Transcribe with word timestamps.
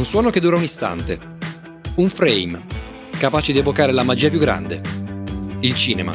Un 0.00 0.06
suono 0.06 0.30
che 0.30 0.40
dura 0.40 0.56
un 0.56 0.62
istante. 0.62 1.20
Un 1.96 2.08
frame, 2.08 2.64
capace 3.18 3.52
di 3.52 3.58
evocare 3.58 3.92
la 3.92 4.02
magia 4.02 4.30
più 4.30 4.38
grande. 4.38 4.80
Il 5.60 5.74
cinema. 5.74 6.10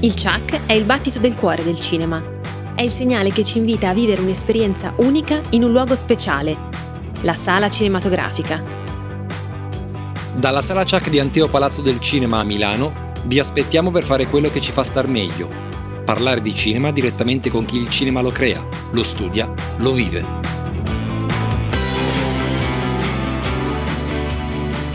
Il 0.00 0.14
Chuck 0.20 0.66
è 0.66 0.72
il 0.72 0.82
battito 0.82 1.20
del 1.20 1.36
cuore 1.36 1.62
del 1.62 1.78
cinema. 1.78 2.20
È 2.74 2.82
il 2.82 2.90
segnale 2.90 3.30
che 3.30 3.44
ci 3.44 3.58
invita 3.58 3.90
a 3.90 3.94
vivere 3.94 4.20
un'esperienza 4.20 4.92
unica 4.96 5.40
in 5.50 5.62
un 5.62 5.70
luogo 5.70 5.94
speciale, 5.94 6.56
la 7.20 7.36
sala 7.36 7.70
cinematografica. 7.70 8.60
Dalla 10.34 10.60
sala 10.60 10.82
Chuck 10.82 11.08
di 11.08 11.20
Anteo 11.20 11.46
Palazzo 11.46 11.82
del 11.82 12.00
Cinema 12.00 12.40
a 12.40 12.44
Milano 12.44 13.12
vi 13.26 13.38
aspettiamo 13.38 13.92
per 13.92 14.02
fare 14.02 14.26
quello 14.26 14.50
che 14.50 14.60
ci 14.60 14.72
fa 14.72 14.82
star 14.82 15.06
meglio. 15.06 15.48
Parlare 16.04 16.42
di 16.42 16.52
cinema 16.52 16.90
direttamente 16.90 17.48
con 17.48 17.64
chi 17.64 17.76
il 17.76 17.88
cinema 17.88 18.20
lo 18.20 18.30
crea, 18.30 18.60
lo 18.90 19.04
studia, 19.04 19.48
lo 19.76 19.92
vive. 19.92 20.53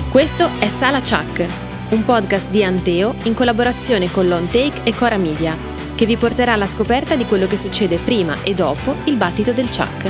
Questo 0.09 0.49
è 0.59 0.67
Sala 0.67 1.01
Chuck, 1.01 1.45
un 1.91 2.03
podcast 2.03 2.49
di 2.49 2.63
Anteo 2.63 3.13
in 3.25 3.35
collaborazione 3.35 4.09
con 4.09 4.27
Lone 4.27 4.47
Take 4.47 4.81
e 4.83 4.95
Cora 4.95 5.17
Media, 5.17 5.55
che 5.93 6.07
vi 6.07 6.17
porterà 6.17 6.53
alla 6.53 6.65
scoperta 6.65 7.15
di 7.15 7.25
quello 7.25 7.45
che 7.45 7.57
succede 7.57 7.99
prima 7.99 8.41
e 8.41 8.55
dopo 8.55 8.95
il 9.05 9.17
battito 9.17 9.51
del 9.51 9.67
Chuck. 9.67 10.09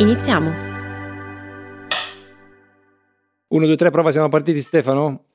Iniziamo! 0.00 0.52
1, 3.48 3.66
2, 3.66 3.76
3, 3.76 3.90
prova, 3.90 4.12
siamo 4.12 4.28
partiti 4.28 4.60
Stefano? 4.60 5.29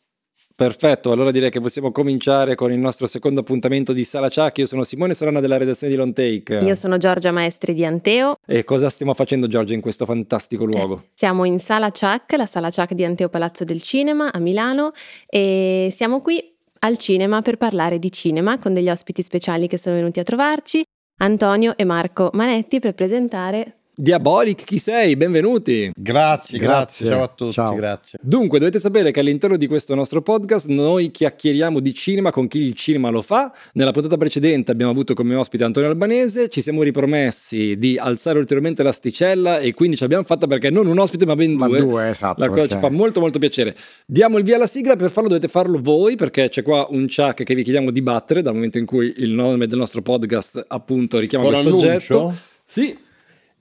Perfetto, 0.57 1.11
allora 1.11 1.31
direi 1.31 1.49
che 1.49 1.59
possiamo 1.59 1.91
cominciare 1.91 2.55
con 2.55 2.71
il 2.71 2.79
nostro 2.79 3.07
secondo 3.07 3.41
appuntamento 3.41 3.91
di 3.91 4.05
Sala 4.05 4.29
Chuck. 4.29 4.59
Io 4.59 4.65
sono 4.65 4.85
Simone 4.85 5.13
Solana 5.13 5.41
della 5.41 5.57
redazione 5.57 5.91
di 5.91 5.99
Long 5.99 6.13
Take. 6.13 6.59
Io 6.59 6.75
sono 6.75 6.95
Giorgia 6.95 7.33
Maestri 7.33 7.73
di 7.73 7.83
Anteo. 7.83 8.37
E 8.45 8.63
cosa 8.63 8.89
stiamo 8.89 9.13
facendo 9.13 9.47
Giorgia 9.47 9.73
in 9.73 9.81
questo 9.81 10.05
fantastico 10.05 10.63
luogo? 10.63 11.01
Eh, 11.03 11.09
siamo 11.13 11.43
in 11.43 11.59
Sala 11.59 11.91
Chuck, 11.91 12.31
la 12.37 12.45
Sala 12.45 12.69
Chuck 12.69 12.93
di 12.93 13.03
Anteo 13.03 13.27
Palazzo 13.27 13.65
del 13.65 13.81
Cinema 13.81 14.31
a 14.31 14.39
Milano 14.39 14.93
e 15.27 15.89
siamo 15.91 16.21
qui 16.21 16.41
al 16.79 16.97
cinema 16.97 17.41
per 17.41 17.57
parlare 17.57 17.99
di 17.99 18.09
cinema 18.09 18.57
con 18.57 18.73
degli 18.73 18.89
ospiti 18.89 19.21
speciali 19.21 19.67
che 19.67 19.77
sono 19.77 19.95
venuti 19.95 20.21
a 20.21 20.23
trovarci, 20.23 20.85
Antonio 21.17 21.75
e 21.75 21.83
Marco 21.83 22.29
Manetti 22.31 22.79
per 22.79 22.93
presentare 22.93 23.79
Diabolic, 23.97 24.65
chi 24.65 24.77
sei? 24.77 25.15
Benvenuti. 25.15 25.89
Grazie, 25.95 26.59
grazie, 26.59 26.59
grazie, 26.59 27.05
ciao 27.07 27.23
a 27.23 27.27
tutti, 27.29 27.51
ciao. 27.53 27.75
grazie. 27.75 28.19
Dunque, 28.21 28.59
dovete 28.59 28.77
sapere 28.77 29.11
che 29.11 29.21
all'interno 29.21 29.55
di 29.55 29.67
questo 29.67 29.95
nostro 29.95 30.21
podcast 30.21 30.67
noi 30.67 31.11
chiacchieriamo 31.11 31.79
di 31.79 31.93
cinema 31.93 32.29
con 32.29 32.49
chi 32.49 32.59
il 32.59 32.73
cinema 32.73 33.09
lo 33.09 33.21
fa. 33.21 33.53
Nella 33.71 33.91
puntata 33.91 34.17
precedente 34.17 34.69
abbiamo 34.71 34.91
avuto 34.91 35.13
come 35.13 35.33
ospite 35.35 35.63
Antonio 35.63 35.89
Albanese, 35.89 36.49
ci 36.49 36.59
siamo 36.59 36.83
ripromessi 36.83 37.77
di 37.77 37.97
alzare 37.97 38.37
ulteriormente 38.37 38.83
l'asticella 38.83 39.59
e 39.59 39.73
quindi 39.73 39.95
ci 39.95 40.03
abbiamo 40.03 40.23
fatta 40.23 40.45
perché 40.45 40.69
non 40.69 40.87
un 40.87 40.99
ospite 40.99 41.25
ma 41.25 41.37
ben 41.37 41.53
ma 41.53 41.67
due. 41.67 41.79
due 41.79 42.09
esatto, 42.09 42.41
La 42.41 42.49
cosa 42.49 42.63
okay. 42.63 42.75
ci 42.75 42.83
fa 42.83 42.89
molto 42.89 43.21
molto 43.21 43.39
piacere. 43.39 43.77
Diamo 44.05 44.37
il 44.37 44.43
via 44.43 44.57
alla 44.57 44.67
sigla, 44.67 44.97
per 44.97 45.09
farlo 45.09 45.29
dovete 45.29 45.47
farlo 45.47 45.79
voi 45.81 46.17
perché 46.17 46.49
c'è 46.49 46.63
qua 46.63 46.85
un 46.89 47.07
chuck 47.07 47.43
che 47.43 47.55
vi 47.55 47.63
chiediamo 47.63 47.91
di 47.91 48.01
battere 48.01 48.41
dal 48.41 48.55
momento 48.55 48.77
in 48.77 48.85
cui 48.85 49.13
il 49.19 49.29
nome 49.29 49.67
del 49.67 49.77
nostro 49.77 50.01
podcast 50.01 50.65
appunto 50.67 51.17
richiama 51.17 51.45
con 51.45 51.53
questo 51.53 51.75
oggetto. 51.75 52.35
Sì, 52.65 53.03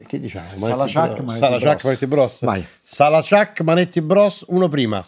che 0.06 0.18
diciamo? 0.20 0.56
Salachak, 0.56 1.20
Manetti, 1.20 1.38
Salachak, 1.38 1.84
Manetti 1.84 2.06
Bros. 2.06 2.44
Vai. 2.44 2.66
Salachak, 2.82 3.60
Manetti 3.60 4.00
Bros, 4.00 4.44
uno 4.48 4.68
prima. 4.68 5.06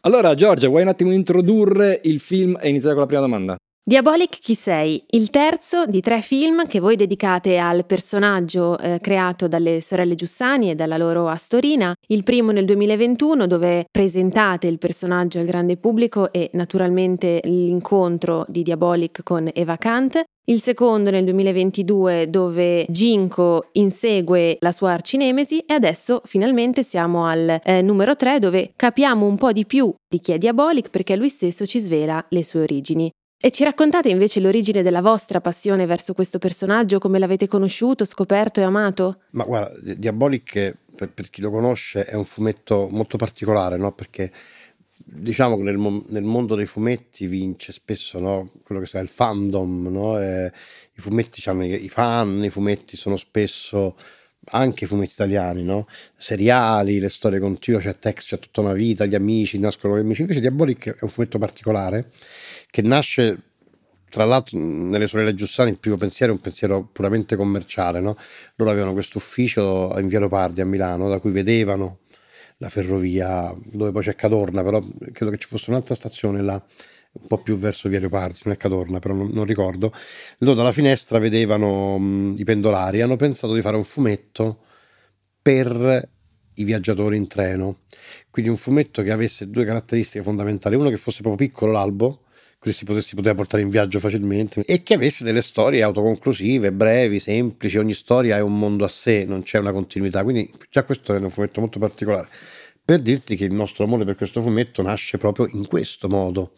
Allora, 0.00 0.34
Giorgia, 0.34 0.68
vuoi 0.68 0.82
un 0.82 0.88
attimo 0.88 1.12
introdurre 1.12 2.00
il 2.04 2.20
film 2.20 2.56
e 2.60 2.68
iniziare 2.68 2.94
con 2.94 3.02
la 3.02 3.08
prima 3.08 3.22
domanda? 3.22 3.56
Diabolic 3.88 4.40
Chi 4.40 4.56
sei? 4.56 5.00
Il 5.10 5.30
terzo 5.30 5.86
di 5.86 6.00
tre 6.00 6.20
film 6.20 6.66
che 6.66 6.80
voi 6.80 6.96
dedicate 6.96 7.56
al 7.58 7.86
personaggio 7.86 8.76
eh, 8.78 8.98
creato 9.00 9.46
dalle 9.46 9.80
sorelle 9.80 10.16
Giussani 10.16 10.70
e 10.70 10.74
dalla 10.74 10.96
loro 10.96 11.28
Astorina. 11.28 11.94
Il 12.08 12.24
primo 12.24 12.50
nel 12.50 12.64
2021 12.64 13.46
dove 13.46 13.86
presentate 13.88 14.66
il 14.66 14.78
personaggio 14.78 15.38
al 15.38 15.44
grande 15.44 15.76
pubblico 15.76 16.32
e 16.32 16.50
naturalmente 16.54 17.38
l'incontro 17.44 18.44
di 18.48 18.64
Diabolic 18.64 19.22
con 19.22 19.48
Eva 19.54 19.76
Kant. 19.76 20.20
Il 20.46 20.60
secondo 20.60 21.10
nel 21.10 21.22
2022 21.22 22.28
dove 22.28 22.86
Ginko 22.88 23.68
insegue 23.74 24.56
la 24.58 24.72
sua 24.72 24.94
arcinemesi 24.94 25.60
e 25.60 25.74
adesso 25.74 26.22
finalmente 26.24 26.82
siamo 26.82 27.26
al 27.26 27.60
eh, 27.62 27.82
numero 27.82 28.16
3 28.16 28.40
dove 28.40 28.72
capiamo 28.74 29.24
un 29.24 29.36
po' 29.36 29.52
di 29.52 29.64
più 29.64 29.94
di 30.08 30.18
chi 30.18 30.32
è 30.32 30.38
Diabolic 30.38 30.90
perché 30.90 31.14
lui 31.14 31.28
stesso 31.28 31.64
ci 31.64 31.78
svela 31.78 32.24
le 32.30 32.42
sue 32.42 32.62
origini. 32.62 33.08
E 33.38 33.50
ci 33.50 33.64
raccontate 33.64 34.08
invece 34.08 34.40
l'origine 34.40 34.82
della 34.82 35.02
vostra 35.02 35.42
passione 35.42 35.84
verso 35.84 36.14
questo 36.14 36.38
personaggio, 36.38 36.98
come 36.98 37.18
l'avete 37.18 37.46
conosciuto, 37.46 38.06
scoperto 38.06 38.60
e 38.60 38.62
amato? 38.62 39.20
Ma 39.30 39.44
guarda, 39.44 39.94
Diabolic, 39.94 40.76
per, 40.94 41.12
per 41.12 41.28
chi 41.28 41.42
lo 41.42 41.50
conosce, 41.50 42.04
è 42.04 42.14
un 42.14 42.24
fumetto 42.24 42.88
molto 42.90 43.18
particolare, 43.18 43.76
no? 43.76 43.92
Perché 43.92 44.32
diciamo 45.08 45.56
che 45.56 45.62
nel, 45.62 45.78
nel, 46.08 46.22
mondo 46.24 46.54
dei 46.54 46.66
fumetti 46.66 47.26
vince 47.26 47.72
spesso 47.72 48.18
no? 48.18 48.50
quello 48.64 48.80
che 48.80 48.86
si 48.86 48.92
chiama 48.92 49.06
il 49.06 49.12
fandom, 49.12 49.88
no? 49.88 50.18
i 50.20 50.50
fumetti 50.94 51.42
i, 51.46 51.84
i 51.84 51.88
fan, 51.88 52.42
i 52.42 52.50
fumetti 52.50 52.96
sono 52.96 53.16
spesso 53.16 53.96
anche 54.50 54.86
fumetti 54.86 55.12
italiani, 55.12 55.62
no? 55.62 55.86
seriali, 56.16 56.98
le 56.98 57.08
storie 57.08 57.38
continue, 57.38 57.80
c'è 57.80 57.98
text, 57.98 58.28
c'è 58.28 58.38
tutta 58.38 58.60
una 58.60 58.72
vita, 58.72 59.04
gli 59.06 59.14
amici, 59.14 59.58
nascono 59.58 59.96
gli 59.96 60.00
amici. 60.00 60.22
Invece 60.22 60.40
Diabolic 60.40 60.94
è 60.94 60.98
un 61.02 61.08
fumetto 61.08 61.38
particolare 61.38 62.10
che 62.70 62.82
nasce, 62.82 63.38
tra 64.08 64.24
l'altro, 64.24 64.58
nelle 64.58 65.06
sorelle 65.06 65.34
Giussani, 65.34 65.70
il 65.70 65.78
primo 65.78 65.96
pensiero 65.96 66.32
è 66.32 66.36
un 66.36 66.40
pensiero 66.40 66.88
puramente 66.92 67.36
commerciale. 67.36 68.00
No? 68.00 68.16
Loro 68.56 68.70
avevano 68.70 68.92
questo 68.92 69.18
ufficio 69.18 69.94
in 69.98 70.08
Via 70.08 70.20
Leopardi 70.20 70.60
a 70.60 70.66
Milano, 70.66 71.08
da 71.08 71.18
cui 71.18 71.30
vedevano 71.30 71.98
la 72.58 72.68
ferrovia, 72.68 73.54
dove 73.64 73.92
poi 73.92 74.02
c'è 74.02 74.14
Cadorna, 74.14 74.62
però 74.62 74.80
credo 75.12 75.30
che 75.30 75.38
ci 75.38 75.48
fosse 75.48 75.70
un'altra 75.70 75.94
stazione 75.94 76.40
là 76.40 76.62
un 77.20 77.26
po' 77.26 77.38
più 77.38 77.56
verso 77.56 77.88
Via 77.88 78.00
Leopardi, 78.00 78.40
non 78.44 78.54
è 78.54 78.56
Cadorna, 78.56 78.98
però 78.98 79.14
non, 79.14 79.30
non 79.32 79.44
ricordo. 79.44 79.92
Loro 80.38 80.54
dalla 80.54 80.72
finestra 80.72 81.18
vedevano 81.18 81.98
mh, 81.98 82.36
i 82.38 82.44
pendolari 82.44 83.00
hanno 83.00 83.16
pensato 83.16 83.54
di 83.54 83.60
fare 83.60 83.76
un 83.76 83.84
fumetto 83.84 84.60
per 85.40 86.08
i 86.54 86.64
viaggiatori 86.64 87.16
in 87.16 87.26
treno. 87.26 87.80
Quindi 88.30 88.50
un 88.50 88.56
fumetto 88.56 89.02
che 89.02 89.10
avesse 89.10 89.48
due 89.50 89.64
caratteristiche 89.64 90.24
fondamentali: 90.24 90.74
uno 90.76 90.88
che 90.88 90.96
fosse 90.96 91.22
proprio 91.22 91.46
piccolo 91.46 91.72
l'albo, 91.72 92.24
così 92.58 92.74
si, 92.74 92.84
potesse, 92.84 93.08
si 93.08 93.14
poteva 93.14 93.34
portare 93.34 93.62
in 93.62 93.68
viaggio 93.68 93.98
facilmente, 93.98 94.62
e 94.64 94.82
che 94.82 94.94
avesse 94.94 95.24
delle 95.24 95.42
storie 95.42 95.82
autoconclusive, 95.82 96.72
brevi, 96.72 97.18
semplici. 97.18 97.78
Ogni 97.78 97.94
storia 97.94 98.36
è 98.36 98.40
un 98.40 98.58
mondo 98.58 98.84
a 98.84 98.88
sé, 98.88 99.24
non 99.24 99.42
c'è 99.42 99.58
una 99.58 99.72
continuità. 99.72 100.22
Quindi 100.22 100.50
già 100.70 100.84
questo 100.84 101.14
è 101.14 101.18
un 101.18 101.30
fumetto 101.30 101.60
molto 101.60 101.78
particolare. 101.78 102.28
Per 102.84 103.00
dirti 103.00 103.34
che 103.34 103.44
il 103.44 103.52
nostro 103.52 103.84
amore 103.84 104.04
per 104.04 104.14
questo 104.14 104.40
fumetto 104.40 104.80
nasce 104.80 105.18
proprio 105.18 105.48
in 105.48 105.66
questo 105.66 106.08
modo 106.08 106.52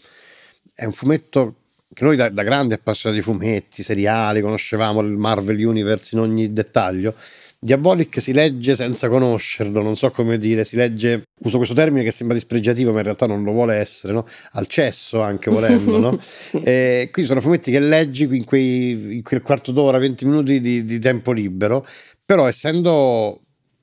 è 0.78 0.84
un 0.84 0.92
fumetto 0.92 1.56
che 1.92 2.04
noi 2.04 2.14
da, 2.14 2.28
da 2.28 2.44
grandi 2.44 2.72
appassionati 2.72 3.20
di 3.20 3.26
fumetti, 3.26 3.82
seriali, 3.82 4.40
conoscevamo 4.40 5.00
il 5.00 5.10
Marvel 5.10 5.58
Universe 5.58 6.14
in 6.14 6.20
ogni 6.20 6.52
dettaglio. 6.52 7.16
Diabolic 7.58 8.20
si 8.20 8.32
legge 8.32 8.76
senza 8.76 9.08
conoscerlo, 9.08 9.82
non 9.82 9.96
so 9.96 10.12
come 10.12 10.38
dire, 10.38 10.62
si 10.62 10.76
legge, 10.76 11.24
uso 11.40 11.56
questo 11.56 11.74
termine 11.74 12.04
che 12.04 12.12
sembra 12.12 12.36
dispregiativo, 12.36 12.92
ma 12.92 12.98
in 12.98 13.04
realtà 13.06 13.26
non 13.26 13.42
lo 13.42 13.50
vuole 13.50 13.74
essere, 13.74 14.12
no? 14.12 14.24
al 14.52 14.68
cesso 14.68 15.20
anche 15.20 15.50
volendo. 15.50 15.98
no? 15.98 16.20
e 16.62 17.08
quindi 17.10 17.28
sono 17.28 17.40
fumetti 17.40 17.72
che 17.72 17.80
leggi 17.80 18.22
in, 18.30 18.44
quei, 18.44 19.16
in 19.16 19.22
quel 19.24 19.42
quarto 19.42 19.72
d'ora, 19.72 19.98
20 19.98 20.24
minuti 20.26 20.60
di, 20.60 20.84
di 20.84 20.98
tempo 21.00 21.32
libero, 21.32 21.84
però 22.24 22.46
essendo, 22.46 23.40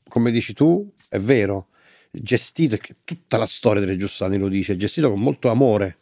come 0.08 0.32
dici 0.32 0.54
tu, 0.54 0.90
è 1.10 1.20
vero, 1.20 1.68
gestito, 2.10 2.78
tutta 3.04 3.36
la 3.36 3.46
storia 3.46 3.82
delle 3.82 3.98
Giussani 3.98 4.38
lo 4.38 4.48
dice, 4.48 4.78
gestito 4.78 5.10
con 5.10 5.20
molto 5.20 5.50
amore 5.50 5.98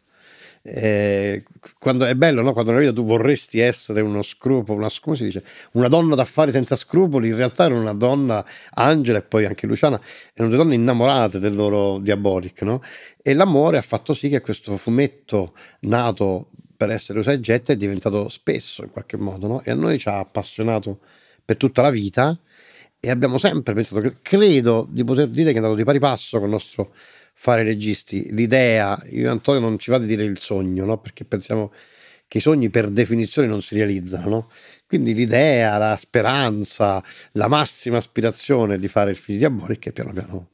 eh, 0.66 1.44
quando 1.78 2.06
è 2.06 2.16
bello, 2.16 2.42
no? 2.42 2.54
quando 2.54 2.72
nella 2.72 2.84
vita 2.84 2.96
tu 2.96 3.06
vorresti 3.06 3.60
essere 3.60 4.00
uno 4.00 4.22
scrupolo, 4.22 4.80
una, 4.80 4.90
come 5.02 5.18
si 5.18 5.26
dice, 5.26 5.44
una 5.74 5.90
donna 5.90 6.16
d'affari 6.16 6.52
senza 6.52 6.78
scrupoli, 6.78 7.28
in 7.28 7.36
realtà 7.36 7.66
era 7.66 7.76
una 7.76 7.94
donna, 7.94 8.46
Angela 8.72 9.18
e 9.18 9.24
poi 9.24 9.46
anche 9.46 9.68
Luciana, 9.68 10.00
erano 10.34 10.54
due 10.54 10.64
donne 10.64 10.76
innamorate 10.76 11.40
del 11.40 11.54
loro 11.54 12.00
Diabolic, 12.00 12.62
no? 12.62 12.82
E 13.22 13.34
l'amore 13.34 13.78
ha 13.78 13.82
fatto 13.82 14.14
sì 14.14 14.30
che 14.30 14.40
questo 14.40 14.78
fumetto 14.78 15.54
nato 15.82 16.50
per 16.78 16.92
essere 16.92 17.20
usa 17.20 17.34
e 17.34 17.40
getta 17.42 17.74
è 17.74 17.76
diventato 17.76 18.30
spesso 18.30 18.84
in 18.84 18.90
qualche 18.90 19.18
modo, 19.18 19.48
no? 19.48 19.62
E 19.64 19.72
a 19.72 19.76
noi 19.76 20.00
ci 20.00 20.08
ha 20.08 20.20
appassionato 20.20 21.00
per 21.44 21.58
tutta 21.58 21.82
la 21.82 21.90
vita 21.90 22.40
e 23.06 23.10
abbiamo 23.10 23.38
sempre 23.38 23.74
pensato, 23.74 24.16
credo 24.22 24.88
di 24.90 25.04
poter 25.04 25.28
dire 25.28 25.50
che 25.50 25.56
è 25.56 25.58
andato 25.58 25.76
di 25.76 25.84
pari 25.84 26.00
passo 26.00 26.38
con 26.38 26.48
il 26.48 26.54
nostro 26.54 26.94
fare 27.34 27.62
registi. 27.64 28.32
L'idea, 28.32 28.98
io 29.10 29.26
e 29.26 29.28
Antonio 29.28 29.60
non 29.60 29.78
ci 29.78 29.92
va 29.92 29.98
di 29.98 30.06
dire 30.06 30.24
il 30.24 30.40
sogno, 30.40 30.86
no? 30.86 30.98
perché 31.00 31.26
pensiamo 31.26 31.74
che 32.30 32.38
i 32.38 32.42
sogni 32.42 32.70
per 32.70 32.90
definizione 32.90 33.50
non 33.50 33.62
si 33.62 33.76
realizzano. 33.76 34.30
No? 34.30 34.50
Quindi 34.88 35.14
l'idea, 35.14 35.78
la 35.78 35.98
speranza, 35.98 37.04
la 37.34 37.50
massima 37.50 37.98
aspirazione 37.98 38.80
di 38.80 38.88
fare 38.88 39.12
il 39.12 39.18
film 39.18 39.38
di 39.38 39.46
Diabolic 39.46 39.88
è 39.88 39.92
piano 39.92 40.14
piano 40.14 40.48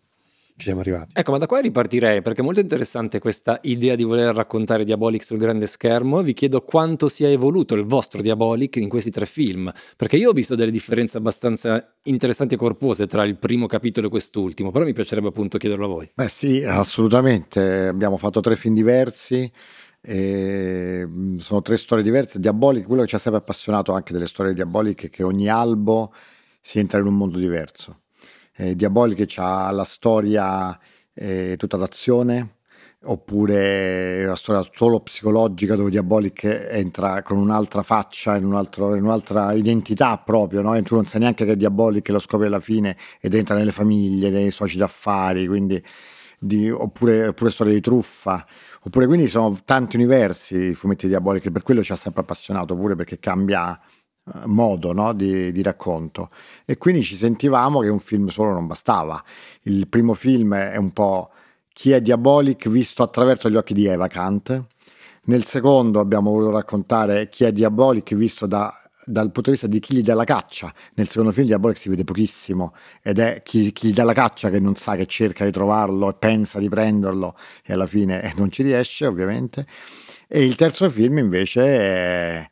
ci 0.60 0.66
siamo 0.66 0.82
arrivati. 0.82 1.14
Ecco, 1.16 1.32
ma 1.32 1.38
da 1.38 1.48
qua 1.48 1.60
ripartirei 1.60 2.22
perché 2.22 2.42
è 2.42 2.44
molto 2.44 2.60
interessante 2.60 3.20
questa 3.20 3.60
idea 3.64 3.96
di 3.96 4.04
voler 4.04 4.36
raccontare 4.36 4.84
Diabolic 4.84 5.24
sul 5.24 5.38
grande 5.38 5.68
schermo. 5.68 6.22
Vi 6.22 6.34
chiedo 6.34 6.62
quanto 6.62 7.08
sia 7.08 7.30
evoluto 7.30 7.76
il 7.76 7.86
vostro 7.86 8.22
Diabolic 8.22 8.76
in 8.76 8.90
questi 8.90 9.10
tre 9.10 9.26
film, 9.26 9.72
perché 9.96 10.18
io 10.18 10.30
ho 10.30 10.34
visto 10.34 10.56
delle 10.56 10.70
differenze 10.70 11.18
abbastanza 11.18 11.96
interessanti 12.04 12.56
e 12.56 12.58
corpose 12.58 13.08
tra 13.08 13.24
il 13.24 13.38
primo 13.38 13.68
capitolo 13.68 14.08
e 14.08 14.10
quest'ultimo, 14.10 14.72
però 14.72 14.84
mi 14.84 14.94
piacerebbe 14.94 15.30
appunto 15.30 15.58
chiederlo 15.58 15.86
a 15.86 15.88
voi. 15.88 16.12
Beh 16.14 16.28
sì, 16.28 16.64
assolutamente, 16.64 17.88
abbiamo 17.88 18.18
fatto 18.18 18.42
tre 18.42 18.58
film 18.58 18.76
diversi. 18.76 19.50
sono 20.02 21.62
tre 21.62 21.78
storie 21.78 22.04
diverse. 22.04 22.38
Diabolic, 22.38 22.86
quello 22.86 23.04
che 23.04 23.08
ci 23.08 23.16
ha 23.16 23.20
sempre 23.20 23.40
appassionato 23.40 23.94
anche 23.94 24.12
delle 24.12 24.28
storie 24.28 24.54
diaboliche 24.54 25.08
è 25.08 25.10
che 25.10 25.24
ogni 25.24 25.48
albo 25.48 26.14
si 26.60 26.80
entra 26.80 27.00
in 27.00 27.06
un 27.06 27.16
mondo 27.16 27.38
diverso 27.38 28.02
eh, 28.60 28.76
Diaboliche 28.76 29.26
c'ha 29.26 29.72
la 29.72 29.86
storia 29.86 30.78
eh, 31.14 31.56
tutta 31.58 31.78
d'azione, 31.78 32.56
oppure 33.04 34.26
la 34.26 34.36
storia 34.36 34.68
solo 34.74 35.00
psicologica 35.00 35.76
dove 35.76 35.90
Diabolic 35.90 36.44
entra 36.70 37.22
con 37.22 37.38
un'altra 37.38 37.84
faccia, 37.84 38.36
in, 38.36 38.44
un 38.44 38.56
altro, 38.56 38.96
in 38.96 39.04
un'altra 39.04 39.54
identità 39.54 40.18
proprio, 40.18 40.62
no? 40.62 40.76
e 40.76 40.82
tu 40.84 40.96
non 40.96 41.06
sai 41.06 41.22
neanche 41.22 41.46
che 41.46 41.54
è 41.54 41.56
Diabolic 41.56 42.10
lo 42.10 42.20
scopri 42.20 42.48
alla 42.48 42.60
fine 42.60 42.98
ed 43.22 43.34
entra 43.34 43.56
nelle 43.56 43.72
famiglie, 43.72 44.30
nei 44.30 44.52
soci 44.52 44.78
d'affari, 44.78 45.48
quindi, 45.48 45.82
di, 46.38 46.70
oppure, 46.70 47.28
oppure 47.28 47.50
storie 47.52 47.74
di 47.74 47.82
truffa, 47.82 48.46
oppure 48.82 49.08
quindi 49.08 49.28
sono 49.28 49.58
tanti 49.64 49.96
universi 49.96 50.72
i 50.72 50.74
fumetti 50.74 51.08
Diabolic, 51.08 51.50
per 51.50 51.64
quello 51.64 51.82
ci 51.82 51.94
ha 51.94 51.96
sempre 51.96 52.22
appassionato, 52.22 52.76
pure 52.76 52.96
perché 52.96 53.20
cambia 53.20 53.80
modo 54.46 54.94
no, 54.94 55.14
di, 55.14 55.52
di, 55.52 55.62
racconto 55.62 56.30
e 56.66 56.78
quindi 56.78 57.04
ci 57.04 57.16
sentivamo 57.16 57.80
che 57.82 57.90
un 57.90 58.00
film 58.00 58.28
solo 58.28 58.52
non 58.52 58.68
bastava. 58.68 59.24
Il 59.64 59.88
primo 59.88 60.14
film 60.14 60.56
è 60.56 60.78
un 60.78 60.92
po' 60.92 61.32
chi 61.74 61.92
è 61.92 62.02
Diabolic 62.02 62.68
visto 62.70 63.04
attraverso 63.04 63.50
gli 63.50 63.56
occhi 63.56 63.74
di 63.74 63.86
Eva 63.86 64.08
Kant. 64.08 64.66
Nel 65.26 65.44
secondo 65.44 66.00
abbiamo 66.00 66.32
voluto 66.32 66.52
raccontare 66.52 67.30
chi 67.30 67.44
è 67.44 67.52
Diabolic 67.52 68.16
visto 68.16 68.48
da, 68.48 68.74
dal 69.06 69.32
punto 69.32 69.50
di 69.50 69.52
vista 69.52 69.68
di 69.68 69.80
chi 69.80 69.96
gli 69.96 70.02
dà 70.02 70.14
la 70.14 70.24
caccia. 70.24 70.74
Nel 70.96 71.08
secondo 71.08 71.32
film 71.32 71.48
Diabolic 71.48 71.78
si 71.78 71.90
vede 71.90 72.04
pochissimo 72.04 72.74
ed 73.02 73.20
è 73.20 73.42
chi, 73.44 73.72
chi, 73.72 73.88
gli 73.88 73.94
dà 73.94 74.04
la 74.04 74.14
caccia 74.14 74.50
che 74.50 74.60
non 74.60 74.76
sa 74.76 74.96
che 74.96 75.06
cerca 75.06 75.46
di 75.46 75.52
trovarlo 75.52 76.10
e 76.10 76.16
pensa 76.18 76.60
di 76.60 76.70
prenderlo 76.70 77.36
e 77.64 77.74
alla 77.74 77.88
fine 77.88 78.34
non 78.38 78.52
ci 78.52 78.64
riesce 78.64 79.06
ovviamente. 79.06 79.66
E 80.28 80.44
il 80.44 80.56
terzo 80.56 80.90
film 80.90 81.18
invece 81.18 81.62
è 81.62 82.50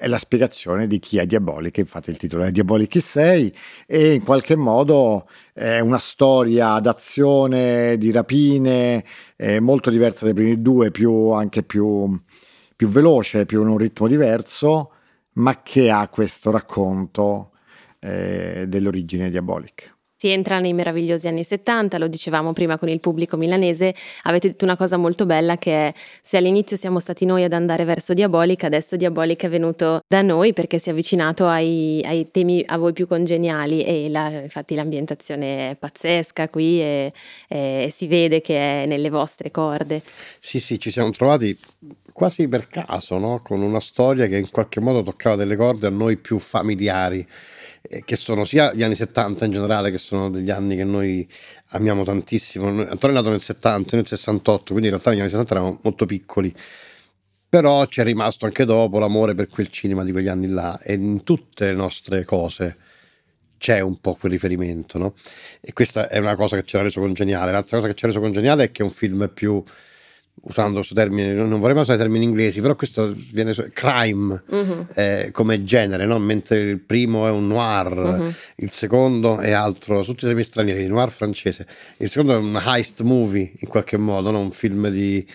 è 0.00 0.08
la 0.08 0.16
spiegazione 0.16 0.86
di 0.86 0.98
chi 0.98 1.18
è 1.18 1.26
Diabolic, 1.26 1.76
infatti 1.76 2.08
il 2.08 2.16
titolo 2.16 2.44
è 2.44 2.50
Diabolic 2.50 2.88
chi 2.88 3.00
sei 3.00 3.54
e 3.86 4.14
in 4.14 4.24
qualche 4.24 4.56
modo 4.56 5.28
è 5.52 5.80
una 5.80 5.98
storia 5.98 6.80
d'azione, 6.80 7.98
di 7.98 8.10
rapine, 8.10 9.04
molto 9.60 9.90
diversa 9.90 10.24
dai 10.24 10.32
primi 10.32 10.62
due, 10.62 10.90
più, 10.90 11.32
anche 11.32 11.62
più, 11.62 12.18
più 12.74 12.88
veloce, 12.88 13.44
più 13.44 13.60
in 13.60 13.68
un 13.68 13.76
ritmo 13.76 14.08
diverso, 14.08 14.92
ma 15.34 15.60
che 15.62 15.90
ha 15.90 16.08
questo 16.08 16.50
racconto 16.50 17.50
eh, 17.98 18.64
dell'origine 18.66 19.28
Diabolic. 19.28 19.98
Si 20.20 20.28
entra 20.28 20.58
nei 20.58 20.74
meravigliosi 20.74 21.28
anni 21.28 21.42
70, 21.42 21.96
lo 21.96 22.06
dicevamo 22.06 22.52
prima 22.52 22.76
con 22.76 22.90
il 22.90 23.00
pubblico 23.00 23.38
milanese, 23.38 23.94
avete 24.24 24.48
detto 24.48 24.66
una 24.66 24.76
cosa 24.76 24.98
molto 24.98 25.24
bella 25.24 25.56
che 25.56 25.72
è 25.72 25.94
se 26.20 26.36
all'inizio 26.36 26.76
siamo 26.76 27.00
stati 27.00 27.24
noi 27.24 27.42
ad 27.42 27.54
andare 27.54 27.86
verso 27.86 28.12
Diabolic, 28.12 28.64
adesso 28.64 28.96
Diabolic 28.96 29.44
è 29.44 29.48
venuto 29.48 30.02
da 30.06 30.20
noi 30.20 30.52
perché 30.52 30.78
si 30.78 30.90
è 30.90 30.92
avvicinato 30.92 31.46
ai, 31.46 32.02
ai 32.04 32.30
temi 32.30 32.62
a 32.66 32.76
voi 32.76 32.92
più 32.92 33.06
congeniali 33.06 33.82
e 33.82 34.10
la, 34.10 34.28
infatti 34.42 34.74
l'ambientazione 34.74 35.70
è 35.70 35.76
pazzesca 35.76 36.50
qui 36.50 36.82
e, 36.82 37.14
e 37.48 37.88
si 37.90 38.06
vede 38.06 38.42
che 38.42 38.82
è 38.82 38.84
nelle 38.84 39.08
vostre 39.08 39.50
corde. 39.50 40.02
Sì, 40.38 40.60
sì, 40.60 40.78
ci 40.78 40.90
siamo 40.90 41.08
trovati 41.12 41.56
quasi 42.12 42.46
per 42.46 42.68
caso, 42.68 43.16
no? 43.16 43.40
con 43.42 43.62
una 43.62 43.80
storia 43.80 44.26
che 44.26 44.36
in 44.36 44.50
qualche 44.50 44.80
modo 44.80 45.00
toccava 45.00 45.36
delle 45.36 45.56
corde 45.56 45.86
a 45.86 45.90
noi 45.90 46.18
più 46.18 46.38
familiari 46.38 47.26
che 48.04 48.14
sono 48.14 48.44
sia 48.44 48.72
gli 48.72 48.84
anni 48.84 48.94
70 48.94 49.46
in 49.46 49.52
generale, 49.52 49.90
che 49.90 49.98
sono 49.98 50.30
degli 50.30 50.50
anni 50.50 50.76
che 50.76 50.84
noi 50.84 51.28
amiamo 51.70 52.04
tantissimo. 52.04 52.68
Antonio 52.68 53.16
è 53.16 53.18
nato 53.20 53.30
nel 53.30 53.42
70, 53.42 53.96
nel 53.96 54.06
68, 54.06 54.64
quindi 54.66 54.84
in 54.84 54.90
realtà 54.90 55.10
negli 55.10 55.18
anni 55.18 55.28
60 55.28 55.52
eravamo 55.52 55.78
molto 55.82 56.06
piccoli. 56.06 56.54
Però 57.48 57.84
ci 57.86 58.00
è 58.00 58.04
rimasto 58.04 58.46
anche 58.46 58.64
dopo 58.64 59.00
l'amore 59.00 59.34
per 59.34 59.48
quel 59.48 59.68
cinema 59.70 60.04
di 60.04 60.12
quegli 60.12 60.28
anni 60.28 60.46
là 60.46 60.78
e 60.80 60.94
in 60.94 61.24
tutte 61.24 61.66
le 61.66 61.74
nostre 61.74 62.24
cose 62.24 62.76
c'è 63.58 63.80
un 63.80 63.98
po' 64.00 64.14
quel 64.14 64.30
riferimento, 64.30 64.96
no? 64.96 65.14
E 65.60 65.72
questa 65.72 66.08
è 66.08 66.18
una 66.18 66.36
cosa 66.36 66.56
che 66.56 66.62
ci 66.62 66.76
ha 66.76 66.82
reso 66.82 67.00
congeniale. 67.00 67.50
L'altra 67.50 67.76
cosa 67.78 67.88
che 67.88 67.94
ci 67.96 68.04
ha 68.04 68.08
reso 68.08 68.20
congeniale 68.20 68.64
è 68.64 68.70
che 68.70 68.82
è 68.82 68.84
un 68.84 68.92
film 68.92 69.28
più 69.34 69.62
usando 70.42 70.76
questo 70.76 70.94
termine, 70.94 71.32
non 71.32 71.58
vorrei 71.58 71.74
mai 71.74 71.82
usare 71.82 71.98
termini 71.98 72.24
inglesi, 72.24 72.60
però 72.60 72.74
questo 72.74 73.14
viene 73.32 73.52
crime 73.72 74.42
uh-huh. 74.46 74.86
eh, 74.94 75.30
come 75.32 75.64
genere, 75.64 76.06
no? 76.06 76.18
mentre 76.18 76.60
il 76.60 76.80
primo 76.80 77.26
è 77.26 77.30
un 77.30 77.46
noir, 77.46 77.92
uh-huh. 77.92 78.34
il 78.56 78.70
secondo 78.70 79.38
è 79.38 79.50
altro, 79.50 80.02
tutti 80.02 80.24
i 80.24 80.28
temi 80.28 80.42
stranieri, 80.42 80.86
noir 80.86 81.10
francese, 81.10 81.66
il 81.98 82.08
secondo 82.08 82.34
è 82.34 82.36
un 82.36 82.60
heist 82.64 83.02
movie 83.02 83.52
in 83.58 83.68
qualche 83.68 83.96
modo, 83.96 84.30
no? 84.30 84.40
un 84.40 84.52
film 84.52 84.88
di 84.88 85.26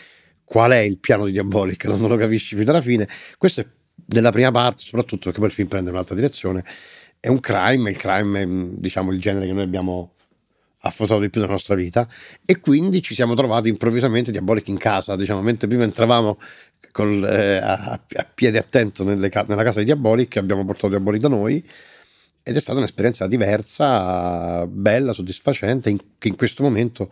qual 0.44 0.72
è 0.72 0.80
il 0.80 1.00
piano 1.00 1.26
di 1.26 1.32
Diabolic, 1.32 1.86
non 1.86 2.08
lo 2.08 2.16
capisci 2.18 2.56
fino 2.56 2.72
alla 2.72 2.82
fine. 2.82 3.08
Questo 3.38 3.62
è 3.62 3.66
nella 4.08 4.32
prima 4.32 4.52
parte, 4.52 4.84
soprattutto 4.84 5.26
perché 5.26 5.40
poi 5.40 5.48
il 5.48 5.54
film 5.54 5.68
prende 5.68 5.90
un'altra 5.90 6.16
direzione. 6.16 6.64
È 7.20 7.28
un 7.28 7.40
crime, 7.40 7.90
il 7.90 7.98
crime 7.98 8.42
è 8.42 8.46
diciamo 8.48 9.12
il 9.12 9.20
genere 9.20 9.48
che 9.48 9.54
noi 9.54 9.64
abbiamo 9.64 10.15
affrontato 10.88 11.20
di 11.22 11.30
più 11.30 11.42
nella 11.42 11.54
nostra 11.54 11.76
vita 11.76 12.08
e 12.46 12.60
quindi 12.60 13.02
ci 13.02 13.14
siamo 13.14 13.34
trovati 13.34 13.70
improvvisamente 13.70 14.32
Diabolic 14.32 14.68
in 14.68 14.78
casa, 14.78 15.16
diciamo, 15.16 15.42
mentre 15.42 15.68
prima 15.68 15.84
entravamo 15.84 16.38
col, 16.92 17.24
eh, 17.24 17.58
a, 17.58 17.92
a, 17.92 18.28
piede 18.34 18.58
attento 18.58 19.04
nelle, 19.04 19.30
nella 19.48 19.64
casa 19.64 19.80
di 19.80 19.86
Diabolic, 19.86 20.38
abbiamo 20.38 20.64
portato 20.64 20.90
Diabolic 20.90 21.22
da 21.22 21.28
noi 21.28 21.64
ed 22.48 22.56
è 22.56 22.60
stata 22.60 22.78
un'esperienza 22.78 23.26
diversa, 23.28 24.68
bella, 24.68 25.14
soddisfacente, 25.14 25.90
in, 25.90 25.98
che 26.18 26.28
in 26.28 26.36
questo 26.36 26.62
momento 26.62 27.12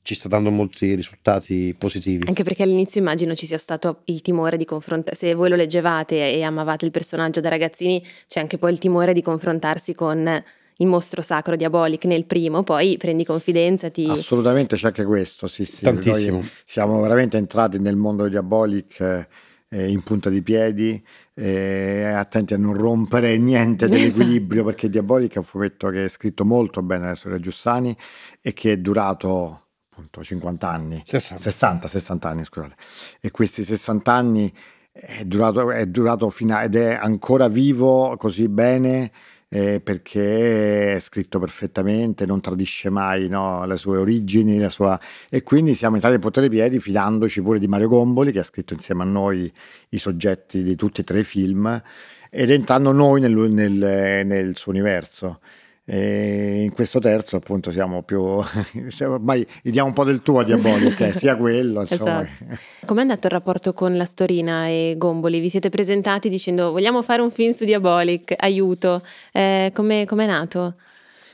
ci 0.00 0.14
sta 0.14 0.28
dando 0.28 0.50
molti 0.50 0.94
risultati 0.94 1.74
positivi. 1.78 2.26
Anche 2.26 2.44
perché 2.44 2.62
all'inizio 2.62 2.98
immagino 2.98 3.34
ci 3.34 3.44
sia 3.44 3.58
stato 3.58 4.00
il 4.06 4.22
timore 4.22 4.56
di 4.56 4.64
confrontarsi, 4.64 5.26
se 5.26 5.34
voi 5.34 5.50
lo 5.50 5.54
leggevate 5.54 6.32
e 6.32 6.42
amavate 6.42 6.86
il 6.86 6.90
personaggio 6.90 7.40
da 7.40 7.50
ragazzini, 7.50 8.02
c'è 8.26 8.40
anche 8.40 8.56
poi 8.56 8.72
il 8.72 8.78
timore 8.78 9.12
di 9.12 9.20
confrontarsi 9.20 9.94
con 9.94 10.42
il 10.78 10.86
mostro 10.86 11.22
sacro 11.22 11.56
Diabolic 11.56 12.04
nel 12.04 12.24
primo, 12.24 12.62
poi 12.62 12.96
prendi 12.96 13.24
confidenza. 13.24 13.90
Ti... 13.90 14.06
Assolutamente 14.06 14.76
c'è 14.76 14.88
anche 14.88 15.04
questo, 15.04 15.46
sì, 15.46 15.64
sì. 15.64 15.82
Tantissimo. 15.82 16.38
Noi 16.38 16.50
siamo 16.64 17.00
veramente 17.00 17.36
entrati 17.36 17.78
nel 17.78 17.96
mondo 17.96 18.24
di 18.24 18.30
Diabolic 18.30 19.26
eh, 19.70 19.90
in 19.90 20.02
punta 20.02 20.30
di 20.30 20.42
piedi, 20.42 21.02
eh, 21.34 22.04
attenti 22.04 22.54
a 22.54 22.58
non 22.58 22.74
rompere 22.74 23.36
niente 23.38 23.86
dell'equilibrio, 23.88 24.64
perché 24.64 24.88
Diabolic 24.88 25.34
è 25.34 25.38
un 25.38 25.44
fumetto 25.44 25.88
che 25.88 26.04
è 26.04 26.08
scritto 26.08 26.44
molto 26.44 26.82
bene 26.82 27.06
da 27.06 27.14
Storia 27.14 27.40
Giussani 27.40 27.96
e 28.40 28.52
che 28.52 28.72
è 28.72 28.76
durato 28.78 29.62
appunto 29.90 30.22
50 30.22 30.70
anni, 30.70 31.02
60. 31.04 31.42
60, 31.42 31.88
60 31.88 32.28
anni, 32.28 32.44
scusate. 32.44 32.74
E 33.20 33.30
questi 33.32 33.64
60 33.64 34.12
anni 34.12 34.52
è 34.92 35.24
durato, 35.24 35.70
è 35.70 35.86
durato 35.86 36.28
fino 36.30 36.54
a, 36.54 36.62
ed 36.62 36.76
è 36.76 36.94
ancora 36.94 37.48
vivo 37.48 38.16
così 38.16 38.48
bene 38.48 39.10
eh, 39.48 39.80
perché 39.80 40.92
è 40.94 41.00
scritto 41.00 41.38
perfettamente, 41.38 42.26
non 42.26 42.40
tradisce 42.40 42.90
mai 42.90 43.28
no, 43.28 43.64
le 43.64 43.76
sue 43.76 43.96
origini, 43.98 44.58
la 44.58 44.68
sua... 44.68 44.98
e 45.28 45.42
quindi 45.42 45.74
siamo 45.74 45.94
entrati 45.94 46.16
a 46.16 46.18
potere 46.18 46.48
piedi 46.48 46.78
fidandoci 46.80 47.40
pure 47.42 47.58
di 47.58 47.66
Mario 47.66 47.88
Gomboli 47.88 48.32
che 48.32 48.40
ha 48.40 48.42
scritto 48.42 48.74
insieme 48.74 49.02
a 49.02 49.06
noi 49.06 49.50
i 49.90 49.98
soggetti 49.98 50.62
di 50.62 50.76
tutti 50.76 51.00
e 51.00 51.04
tre 51.04 51.20
i 51.20 51.24
film 51.24 51.82
ed 52.30 52.50
entrando 52.50 52.92
noi 52.92 53.20
nel, 53.20 53.32
nel, 53.34 54.26
nel 54.26 54.56
suo 54.56 54.72
universo. 54.72 55.40
E 55.90 56.64
in 56.64 56.74
questo 56.74 56.98
terzo 56.98 57.36
appunto 57.36 57.72
siamo 57.72 58.02
più 58.02 58.20
ormai 59.00 59.46
gli 59.62 59.70
diamo 59.70 59.88
un 59.88 59.94
po' 59.94 60.04
del 60.04 60.20
tuo 60.20 60.40
a 60.40 60.44
Diabolic 60.44 61.16
sia 61.16 61.34
quello 61.34 61.80
insomma. 61.80 62.20
Esatto. 62.20 62.60
com'è 62.84 63.00
andato 63.00 63.26
il 63.26 63.32
rapporto 63.32 63.72
con 63.72 63.96
la 63.96 64.04
Storina 64.04 64.66
e 64.66 64.96
Gomboli? 64.98 65.40
vi 65.40 65.48
siete 65.48 65.70
presentati 65.70 66.28
dicendo 66.28 66.72
vogliamo 66.72 67.00
fare 67.00 67.22
un 67.22 67.30
film 67.30 67.52
su 67.52 67.64
Diabolic 67.64 68.34
aiuto 68.36 69.02
eh, 69.32 69.72
come 69.72 70.04
è 70.04 70.26
nato? 70.26 70.74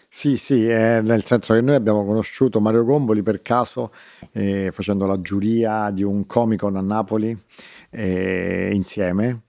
Sì, 0.09 0.37
sì, 0.37 0.69
eh, 0.69 1.01
nel 1.03 1.25
senso 1.25 1.55
che 1.55 1.61
noi 1.61 1.75
abbiamo 1.75 2.05
conosciuto 2.05 2.61
Mario 2.61 2.85
Gomboli 2.85 3.25
per 3.25 3.43
caso 3.43 3.91
eh, 4.31 4.71
facendo 4.71 5.05
la 5.07 5.21
giuria 5.21 5.91
di 5.91 6.05
un 6.05 6.27
Comic-Con 6.27 6.77
a 6.77 6.81
Napoli 6.81 7.37
eh, 7.91 8.71
insieme 8.73 9.44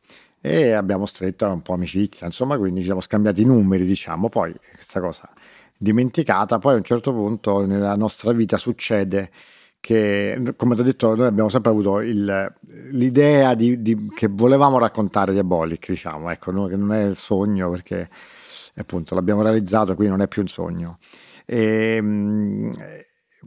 e 0.45 0.73
abbiamo 0.73 1.07
stretto 1.07 1.47
un 1.47 1.63
po' 1.63 1.73
amicizia, 1.73 2.27
insomma, 2.27 2.55
quindi 2.59 2.81
ci 2.81 2.85
siamo 2.85 3.01
scambiati 3.01 3.41
i 3.41 3.45
numeri, 3.45 3.83
diciamo, 3.83 4.29
poi 4.29 4.53
questa 4.75 4.99
cosa 4.99 5.27
dimenticata, 5.75 6.59
poi 6.59 6.75
a 6.75 6.77
un 6.77 6.83
certo 6.83 7.11
punto 7.11 7.65
nella 7.65 7.95
nostra 7.95 8.31
vita 8.31 8.55
succede 8.57 9.31
che, 9.79 10.53
come 10.55 10.75
ti 10.75 10.81
ho 10.81 10.83
detto, 10.83 11.15
noi 11.15 11.25
abbiamo 11.25 11.49
sempre 11.49 11.71
avuto 11.71 11.99
il, 12.01 12.53
l'idea 12.91 13.55
di, 13.55 13.81
di, 13.81 14.07
che 14.15 14.27
volevamo 14.29 14.77
raccontare 14.77 15.33
Diabolic, 15.33 15.89
diciamo, 15.89 16.29
ecco, 16.29 16.51
no, 16.51 16.67
che 16.67 16.75
non 16.75 16.93
è 16.93 17.05
il 17.05 17.15
sogno 17.15 17.71
perché 17.71 18.07
appunto 18.75 19.15
l'abbiamo 19.15 19.41
realizzato, 19.41 19.95
quindi 19.95 20.15
non 20.15 20.21
è 20.21 20.27
più 20.27 20.43
un 20.43 20.47
sogno. 20.47 20.99
E, 21.43 22.69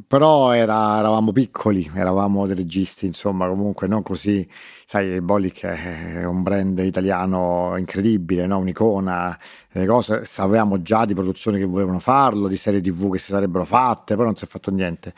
però 0.06 0.52
era, 0.52 0.98
eravamo 0.98 1.32
piccoli, 1.32 1.90
eravamo 1.92 2.46
dei 2.46 2.54
registi, 2.54 3.06
insomma, 3.06 3.48
comunque 3.48 3.88
non 3.88 4.02
così, 4.02 4.46
sai, 4.86 5.20
Bolic 5.20 5.64
è 5.64 6.24
un 6.24 6.42
brand 6.42 6.78
italiano 6.78 7.74
incredibile, 7.76 8.46
no? 8.46 8.58
un'icona, 8.58 9.36
le 9.70 9.86
cose, 9.86 10.24
sapevamo 10.24 10.82
già 10.82 11.04
di 11.04 11.14
produzioni 11.14 11.58
che 11.58 11.64
volevano 11.64 11.98
farlo, 11.98 12.46
di 12.48 12.56
serie 12.56 12.80
tv 12.80 13.10
che 13.12 13.18
si 13.18 13.32
sarebbero 13.32 13.64
fatte, 13.64 14.14
però 14.14 14.26
non 14.26 14.36
si 14.36 14.44
è 14.44 14.48
fatto 14.48 14.70
niente. 14.70 15.12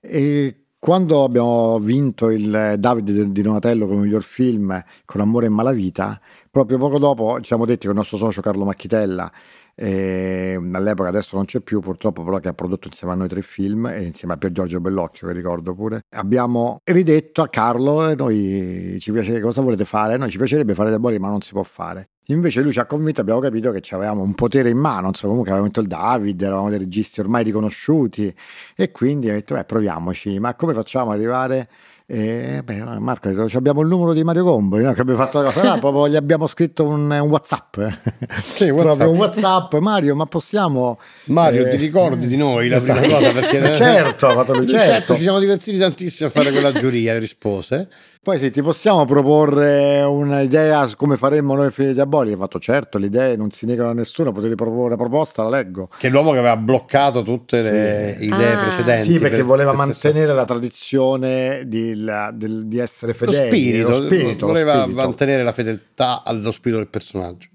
E 0.00 0.66
quando 0.78 1.24
abbiamo 1.24 1.78
vinto 1.78 2.30
il 2.30 2.76
Davide 2.78 3.32
di 3.32 3.42
Donatello 3.42 3.86
come 3.86 4.02
miglior 4.02 4.22
film 4.22 4.82
con 5.04 5.20
Amore 5.20 5.46
e 5.46 5.48
Malavita, 5.48 6.20
proprio 6.56 6.78
poco 6.78 6.98
dopo 6.98 7.36
ci 7.40 7.48
siamo 7.48 7.66
detti 7.66 7.80
con 7.84 7.90
il 7.90 7.98
nostro 7.98 8.16
socio 8.16 8.40
Carlo 8.40 8.64
Macchitella 8.64 9.30
e 9.74 10.58
all'epoca 10.72 11.10
adesso 11.10 11.36
non 11.36 11.44
c'è 11.44 11.60
più 11.60 11.80
purtroppo 11.80 12.24
però 12.24 12.38
che 12.38 12.48
ha 12.48 12.54
prodotto 12.54 12.88
insieme 12.88 13.12
a 13.12 13.16
noi 13.16 13.28
tre 13.28 13.42
film 13.42 13.84
e 13.88 14.04
insieme 14.04 14.32
a 14.32 14.36
Pier 14.38 14.52
Giorgio 14.52 14.80
Bellocchio 14.80 15.26
che 15.26 15.34
ricordo 15.34 15.74
pure 15.74 16.04
abbiamo 16.14 16.80
ridetto 16.84 17.42
a 17.42 17.48
Carlo 17.48 18.14
noi 18.14 18.96
ci 19.00 19.12
piace 19.12 19.38
cosa 19.40 19.60
volete 19.60 19.84
fare? 19.84 20.16
Noi 20.16 20.30
ci 20.30 20.38
piacerebbe 20.38 20.72
fare 20.72 20.88
dei 20.88 20.98
boli 20.98 21.18
ma 21.18 21.28
non 21.28 21.42
si 21.42 21.52
può 21.52 21.62
fare 21.62 22.08
Invece 22.28 22.60
lui 22.60 22.72
ci 22.72 22.80
ha 22.80 22.86
convinto, 22.86 23.20
abbiamo 23.20 23.38
capito 23.38 23.70
che 23.70 23.80
avevamo 23.94 24.22
un 24.22 24.34
potere 24.34 24.68
in 24.68 24.78
mano, 24.78 25.06
insomma, 25.06 25.30
comunque 25.30 25.52
avevamo 25.52 25.70
vinto 25.72 25.80
il 25.80 25.86
David, 25.86 26.42
eravamo 26.42 26.70
dei 26.70 26.78
registi 26.80 27.20
ormai 27.20 27.44
riconosciuti 27.44 28.34
e 28.74 28.90
quindi 28.90 29.30
ha 29.30 29.32
detto, 29.32 29.54
beh, 29.54 29.64
proviamoci, 29.64 30.40
ma 30.40 30.56
come 30.56 30.74
facciamo 30.74 31.12
ad 31.12 31.18
arrivare 31.18 31.68
e 32.08 32.60
beh, 32.62 33.00
Marco 33.00 33.28
abbiamo 33.54 33.80
il 33.80 33.88
numero 33.88 34.12
di 34.12 34.22
Mario 34.22 34.44
Gomboli 34.44 34.84
no? 34.84 34.92
che 34.92 35.00
abbiamo 35.00 35.18
fatto 35.18 35.40
la 35.40 35.46
cosa 35.46 35.64
là, 35.64 35.78
proprio 35.80 36.08
gli 36.08 36.14
abbiamo 36.14 36.46
scritto 36.46 36.84
un, 36.84 37.10
un 37.10 37.28
Whatsapp 37.28 37.78
sì, 38.44 38.68
WhatsApp. 38.68 39.08
un 39.08 39.16
Whatsapp 39.16 39.74
Mario 39.78 40.14
ma 40.14 40.26
possiamo 40.26 41.00
Mario 41.24 41.66
eh... 41.66 41.68
ti 41.70 41.76
ricordi 41.76 42.28
di 42.28 42.36
noi 42.36 42.68
la 42.68 42.80
prima 42.80 43.00
cosa 43.10 43.32
perché 43.32 43.74
certo, 43.74 44.28
fatto 44.28 44.54
certo. 44.54 44.68
certo 44.68 45.14
ci 45.16 45.22
siamo 45.22 45.40
divertiti 45.40 45.78
tantissimo 45.78 46.28
a 46.28 46.32
fare 46.32 46.52
quella 46.52 46.70
giuria 46.70 47.18
rispose 47.18 47.88
poi 48.26 48.40
sì, 48.40 48.50
ti 48.50 48.60
possiamo 48.60 49.04
proporre 49.04 50.02
un'idea 50.02 50.88
su 50.88 50.96
come 50.96 51.16
faremmo 51.16 51.54
noi 51.54 51.70
figli 51.70 51.92
diabolici? 51.92 52.34
Ho 52.34 52.38
fatto 52.38 52.58
certo, 52.58 52.98
le 52.98 53.06
idee 53.06 53.36
non 53.36 53.52
si 53.52 53.66
negano 53.66 53.90
a 53.90 53.92
nessuno, 53.92 54.32
potete 54.32 54.56
proporre 54.56 54.86
una 54.86 54.96
proposta, 54.96 55.44
la 55.44 55.50
leggo. 55.50 55.88
Che 55.96 56.08
è 56.08 56.10
l'uomo 56.10 56.32
che 56.32 56.38
aveva 56.38 56.56
bloccato 56.56 57.22
tutte 57.22 57.62
le 57.62 58.16
idee 58.18 58.52
ah. 58.52 58.58
precedenti. 58.64 59.12
Sì, 59.12 59.18
perché 59.20 59.36
per, 59.36 59.44
voleva 59.44 59.70
per 59.70 59.78
mantenere 59.78 60.34
la 60.34 60.44
tradizione 60.44 61.62
di, 61.66 61.94
la, 61.94 62.32
del, 62.34 62.66
di 62.66 62.78
essere 62.78 63.14
fedeli. 63.14 63.38
Lo 63.38 63.46
spirito, 63.46 63.88
lo 63.90 64.04
spirito 64.06 64.46
voleva 64.46 64.74
lo 64.74 64.80
spirito. 64.80 65.02
mantenere 65.02 65.42
la 65.44 65.52
fedeltà 65.52 66.22
allo 66.24 66.50
spirito 66.50 66.80
del 66.80 66.90
personaggio. 66.90 67.48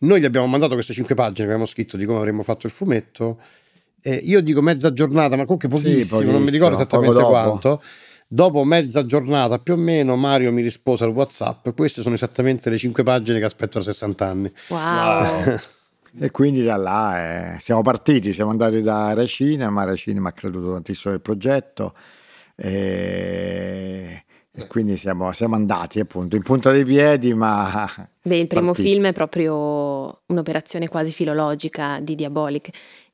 Noi 0.00 0.20
gli 0.20 0.26
abbiamo 0.26 0.46
mandato 0.46 0.74
queste 0.74 0.92
cinque 0.92 1.14
pagine 1.14 1.46
che 1.46 1.52
abbiamo 1.54 1.64
scritto 1.64 1.96
di 1.96 2.04
come 2.04 2.18
avremmo 2.18 2.42
fatto 2.42 2.66
il 2.66 2.72
fumetto. 2.72 3.38
Eh, 4.02 4.16
io 4.16 4.42
dico 4.42 4.60
mezza 4.60 4.92
giornata, 4.92 5.36
ma 5.36 5.44
comunque 5.44 5.68
pochissimo, 5.68 6.02
sì, 6.02 6.08
pochissimo 6.08 6.32
non 6.32 6.42
mi 6.42 6.50
ricordo 6.50 6.74
esattamente 6.74 7.22
quanto 7.22 7.80
Dopo 8.34 8.64
mezza 8.64 9.04
giornata 9.04 9.58
più 9.58 9.74
o 9.74 9.76
meno 9.76 10.16
Mario 10.16 10.52
mi 10.52 10.62
rispose 10.62 11.04
al 11.04 11.10
WhatsApp. 11.10 11.68
Queste 11.76 12.00
sono 12.00 12.14
esattamente 12.14 12.70
le 12.70 12.78
cinque 12.78 13.02
pagine 13.02 13.38
che 13.38 13.44
aspetto 13.44 13.76
da 13.76 13.84
60 13.84 14.26
anni. 14.26 14.50
Wow. 14.68 15.58
e 16.18 16.30
quindi 16.30 16.62
da 16.62 16.76
là 16.76 17.56
eh, 17.56 17.60
siamo 17.60 17.82
partiti, 17.82 18.32
siamo 18.32 18.50
andati 18.50 18.80
da 18.80 19.12
Re 19.12 19.26
Cinema, 19.26 19.84
Re 19.84 19.96
Cinema 19.96 20.30
ha 20.30 20.32
creduto 20.32 20.72
tantissimo 20.72 21.12
nel 21.12 21.20
progetto. 21.20 21.94
E 22.56 24.24
e 24.54 24.66
quindi 24.66 24.98
siamo, 24.98 25.32
siamo, 25.32 25.54
andati 25.54 25.98
appunto 25.98 26.36
in 26.36 26.42
punta 26.42 26.70
dei 26.70 26.84
piedi, 26.84 27.32
ma... 27.32 27.90
Beh, 28.24 28.36
il 28.36 28.46
primo 28.46 28.72
partiti. 28.72 28.90
film 28.90 29.06
è 29.06 29.12
proprio 29.12 30.20
un'operazione 30.26 30.88
quasi 30.88 31.12
filologica 31.12 31.98
di 32.00 32.14
Diabolic. 32.14 32.70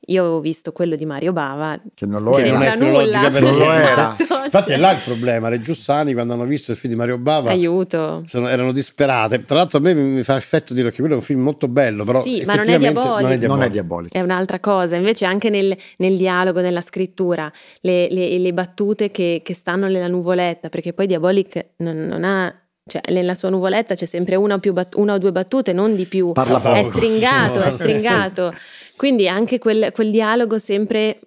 Io 0.07 0.21
avevo 0.21 0.39
visto 0.39 0.71
quello 0.71 0.95
di 0.95 1.05
Mario 1.05 1.33
Bava. 1.33 1.79
Che 1.93 2.05
non 2.05 2.23
lo 2.23 2.37
era. 2.37 2.53
Non 2.53 2.61
è 2.63 2.71
filologica 2.71 3.29
per 3.29 3.41
non 3.43 3.57
lo 3.57 3.71
era. 3.71 4.15
Infatti 4.45 4.71
è 4.71 4.77
là 4.77 4.91
il 4.91 5.01
problema. 5.03 5.49
Le 5.49 5.61
Giussani 5.61 6.13
quando 6.13 6.33
hanno 6.33 6.45
visto 6.45 6.71
il 6.71 6.77
film 6.77 6.93
di 6.93 6.99
Mario 6.99 7.17
Bava... 7.17 7.51
Aiuto. 7.51 8.23
Sono, 8.25 8.47
erano 8.47 8.71
disperate. 8.71 9.43
Tra 9.45 9.57
l'altro 9.57 9.77
a 9.79 9.81
me 9.81 9.93
mi, 9.93 10.23
fa 10.23 10.35
effetto 10.35 10.73
dire 10.73 10.89
che 10.89 10.99
quello 10.99 11.15
è 11.15 11.17
un 11.17 11.23
film 11.23 11.41
molto 11.41 11.67
bello, 11.67 12.05
però 12.05 12.21
sì, 12.21 12.43
ma 12.45 12.55
non 12.55 12.69
è, 12.69 12.71
non 12.71 12.73
è 12.73 12.79
diabolico. 12.79 13.47
Non 13.47 13.61
è 13.61 13.69
diabolico. 13.69 14.17
È 14.17 14.21
un'altra 14.21 14.59
cosa. 14.59 14.95
Invece 14.95 15.25
anche 15.25 15.49
nel, 15.49 15.75
nel 15.97 16.17
dialogo, 16.17 16.61
nella 16.61 16.81
scrittura, 16.81 17.51
le, 17.81 18.09
le, 18.09 18.37
le 18.37 18.53
battute 18.53 19.09
che, 19.09 19.41
che 19.43 19.53
stanno 19.53 19.87
nella 19.87 20.07
nuvoletta, 20.07 20.69
perché 20.69 20.93
poi 20.93 21.05
Diabolic 21.05 21.39
Diabolic 21.39 21.65
non, 21.77 21.97
non 21.97 22.23
ha 22.23 22.53
cioè 22.89 23.01
nella 23.11 23.35
sua 23.35 23.49
nuvoletta 23.49 23.95
c'è 23.95 24.05
sempre 24.05 24.35
una 24.35 24.55
o, 24.55 24.71
bat- 24.73 24.95
una 24.95 25.13
o, 25.13 25.17
due 25.17 25.31
battute, 25.31 25.71
non 25.71 25.95
di 25.95 26.05
più. 26.05 26.31
Parla 26.33 26.59
poco. 26.59 26.75
È 26.75 26.83
stringato, 26.83 27.61
è 27.61 27.71
stringato. 27.71 28.53
Quindi 28.95 29.29
anche 29.29 29.59
quel, 29.59 29.91
quel, 29.93 30.11
dialogo 30.11 30.59
sempre 30.59 31.19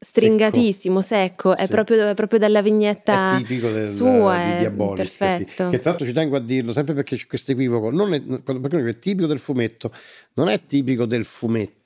stringatissimo, 0.00 1.00
secco, 1.00 1.50
secco. 1.50 1.62
È, 1.62 1.68
proprio, 1.68 2.08
è, 2.08 2.14
proprio, 2.14 2.38
dalla 2.40 2.60
vignetta 2.60 3.36
è 3.36 3.38
tipico 3.38 3.70
del, 3.70 3.88
sua, 3.88 4.42
di 4.42 4.56
Diabolic, 4.58 4.96
perfetto. 4.96 5.64
Sì. 5.64 5.70
Che 5.70 5.78
tra 5.78 5.90
l'altro 5.90 6.06
ci 6.06 6.12
tengo 6.12 6.36
a 6.36 6.40
dirlo, 6.40 6.72
sempre 6.72 6.94
perché 6.94 7.16
c'è 7.16 7.26
questo 7.26 7.52
equivoco, 7.52 7.90
non 7.90 8.14
è, 8.14 8.20
perché 8.20 8.88
è 8.88 8.98
tipico 8.98 9.28
del 9.28 9.38
fumetto, 9.38 9.92
non 10.34 10.48
è 10.48 10.64
tipico 10.64 11.04
del 11.04 11.24
fumetto 11.24 11.82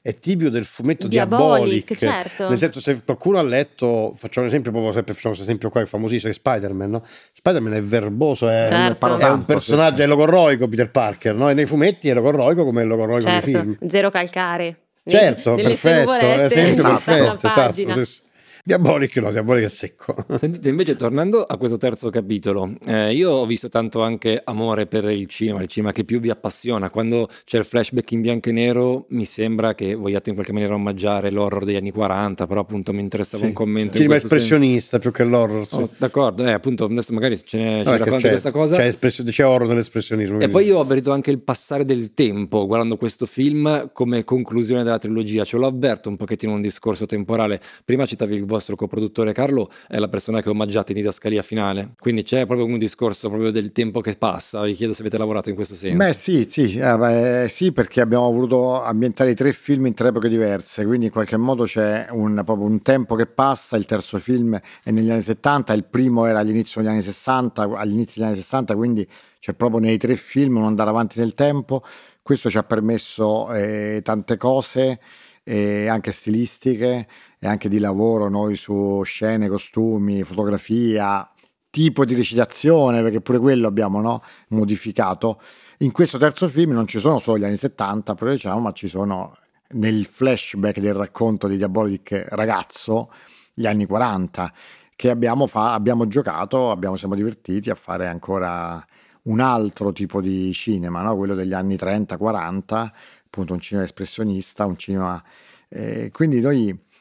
è 0.00 0.18
tipico 0.18 0.50
del 0.50 0.66
fumetto 0.66 1.08
Diabolic, 1.08 1.94
Diabolic 1.96 1.96
certo. 1.96 2.48
nel 2.48 2.58
senso 2.58 2.80
se 2.80 3.00
qualcuno 3.04 3.38
ha 3.38 3.42
letto 3.42 4.12
facciamo 4.14 4.44
un 4.44 4.52
esempio 4.52 4.70
proprio 4.70 4.92
sempre 4.92 5.14
facciamo 5.14 5.34
questo 5.34 5.50
esempio 5.50 5.70
qua 5.70 5.80
è 5.80 5.86
famosissimo 5.86 6.30
è 6.30 6.34
Spider-Man 6.34 6.90
no? 6.90 7.06
Spider-Man 7.32 7.72
è 7.72 7.80
verboso 7.80 8.48
è, 8.48 8.66
certo. 8.68 9.16
è 9.16 9.28
un 9.30 9.44
personaggio 9.44 10.02
è 10.02 10.06
logorroico 10.06 10.68
Peter 10.68 10.90
Parker 10.90 11.34
no? 11.34 11.48
e 11.48 11.54
nei 11.54 11.66
fumetti 11.66 12.08
è 12.10 12.14
logorroico 12.14 12.64
come 12.64 12.82
è 12.82 12.84
logorroico 12.84 13.26
certo. 13.26 13.46
nei 13.46 13.60
film 13.60 13.88
zero 13.88 14.10
calcare 14.10 14.76
certo 15.06 15.54
perfetto 15.54 16.12
esempio 16.12 16.70
esatto. 16.70 16.88
perfetto 16.88 17.46
esatto 17.46 18.23
Diabolic 18.66 19.18
no, 19.18 19.30
Diabolic 19.30 19.64
è 19.64 19.68
secco. 19.68 20.14
Sentite, 20.38 20.70
invece 20.70 20.96
tornando 20.96 21.42
a 21.44 21.58
questo 21.58 21.76
terzo 21.76 22.08
capitolo, 22.08 22.72
eh, 22.86 23.12
io 23.12 23.30
ho 23.30 23.44
visto 23.44 23.68
tanto 23.68 24.00
anche 24.00 24.40
amore 24.42 24.86
per 24.86 25.04
il 25.10 25.26
cinema, 25.26 25.60
il 25.60 25.68
cinema 25.68 25.92
che 25.92 26.04
più 26.04 26.18
vi 26.18 26.30
appassiona. 26.30 26.88
Quando 26.88 27.28
c'è 27.44 27.58
il 27.58 27.66
flashback 27.66 28.12
in 28.12 28.22
bianco 28.22 28.48
e 28.48 28.52
nero 28.52 29.04
mi 29.10 29.26
sembra 29.26 29.74
che 29.74 29.94
vogliate 29.94 30.30
in 30.30 30.34
qualche 30.36 30.54
maniera 30.54 30.72
omaggiare 30.72 31.30
l'horror 31.30 31.66
degli 31.66 31.76
anni 31.76 31.90
40, 31.90 32.46
però 32.46 32.62
appunto 32.62 32.94
mi 32.94 33.02
interessava 33.02 33.42
sì. 33.42 33.48
un 33.50 33.54
commento. 33.54 33.98
Cinema 33.98 34.14
espressionista 34.14 34.98
senso. 34.98 35.10
più 35.10 35.10
che 35.10 35.28
l'horror. 35.28 35.68
Sì. 35.68 35.76
Oh, 35.76 35.90
d'accordo, 35.98 36.46
eh, 36.46 36.52
appunto 36.52 36.84
adesso 36.86 37.12
magari 37.12 37.36
ce 37.44 37.58
ne, 37.58 37.76
no, 37.82 37.90
ce 37.90 37.98
racconti 37.98 38.28
questa 38.28 38.50
cosa. 38.50 38.76
C'è, 38.76 38.96
c'è 38.96 39.44
horror 39.44 39.68
nell'espressionismo. 39.68 40.40
E 40.40 40.48
poi 40.48 40.64
io 40.64 40.78
ho 40.78 40.80
avvertito 40.80 41.12
anche 41.12 41.30
il 41.30 41.40
passare 41.40 41.84
del 41.84 42.14
tempo 42.14 42.64
guardando 42.66 42.96
questo 42.96 43.26
film 43.26 43.90
come 43.92 44.24
conclusione 44.24 44.82
della 44.82 44.98
trilogia, 44.98 45.44
ce 45.44 45.58
l'ho 45.58 45.66
avverto 45.66 46.08
un 46.08 46.16
pochettino 46.16 46.54
un 46.54 46.62
discorso 46.62 47.04
temporale. 47.04 47.60
Prima 47.84 48.06
citavi 48.06 48.34
il 48.34 48.52
vostro 48.54 48.76
coproduttore 48.76 49.32
Carlo 49.32 49.68
è 49.88 49.98
la 49.98 50.08
persona 50.08 50.40
che 50.40 50.48
omaggiate 50.48 50.92
in 50.92 50.98
didascalia 50.98 51.42
finale, 51.42 51.94
quindi 51.98 52.22
c'è 52.22 52.46
proprio 52.46 52.66
un 52.66 52.78
discorso 52.78 53.28
proprio 53.28 53.50
del 53.50 53.72
tempo 53.72 54.00
che 54.00 54.14
passa, 54.14 54.62
vi 54.62 54.74
chiedo 54.74 54.92
se 54.92 55.00
avete 55.00 55.18
lavorato 55.18 55.48
in 55.48 55.56
questo 55.56 55.74
senso. 55.74 55.96
Beh 55.96 56.12
sì, 56.12 56.46
sì, 56.48 56.78
eh, 56.78 56.96
beh, 56.96 57.46
sì 57.48 57.72
perché 57.72 58.00
abbiamo 58.00 58.30
voluto 58.30 58.80
ambientare 58.80 59.30
i 59.30 59.34
tre 59.34 59.52
film 59.52 59.86
in 59.86 59.94
tre 59.94 60.08
epoche 60.08 60.28
diverse, 60.28 60.84
quindi 60.86 61.06
in 61.06 61.12
qualche 61.12 61.36
modo 61.36 61.64
c'è 61.64 62.06
un, 62.10 62.40
proprio 62.44 62.66
un 62.66 62.80
tempo 62.82 63.16
che 63.16 63.26
passa, 63.26 63.76
il 63.76 63.86
terzo 63.86 64.18
film 64.18 64.58
è 64.82 64.90
negli 64.90 65.10
anni 65.10 65.22
70, 65.22 65.72
il 65.72 65.84
primo 65.84 66.26
era 66.26 66.38
all'inizio 66.38 66.80
degli 66.80 66.90
anni 66.90 67.02
60, 67.02 67.62
all'inizio 67.62 68.20
degli 68.20 68.30
anni 68.30 68.40
60, 68.40 68.76
quindi 68.76 69.08
c'è 69.40 69.52
proprio 69.52 69.80
nei 69.80 69.98
tre 69.98 70.14
film 70.14 70.56
un 70.56 70.64
andare 70.64 70.90
avanti 70.90 71.18
nel 71.18 71.34
tempo, 71.34 71.82
questo 72.22 72.48
ci 72.48 72.56
ha 72.56 72.62
permesso 72.62 73.52
eh, 73.52 74.00
tante 74.02 74.36
cose, 74.36 75.00
eh, 75.44 75.86
anche 75.88 76.10
stilistiche, 76.10 77.06
e 77.44 77.46
anche 77.46 77.68
di 77.68 77.78
lavoro 77.78 78.30
noi 78.30 78.56
su 78.56 79.02
scene, 79.04 79.48
costumi, 79.48 80.22
fotografia, 80.22 81.30
tipo 81.68 82.06
di 82.06 82.14
recitazione, 82.14 83.02
perché 83.02 83.20
pure 83.20 83.38
quello 83.38 83.66
abbiamo 83.66 84.00
no? 84.00 84.22
modificato. 84.48 85.38
In 85.78 85.92
questo 85.92 86.16
terzo 86.16 86.48
film 86.48 86.72
non 86.72 86.86
ci 86.86 86.98
sono 86.98 87.18
solo 87.18 87.36
gli 87.36 87.44
anni 87.44 87.56
70, 87.56 88.14
però 88.14 88.30
diciamo, 88.30 88.60
ma 88.60 88.72
ci 88.72 88.88
sono 88.88 89.36
nel 89.72 90.06
flashback 90.06 90.80
del 90.80 90.94
racconto 90.94 91.46
di 91.46 91.58
Diabolic 91.58 92.28
ragazzo 92.30 93.12
gli 93.52 93.66
anni 93.66 93.84
40 93.84 94.50
che 94.96 95.10
abbiamo, 95.10 95.46
fa- 95.46 95.74
abbiamo 95.74 96.06
giocato, 96.06 96.70
abbiamo, 96.70 96.96
siamo 96.96 97.14
divertiti 97.14 97.68
a 97.68 97.74
fare 97.74 98.06
ancora 98.06 98.82
un 99.24 99.40
altro 99.40 99.92
tipo 99.92 100.22
di 100.22 100.50
cinema, 100.54 101.02
no? 101.02 101.14
quello 101.14 101.34
degli 101.34 101.52
anni 101.52 101.74
30-40, 101.74 102.90
appunto 103.26 103.52
un 103.52 103.60
cinema 103.60 103.84
espressionista, 103.84 104.64
un 104.64 104.78
cinema... 104.78 105.22
Eh, 105.68 106.10
quindi 106.10 106.40
noi 106.40 106.92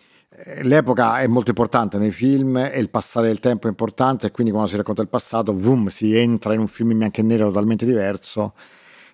l'epoca 0.62 1.20
è 1.22 1.28
molto 1.28 1.50
importante 1.50 1.98
nei 1.98 2.12
film 2.12 2.58
e 2.58 2.80
il 2.80 2.90
passare 2.90 3.28
del 3.28 3.40
tempo 3.40 3.68
è 3.68 3.70
importante 3.70 4.28
e 4.28 4.32
quindi 4.32 4.52
quando 4.52 4.70
si 4.70 4.76
racconta 4.78 5.02
il 5.02 5.10
passato, 5.10 5.54
boom, 5.54 5.88
si 5.88 6.16
entra 6.18 6.54
in 6.54 6.60
un 6.60 6.68
film 6.68 6.92
in 6.92 6.98
bianco 7.00 7.20
e 7.20 7.24
nero 7.24 7.48
totalmente 7.48 7.86
diverso. 7.86 8.54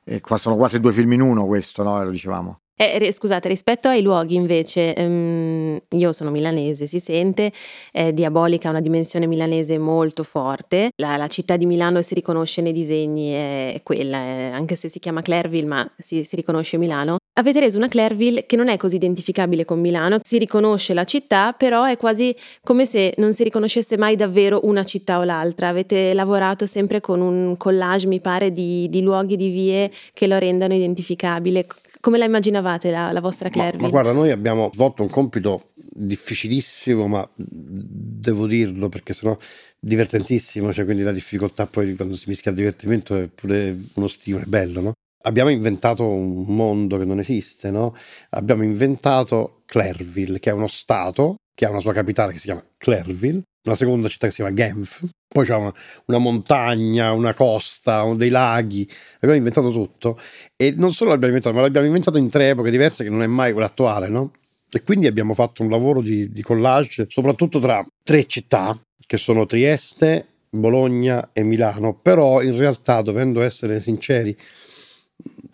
E 0.03 0.21
qua 0.21 0.37
sono 0.37 0.55
quasi 0.55 0.79
due 0.79 0.91
film 0.91 1.13
in 1.13 1.21
uno 1.21 1.45
questo, 1.45 1.83
no? 1.83 2.03
Lo 2.03 2.09
dicevamo. 2.09 2.61
Eh, 2.81 3.11
scusate, 3.11 3.49
rispetto 3.49 3.89
ai 3.89 4.01
luoghi 4.01 4.35
invece, 4.35 4.93
um, 4.97 5.77
io 5.89 6.13
sono 6.13 6.31
milanese, 6.31 6.87
si 6.87 6.99
sente, 6.99 7.51
è 7.91 8.13
diabolica, 8.13 8.69
una 8.69 8.79
dimensione 8.79 9.27
milanese 9.27 9.77
molto 9.77 10.23
forte, 10.23 10.91
la, 10.95 11.17
la, 11.17 11.27
città 11.27 11.57
di 11.57 11.65
Milano 11.65 12.01
si 12.01 12.13
riconosce 12.13 12.61
nei 12.61 12.71
disegni, 12.71 13.31
è 13.31 13.81
quella, 13.83 14.19
è, 14.19 14.51
anche 14.53 14.75
se 14.75 14.87
si 14.87 14.99
chiama 14.99 15.21
Clairville, 15.21 15.67
ma 15.67 15.91
si, 15.97 16.23
si, 16.23 16.37
riconosce 16.37 16.77
Milano. 16.77 17.17
Avete 17.39 17.61
reso 17.61 17.77
una 17.77 17.87
Clairville 17.87 18.45
che 18.45 18.57
non 18.57 18.67
è 18.67 18.75
così 18.75 18.97
identificabile 18.97 19.63
con 19.63 19.79
Milano, 19.79 20.19
si 20.21 20.37
riconosce 20.37 20.93
la 20.93 21.05
città, 21.05 21.53
però 21.53 21.85
è 21.85 21.95
quasi 21.95 22.35
come 22.61 22.85
se 22.85 23.13
non 23.15 23.33
si 23.33 23.43
riconoscesse 23.43 23.97
mai 23.97 24.17
davvero 24.17 24.59
una 24.63 24.83
città 24.83 25.19
o 25.19 25.23
l'altra. 25.23 25.69
Avete 25.69 26.13
lavorato 26.13 26.65
sempre 26.65 26.99
con 26.99 27.21
un 27.21 27.55
collage, 27.55 28.07
mi 28.07 28.19
pare, 28.19 28.51
di, 28.51 28.89
di 28.89 29.01
luoghi, 29.01 29.37
di 29.37 29.49
vie 29.51 29.89
che 30.11 30.27
lo 30.27 30.37
rendano 30.37 30.73
identificabile. 30.73 31.65
Come 32.01 32.17
la 32.17 32.25
immaginavate 32.25 32.91
la, 32.91 33.13
la 33.13 33.21
vostra 33.21 33.47
Clairville? 33.47 33.83
Ma, 33.83 33.87
ma 33.87 34.01
guarda, 34.01 34.11
noi 34.11 34.31
abbiamo 34.31 34.69
svolto 34.73 35.01
un 35.03 35.09
compito 35.09 35.69
difficilissimo, 35.75 37.07
ma 37.07 37.29
devo 37.35 38.47
dirlo 38.47 38.89
perché 38.89 39.13
sennò 39.13 39.37
divertentissimo, 39.79 40.73
cioè 40.73 40.83
quindi 40.83 41.03
la 41.03 41.13
difficoltà 41.13 41.67
poi 41.67 41.95
quando 41.95 42.17
si 42.17 42.25
mischia 42.27 42.51
il 42.51 42.57
divertimento 42.57 43.15
è 43.15 43.27
pure 43.27 43.77
uno 43.93 44.07
stimolo, 44.07 44.43
è 44.43 44.47
bello, 44.47 44.81
no? 44.81 44.93
Abbiamo 45.23 45.49
inventato 45.49 46.07
un 46.07 46.45
mondo 46.47 46.97
che 46.97 47.05
non 47.05 47.19
esiste, 47.19 47.71
no? 47.71 47.95
Abbiamo 48.29 48.63
inventato 48.63 49.63
Clairville, 49.65 50.39
che 50.39 50.49
è 50.49 50.53
uno 50.53 50.67
stato 50.67 51.35
che 51.53 51.65
ha 51.65 51.69
una 51.69 51.81
sua 51.81 51.91
capitale 51.91 52.31
che 52.31 52.39
si 52.39 52.45
chiama 52.45 52.63
Clairville, 52.77 53.41
una 53.65 53.75
seconda 53.75 54.07
città 54.07 54.27
che 54.27 54.31
si 54.31 54.41
chiama 54.41 54.55
Genf, 54.55 55.03
poi 55.27 55.45
c'è 55.45 55.55
una, 55.55 55.73
una, 56.05 56.17
montagna, 56.19 57.11
una 57.11 57.33
costa, 57.33 58.11
dei 58.13 58.29
laghi, 58.29 58.89
abbiamo 59.15 59.35
inventato 59.35 59.69
tutto 59.71 60.17
e 60.55 60.73
non 60.77 60.93
solo 60.93 61.09
l'abbiamo 61.09 61.35
inventato, 61.35 61.55
ma 61.55 61.61
l'abbiamo 61.61 61.85
inventato 61.85 62.17
in 62.17 62.29
tre 62.29 62.49
epoche 62.51 62.71
diverse 62.71 63.03
che 63.03 63.09
non 63.09 63.21
è 63.21 63.27
mai 63.27 63.51
quella 63.51 63.67
attuale, 63.67 64.07
no? 64.07 64.31
E 64.71 64.83
quindi 64.83 65.07
abbiamo 65.07 65.33
fatto 65.33 65.63
un 65.63 65.69
lavoro 65.69 66.01
di, 66.01 66.31
di 66.31 66.41
collage, 66.41 67.07
soprattutto 67.09 67.59
tra 67.59 67.85
tre 68.03 68.25
città, 68.25 68.79
che 69.05 69.17
sono 69.17 69.45
Trieste, 69.45 70.27
Bologna 70.49 71.31
e 71.33 71.43
Milano, 71.43 71.95
però 71.95 72.41
in 72.41 72.55
realtà, 72.57 73.01
dovendo 73.01 73.41
essere 73.41 73.79
sinceri, 73.79 74.37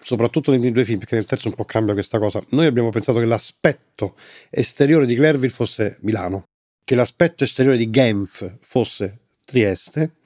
soprattutto 0.06 0.52
nei 0.52 0.60
primi 0.60 0.76
due 0.76 0.86
film, 0.86 1.00
perché 1.00 1.16
nel 1.16 1.26
terzo 1.26 1.48
un 1.48 1.56
po' 1.56 1.66
cambia 1.66 1.96
questa 1.96 2.20
cosa, 2.20 2.40
noi 2.50 2.68
abbiamo 2.68 2.90
pensato 2.90 3.18
che 3.18 3.26
l'aspetto 3.26 4.16
esteriore 4.52 5.08
di 5.08 5.16
Clerville 5.16 5.52
fosse 5.52 5.98
Milano, 6.02 6.44
che 6.84 6.94
l'aspetto 6.94 7.44
esteriore 7.44 7.76
di 7.76 7.90
Genf 7.90 8.58
fosse 8.62 9.18
Trieste 9.44 10.18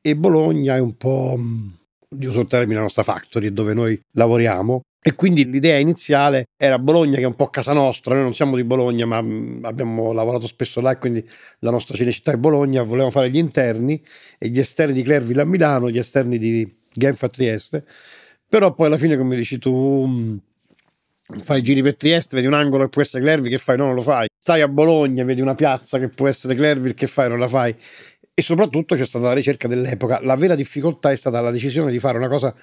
e 0.00 0.16
Bologna 0.16 0.76
è 0.76 0.80
un 0.80 0.96
po', 0.96 1.38
io 2.18 2.30
uso 2.30 2.40
il 2.40 2.48
termine, 2.48 2.76
la 2.76 2.84
nostra 2.84 3.02
factory, 3.02 3.52
dove 3.52 3.74
noi 3.74 4.00
lavoriamo, 4.12 4.80
e 5.04 5.14
quindi 5.14 5.44
l'idea 5.50 5.76
iniziale 5.76 6.46
era 6.56 6.78
Bologna, 6.78 7.16
che 7.16 7.24
è 7.24 7.26
un 7.26 7.36
po' 7.36 7.48
casa 7.48 7.74
nostra. 7.74 8.14
Noi 8.14 8.22
non 8.22 8.34
siamo 8.34 8.56
di 8.56 8.64
Bologna, 8.64 9.04
ma 9.04 9.20
mm, 9.20 9.64
abbiamo 9.64 10.12
lavorato 10.12 10.46
spesso 10.46 10.80
là, 10.80 10.96
quindi 10.96 11.28
la 11.58 11.70
nostra 11.70 11.96
cinecittà 11.96 12.32
è 12.32 12.36
Bologna. 12.36 12.82
Volevamo 12.82 13.10
fare 13.10 13.28
gli 13.28 13.36
interni 13.36 14.02
e 14.38 14.48
gli 14.48 14.58
esterni 14.60 14.94
di 14.94 15.02
Clerville 15.02 15.42
a 15.42 15.44
Milano, 15.44 15.90
gli 15.90 15.98
esterni 15.98 16.38
di 16.38 16.66
Genf 16.90 17.22
a 17.24 17.28
Trieste. 17.28 17.84
Però 18.52 18.74
poi 18.74 18.88
alla 18.88 18.98
fine, 18.98 19.16
come 19.16 19.34
dici 19.34 19.56
tu, 19.56 20.04
mm, 20.06 20.36
fai 21.40 21.62
giri 21.62 21.80
per 21.80 21.96
Trieste, 21.96 22.36
vedi 22.36 22.46
un 22.46 22.52
angolo 22.52 22.82
che 22.84 22.90
può 22.90 23.00
essere 23.00 23.22
Clerville, 23.24 23.48
che 23.48 23.56
fai? 23.56 23.78
No, 23.78 23.86
non 23.86 23.94
lo 23.94 24.02
fai. 24.02 24.26
Stai 24.38 24.60
a 24.60 24.68
Bologna, 24.68 25.24
vedi 25.24 25.40
una 25.40 25.54
piazza 25.54 25.98
che 25.98 26.08
può 26.08 26.28
essere 26.28 26.54
Clerville, 26.54 26.92
che 26.92 27.06
fai? 27.06 27.30
Non 27.30 27.38
la 27.38 27.48
fai. 27.48 27.74
E 28.34 28.42
soprattutto 28.42 28.94
c'è 28.94 29.06
stata 29.06 29.28
la 29.28 29.32
ricerca 29.32 29.68
dell'epoca. 29.68 30.20
La 30.22 30.36
vera 30.36 30.54
difficoltà 30.54 31.10
è 31.10 31.16
stata 31.16 31.40
la 31.40 31.50
decisione 31.50 31.90
di 31.90 31.98
fare 31.98 32.18
una 32.18 32.28
cosa 32.28 32.54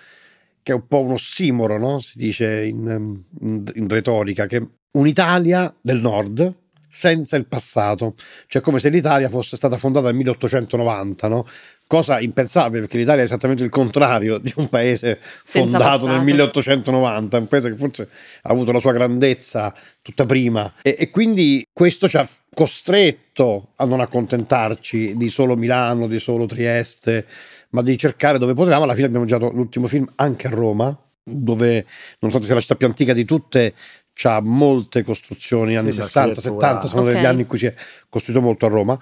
che 0.62 0.72
è 0.74 0.76
un 0.76 0.86
po' 0.86 1.02
un 1.02 1.14
ossimoro, 1.14 1.80
no? 1.80 1.98
si 1.98 2.20
dice 2.20 2.66
in, 2.66 3.24
in, 3.42 3.64
in 3.74 3.88
retorica, 3.88 4.46
che 4.46 4.64
un'Italia 4.92 5.76
del 5.82 6.02
nord 6.02 6.54
senza 6.88 7.36
il 7.36 7.48
passato, 7.48 8.14
cioè 8.46 8.62
come 8.62 8.78
se 8.78 8.90
l'Italia 8.90 9.28
fosse 9.28 9.56
stata 9.56 9.78
fondata 9.78 10.06
nel 10.08 10.16
1890, 10.18 11.28
no? 11.28 11.48
Cosa 11.90 12.20
impensabile 12.20 12.82
perché 12.82 13.00
l'Italia 13.00 13.22
è 13.22 13.26
esattamente 13.26 13.64
il 13.64 13.72
contrario 13.72 14.38
di 14.38 14.54
un 14.58 14.70
paese 14.70 15.18
fondato 15.44 16.06
nel 16.06 16.22
1890, 16.22 17.38
un 17.40 17.48
paese 17.48 17.72
che 17.72 17.76
forse 17.76 18.08
ha 18.44 18.52
avuto 18.52 18.72
la 18.72 18.78
sua 18.78 18.92
grandezza 18.92 19.74
tutta 20.00 20.28
prima 20.28 20.72
e, 20.84 20.96
e, 21.00 21.10
quindi 21.10 21.66
questo 21.74 22.08
ci 22.08 22.18
ha 22.18 22.30
costretto 22.54 23.70
a 23.78 23.86
non 23.86 24.02
accontentarci 24.02 25.18
di 25.18 25.30
solo 25.30 25.56
Milano, 25.56 26.06
di 26.06 26.20
solo 26.20 26.46
Trieste, 26.46 27.26
ma 27.72 27.82
di 27.82 27.98
cercare 27.98 28.38
dove 28.38 28.54
potevamo. 28.54 28.84
Alla 28.84 28.94
fine 28.94 29.08
abbiamo 29.08 29.26
girato 29.26 29.50
l'ultimo 29.50 29.88
film 29.88 30.08
anche 30.18 30.46
a 30.46 30.52
Roma, 30.52 30.96
dove 31.24 31.88
nonostante 32.20 32.46
sia 32.46 32.54
la 32.54 32.62
città 32.62 32.76
più 32.76 32.86
antica 32.86 33.14
di 33.14 33.26
tutte, 33.26 33.74
ha 34.22 34.42
molte 34.42 35.04
costruzioni 35.04 35.76
anni 35.76 35.92
sì, 35.92 36.02
60, 36.02 36.40
70, 36.40 36.86
sono 36.86 37.02
okay. 37.02 37.14
degli 37.16 37.26
anni 37.26 37.42
in 37.42 37.48
cui 37.48 37.58
si 37.58 37.66
è 37.66 37.74
costruito 38.10 38.42
molto 38.42 38.68
a 38.68 38.70
Roma. 38.70 39.00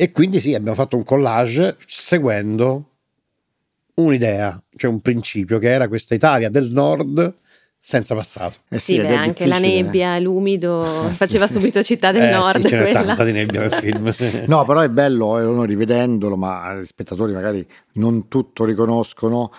E 0.00 0.12
quindi 0.12 0.38
sì, 0.38 0.54
abbiamo 0.54 0.76
fatto 0.76 0.96
un 0.96 1.02
collage 1.02 1.76
seguendo 1.84 2.90
un'idea, 3.94 4.62
cioè 4.76 4.92
un 4.92 5.00
principio 5.00 5.58
che 5.58 5.70
era 5.70 5.88
questa 5.88 6.14
Italia 6.14 6.48
del 6.48 6.70
nord 6.70 7.34
senza 7.80 8.14
passato. 8.14 8.58
Eh 8.68 8.78
sì, 8.78 8.94
sì 8.94 9.00
beh, 9.00 9.16
anche 9.16 9.46
la 9.46 9.58
nebbia, 9.58 10.16
l'umido, 10.20 10.84
faceva 11.14 11.48
subito 11.48 11.82
città 11.82 12.12
del 12.12 12.28
eh, 12.28 12.30
nord. 12.30 12.60
Sì, 12.60 12.68
c'è 12.68 12.92
tanta 12.92 13.24
di 13.24 13.32
nebbia 13.32 13.62
nel 13.62 13.72
film. 13.72 14.10
Sì. 14.10 14.44
No, 14.46 14.64
però 14.64 14.82
è 14.82 14.88
bello, 14.88 15.36
eh, 15.36 15.44
uno 15.44 15.64
rivedendolo, 15.64 16.36
ma 16.36 16.76
gli 16.76 16.84
spettatori 16.84 17.32
magari 17.32 17.66
non 17.94 18.28
tutto 18.28 18.64
riconoscono, 18.64 19.50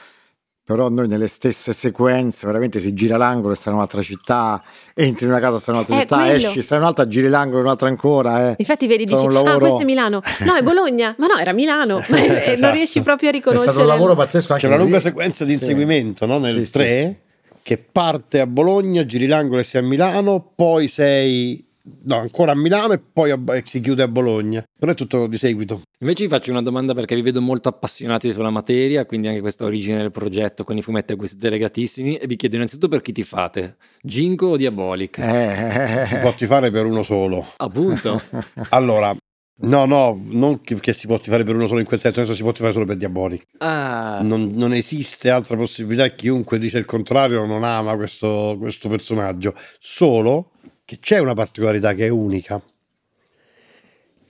però 0.70 0.88
noi 0.88 1.08
nelle 1.08 1.26
stesse 1.26 1.74
sequenze 1.74 2.46
veramente 2.46 2.80
si 2.80 2.94
gira 2.94 3.18
l'angolo 3.18 3.54
e 3.54 3.56
sta 3.56 3.72
in 3.72 3.78
un'altra 3.78 4.04
città, 4.04 4.62
entri 4.94 5.26
in 5.26 5.32
una 5.32 5.40
casa, 5.40 5.58
sta 5.58 5.72
in 5.72 5.78
un'altra 5.78 5.96
eh, 5.96 6.00
città, 6.02 6.18
quello. 6.18 6.48
esci, 6.48 6.62
sta 6.62 6.76
in 6.76 6.82
un'altra, 6.82 7.08
giri 7.08 7.28
l'angolo, 7.28 7.62
un'altra 7.62 7.88
ancora. 7.88 8.52
Eh. 8.52 8.56
Infatti 8.60 8.86
vedi, 8.86 9.06
dici, 9.06 9.26
ah, 9.26 9.32
lavoro... 9.32 9.56
ah 9.56 9.58
questo 9.58 9.82
è 9.82 9.84
Milano, 9.84 10.22
no 10.42 10.54
è 10.54 10.62
Bologna, 10.62 11.16
ma 11.18 11.26
no 11.26 11.40
era 11.40 11.54
Milano, 11.54 11.98
esatto. 12.06 12.60
non 12.60 12.72
riesci 12.72 13.02
proprio 13.02 13.30
a 13.30 13.32
riconoscere. 13.32 13.68
È 13.68 13.74
stato 13.74 13.88
un 13.88 13.92
lavoro 13.92 14.14
pazzesco. 14.14 14.54
C'è 14.54 14.68
una 14.68 14.76
lunga 14.76 15.00
sequenza 15.00 15.44
di 15.44 15.54
inseguimento 15.54 16.28
no? 16.28 16.38
nel 16.38 16.70
3 16.70 17.20
che 17.64 17.84
parte 17.92 18.40
a 18.40 18.46
Bologna, 18.46 19.04
giri 19.08 19.26
l'angolo 19.26 19.62
e 19.62 19.64
sei 19.64 19.82
a 19.82 19.86
Milano, 19.86 20.52
poi 20.54 20.88
sei 20.88 21.66
no, 22.04 22.18
ancora 22.18 22.52
a 22.52 22.56
Milano 22.56 22.94
e 22.94 23.00
poi 23.00 23.32
a, 23.32 23.40
si 23.64 23.80
chiude 23.80 24.04
a 24.04 24.08
Bologna. 24.08 24.64
Non 24.80 24.92
è 24.92 24.94
tutto 24.94 25.28
di 25.28 25.38
seguito. 25.38 25.82
Invece 26.00 26.24
vi 26.24 26.30
faccio 26.30 26.52
una 26.52 26.62
domanda 26.62 26.94
perché 26.94 27.16
vi 27.16 27.22
vedo 27.22 27.42
molto 27.42 27.70
appassionati 27.70 28.32
sulla 28.34 28.50
materia, 28.50 29.06
quindi 29.06 29.28
anche 29.28 29.42
questa 29.42 29.66
origine 29.66 29.98
del 29.98 30.12
progetto 30.12 30.64
con 30.64 30.78
i 30.78 30.82
fumetti 30.82 31.14
a 31.14 31.16
cui 31.16 31.28
siete 31.28 31.50
legatissimi 31.50 32.16
e 32.16 32.28
vi 32.28 32.36
chiedo 32.36 32.56
innanzitutto 32.56 32.88
per 32.88 33.02
chi 33.02 33.12
ti 33.12 33.24
fate, 33.24 33.78
Ginko 34.02 34.48
o 34.48 34.58
Diabolic? 34.58 35.18
Eh, 35.20 36.02
si 36.06 36.18
può 36.18 36.34
tifare 36.34 36.72
per 36.72 36.86
uno 36.86 37.04
solo. 37.04 37.46
Appunto. 37.58 38.22
allora, 38.70 39.16
No, 39.62 39.84
no, 39.86 40.18
non 40.30 40.62
che, 40.62 40.76
che, 40.76 40.94
si 40.94 41.06
può 41.06 41.18
fare 41.18 41.44
per 41.44 41.54
uno 41.54 41.68
solo 41.68 41.82
in 41.82 41.86
quel 41.86 42.00
senso, 42.00 42.22
adesso 42.22 42.34
si 42.34 42.44
può 42.44 42.54
fare 42.54 42.72
solo 42.72 42.86
per 42.86 42.96
Diabolic. 42.96 43.46
Ah. 43.58 44.20
Non, 44.22 44.52
non, 44.54 44.74
esiste 44.74 45.30
altra 45.30 45.58
possibilità. 45.58 46.08
Chiunque 46.10 46.58
dice 46.58 46.78
il 46.78 46.86
contrario 46.86 47.46
non 47.46 47.66
ama 47.66 47.96
questo, 47.96 48.56
questo 48.58 48.88
personaggio. 48.88 49.54
Solo 49.80 50.52
che 50.90 50.98
c'è 50.98 51.20
una 51.20 51.36
particolarità 51.36 51.94
che 51.94 52.08
è 52.08 52.10
unica, 52.10 52.60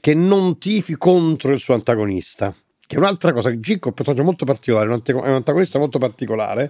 che 0.01 0.13
non 0.13 0.57
tifi 0.57 0.97
contro 0.97 1.53
il 1.53 1.59
suo 1.59 1.73
antagonista. 1.73 2.53
Che 2.85 2.97
è 2.97 2.99
un'altra 2.99 3.31
cosa. 3.31 3.57
Gicco 3.57 3.85
è 3.85 3.87
un 3.87 3.93
personaggio 3.93 4.23
molto 4.25 4.43
particolare, 4.43 4.85
è 4.91 5.11
un 5.13 5.23
antagonista 5.35 5.79
molto 5.79 5.99
particolare, 5.99 6.69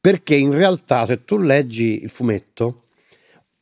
perché 0.00 0.36
in 0.36 0.52
realtà 0.52 1.06
se 1.06 1.24
tu 1.24 1.38
leggi 1.38 2.04
il 2.04 2.10
fumetto, 2.10 2.84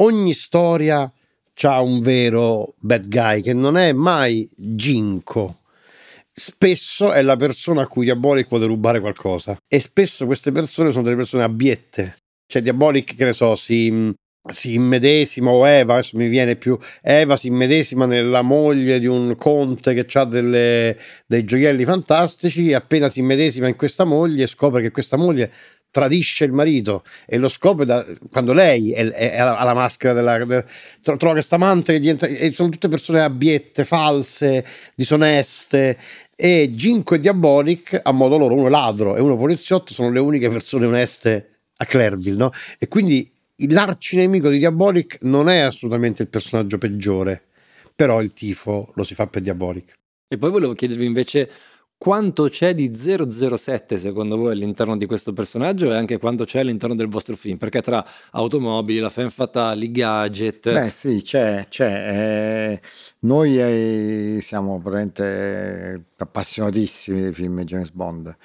ogni 0.03 0.35
storia 0.35 1.11
c'ha 1.55 1.81
un 1.81 1.99
vero 2.01 2.75
bad 2.77 3.09
guy 3.09 3.41
che 3.41 3.55
non 3.55 3.79
è 3.79 3.95
mai 3.95 4.47
Ginko. 4.55 5.61
Spesso 6.31 7.11
è 7.15 7.23
la 7.23 7.37
persona 7.37 7.81
a 7.81 7.87
cui 7.87 8.05
Diabolic 8.05 8.49
vuole 8.49 8.67
rubare 8.67 9.01
qualcosa 9.01 9.57
e 9.67 9.81
spesso 9.81 10.27
queste 10.27 10.53
persone 10.53 10.91
sono 10.91 11.05
delle 11.05 11.17
persone 11.17 11.43
abiette. 11.43 12.17
Cioè 12.47 12.61
Diabolic, 12.61 13.15
che 13.15 13.25
ne 13.25 13.33
so, 13.33 13.55
si, 13.55 14.13
si 14.51 14.75
immedesima 14.75 15.51
o 15.51 15.67
Eva, 15.67 16.01
mi 16.13 16.29
viene 16.29 16.57
più 16.57 16.79
Eva 17.01 17.35
si 17.37 17.47
immedesima 17.47 18.05
nella 18.05 18.43
moglie 18.43 18.99
di 18.99 19.07
un 19.07 19.35
conte 19.37 19.95
che 19.95 20.19
ha 20.19 20.25
delle, 20.25 20.99
dei 21.27 21.45
gioielli 21.45 21.85
fantastici 21.85 22.75
appena 22.75 23.09
si 23.09 23.21
immedesima 23.21 23.69
in 23.69 23.77
questa 23.77 24.05
moglie 24.05 24.47
scopre 24.47 24.83
che 24.83 24.91
questa 24.91 25.17
moglie 25.17 25.51
tradisce 25.91 26.45
il 26.45 26.53
marito 26.53 27.05
e 27.25 27.39
lo 27.39 27.49
scopre 27.49 27.85
da, 27.85 28.05
quando 28.29 28.53
lei 28.53 28.93
è, 28.93 29.09
è, 29.09 29.39
alla, 29.39 29.57
alla 29.57 29.75
maschera 29.75 30.13
della, 30.13 30.45
de, 30.45 30.65
trova 31.01 31.35
questa 31.35 31.55
amante 31.55 31.95
e 31.95 32.53
sono 32.53 32.69
tutte 32.69 32.89
persone 32.89 33.23
abiette, 33.23 33.85
false, 33.85 34.67
disoneste 34.95 35.97
e 36.35 36.73
Ginko 36.75 37.15
e 37.15 37.21
Diabolic 37.21 38.01
a 38.03 38.11
modo 38.11 38.37
loro 38.37 38.55
uno 38.55 38.67
è 38.67 38.71
ladro 38.71 39.17
e 39.17 39.21
uno 39.21 39.37
poliziotto 39.37 39.95
sono 39.95 40.11
le 40.11 40.19
uniche 40.19 40.51
persone 40.51 40.85
oneste 40.85 41.61
a 41.77 41.85
Clerville 41.87 42.37
no? 42.37 42.51
e 42.79 42.89
quindi 42.89 43.33
l'arcinemico 43.57 44.49
di 44.49 44.59
Diabolic 44.59 45.19
non 45.23 45.49
è 45.49 45.59
assolutamente 45.59 46.23
il 46.23 46.29
personaggio 46.29 46.79
peggiore 46.79 47.43
però 47.95 48.21
il 48.21 48.33
tifo 48.33 48.93
lo 48.95 49.03
si 49.05 49.15
fa 49.15 49.27
per 49.27 49.43
Diabolic 49.43 49.95
e 50.29 50.39
poi 50.39 50.51
volevo 50.51 50.75
chiedervi 50.75 51.05
invece 51.05 51.51
quanto 51.97 52.49
c'è 52.49 52.75
di 52.75 52.93
007 52.95 53.97
secondo 53.97 54.37
voi 54.37 54.53
all'interno 54.53 54.97
di 54.97 55.07
questo 55.07 55.33
personaggio 55.33 55.91
e 55.91 55.97
anche 55.97 56.19
quanto 56.19 56.45
c'è 56.45 56.61
all'interno 56.61 56.95
del 56.95 57.09
vostro 57.09 57.35
film? 57.37 57.57
Perché 57.57 57.81
tra 57.81 58.05
automobili, 58.33 58.99
la 58.99 59.09
femme 59.09 59.31
fatale, 59.31 59.85
i 59.85 59.91
gadget... 59.91 60.71
Beh 60.71 60.91
sì, 60.91 61.23
c'è, 61.23 61.67
c'è. 61.71 62.73
Eh, 62.73 62.81
noi 63.21 63.59
eh, 63.59 64.39
siamo 64.43 64.79
veramente 64.81 66.09
appassionatissimi 66.19 67.23
dei 67.23 67.33
film 67.33 67.63
James 67.63 67.91
Bond 67.91 68.37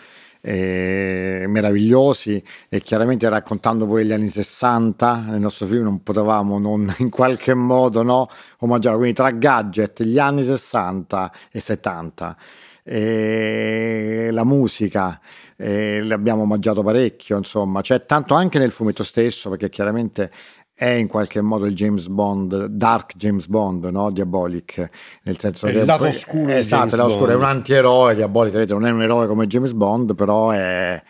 eh, 0.42 1.46
meravigliosi 1.48 2.42
e 2.70 2.82
chiaramente 2.82 3.28
raccontando 3.28 3.86
pure 3.86 4.06
gli 4.06 4.12
anni 4.12 4.30
60 4.30 5.26
nel 5.28 5.40
nostro 5.40 5.66
film 5.66 5.84
non 5.84 6.04
potevamo 6.04 6.60
non 6.60 6.94
in 7.00 7.10
qualche 7.10 7.54
modo 7.54 8.04
no, 8.04 8.30
omaggiare. 8.60 8.96
Quindi 8.96 9.16
tra 9.16 9.32
gadget 9.32 10.04
gli 10.04 10.20
anni 10.20 10.44
60 10.44 11.32
e 11.52 11.60
70 11.60 12.38
e 12.84 14.30
la 14.32 14.44
musica 14.44 15.20
eh, 15.56 16.02
l'abbiamo 16.02 16.44
omaggiato 16.44 16.82
parecchio 16.82 17.38
insomma. 17.38 17.82
C'è 17.82 18.06
tanto 18.06 18.34
anche 18.34 18.60
nel 18.60 18.72
fumetto 18.72 19.04
stesso 19.04 19.50
perché 19.50 19.70
chiaramente 19.70 20.32
è 20.80 20.88
in 20.88 21.10
qualche 21.10 21.42
modo 21.42 21.66
il 21.66 21.76
James 21.76 22.08
Bond, 22.08 22.68
Dark 22.68 23.18
James 23.18 23.48
Bond, 23.48 23.84
no? 23.88 24.12
Diabolic, 24.12 24.90
nel 25.24 25.38
senso 25.38 25.68
è 25.68 25.74
che 25.74 25.80
il 25.80 25.86
lato 25.86 26.08
oscuro 26.08 26.54
esatto, 26.54 26.96
lato 26.96 27.10
oscuro, 27.10 27.32
è 27.32 27.36
un 27.36 27.44
antieroe 27.44 28.16
Diabolic, 28.16 28.54
vedete, 28.54 28.72
non 28.72 28.86
è 28.86 28.90
un 28.90 29.02
eroe 29.02 29.28
come 29.28 29.46
James 29.46 29.74
Bond, 29.74 30.16
però 30.16 30.52
è, 30.52 31.04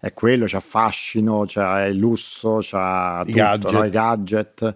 è 0.00 0.14
quello, 0.14 0.46
c'ha 0.48 0.60
fascino, 0.60 1.44
c'ha 1.46 1.84
il 1.84 1.98
lusso, 1.98 2.60
c'ha 2.62 3.20
I 3.20 3.26
tutto, 3.26 3.36
gadget. 3.36 3.72
No? 3.72 3.84
i 3.84 3.90
gadget. 3.90 4.74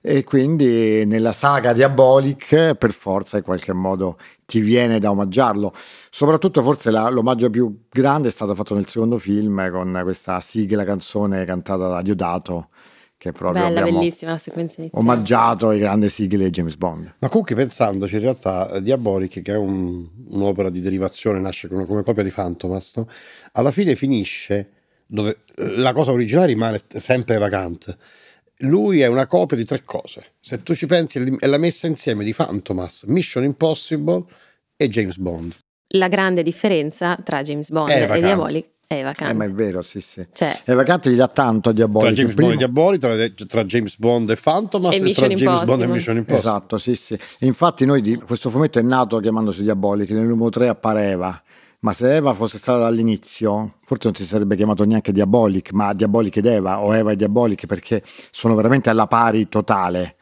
E 0.00 0.24
quindi 0.24 1.04
nella 1.06 1.32
saga 1.32 1.72
Diabolic 1.72 2.74
per 2.74 2.92
forza 2.92 3.36
in 3.36 3.44
qualche 3.44 3.72
modo 3.72 4.18
ti 4.46 4.58
viene 4.58 4.98
da 4.98 5.12
omaggiarlo. 5.12 5.72
Soprattutto 6.10 6.60
forse 6.60 6.90
la, 6.90 7.08
l'omaggio 7.08 7.50
più 7.50 7.84
grande 7.88 8.28
è 8.28 8.32
stato 8.32 8.52
fatto 8.56 8.74
nel 8.74 8.88
secondo 8.88 9.16
film 9.16 9.70
con 9.70 10.00
questa 10.02 10.40
sigla 10.40 10.82
canzone 10.82 11.44
cantata 11.44 11.86
da 11.86 12.02
Diodato 12.02 12.70
che 13.18 13.32
proprio 13.32 13.62
Bella, 13.64 13.80
abbiamo 13.80 13.98
bellissima 13.98 14.32
la 14.32 14.38
sequenza 14.38 14.80
iniziale. 14.80 15.04
omaggiato 15.04 15.70
le 15.70 15.78
grandi 15.78 16.08
sigle 16.08 16.44
di 16.44 16.50
James 16.50 16.76
Bond. 16.76 17.14
Ma 17.18 17.28
comunque 17.28 17.54
pensandoci, 17.54 18.16
in 18.16 18.20
realtà 18.20 18.70
eh, 18.72 18.82
Diabolic, 18.82 19.40
che 19.42 19.52
è 19.52 19.56
un- 19.56 20.06
un'opera 20.28 20.68
di 20.70 20.80
derivazione, 20.80 21.40
nasce 21.40 21.68
come, 21.68 21.86
come 21.86 22.02
copia 22.02 22.22
di 22.22 22.30
Fantomas, 22.30 22.96
no? 22.96 23.08
alla 23.52 23.70
fine 23.70 23.94
finisce 23.94 24.70
dove 25.06 25.38
eh, 25.56 25.76
la 25.76 25.92
cosa 25.92 26.12
originale 26.12 26.48
rimane 26.48 26.82
sempre 26.88 27.38
vacante. 27.38 27.96
Lui 28.60 29.00
è 29.00 29.06
una 29.06 29.26
copia 29.26 29.56
di 29.56 29.64
tre 29.64 29.82
cose. 29.84 30.32
Se 30.40 30.62
tu 30.62 30.74
ci 30.74 30.86
pensi, 30.86 31.18
è 31.18 31.22
è 31.38 31.46
la 31.46 31.58
messa 31.58 31.86
insieme 31.86 32.24
di 32.24 32.32
Fantomas, 32.32 33.04
Mission 33.04 33.44
Impossible 33.44 34.24
e 34.76 34.88
James 34.88 35.16
Bond. 35.18 35.54
La 35.90 36.08
grande 36.08 36.42
differenza 36.42 37.16
tra 37.22 37.42
James 37.42 37.70
Bond 37.70 37.90
È 37.90 38.10
e. 38.10 38.18
Diabolic 38.20 38.68
è 38.88 38.94
Eh, 38.98 39.02
vacante. 39.02 39.34
ma 39.34 39.44
è 39.44 39.50
vero, 39.50 39.82
sì, 39.82 40.00
sì. 40.00 40.26
Cioè, 40.32 40.60
E 40.64 40.74
vacante 40.74 41.10
gli 41.10 41.16
dà 41.16 41.28
tanto 41.28 41.70
a 41.70 41.72
Tra 41.72 41.84
Diabolic. 41.84 42.12
James 42.14 42.30
il 42.30 42.34
primo- 42.36 42.50
Bond 42.50 42.60
e 42.60 42.64
Diabolic, 42.64 43.00
tra, 43.00 43.46
tra 43.46 43.64
James 43.64 43.96
Bond 43.98 44.30
e 44.30 44.36
Fantomas 44.36 44.94
E 45.00 45.10
e, 45.10 45.14
tra 45.14 45.26
James 45.28 45.64
Bond 45.64 45.82
e. 45.82 45.86
Mission 45.86 46.16
Impossible. 46.16 46.50
Esatto, 46.50 46.78
sì, 46.78 46.94
sì. 46.94 47.18
Infatti 47.40 47.84
noi 47.84 48.00
di- 48.00 48.16
questo 48.16 48.48
fumetto 48.50 48.78
è 48.78 48.82
nato 48.82 49.18
chiamandosi 49.18 49.62
Diabolic, 49.62 50.10
nel 50.10 50.26
numero 50.26 50.50
3 50.50 50.68
appare 50.68 51.10
Eva, 51.10 51.42
ma 51.80 51.92
se 51.92 52.14
Eva 52.16 52.32
fosse 52.34 52.58
stata 52.58 52.78
dall'inizio, 52.80 53.74
forse 53.84 54.04
non 54.08 54.14
si 54.14 54.24
sarebbe 54.24 54.56
chiamato 54.56 54.84
neanche 54.84 55.12
Diabolic, 55.12 55.72
ma 55.72 55.92
Diabolic 55.92 56.36
ed 56.36 56.46
Eva, 56.46 56.80
o 56.80 56.94
Eva 56.94 57.12
e 57.12 57.16
Diabolic, 57.16 57.66
perché 57.66 58.02
sono 58.30 58.54
veramente 58.54 58.88
alla 58.90 59.06
pari 59.06 59.48
totale. 59.48 60.14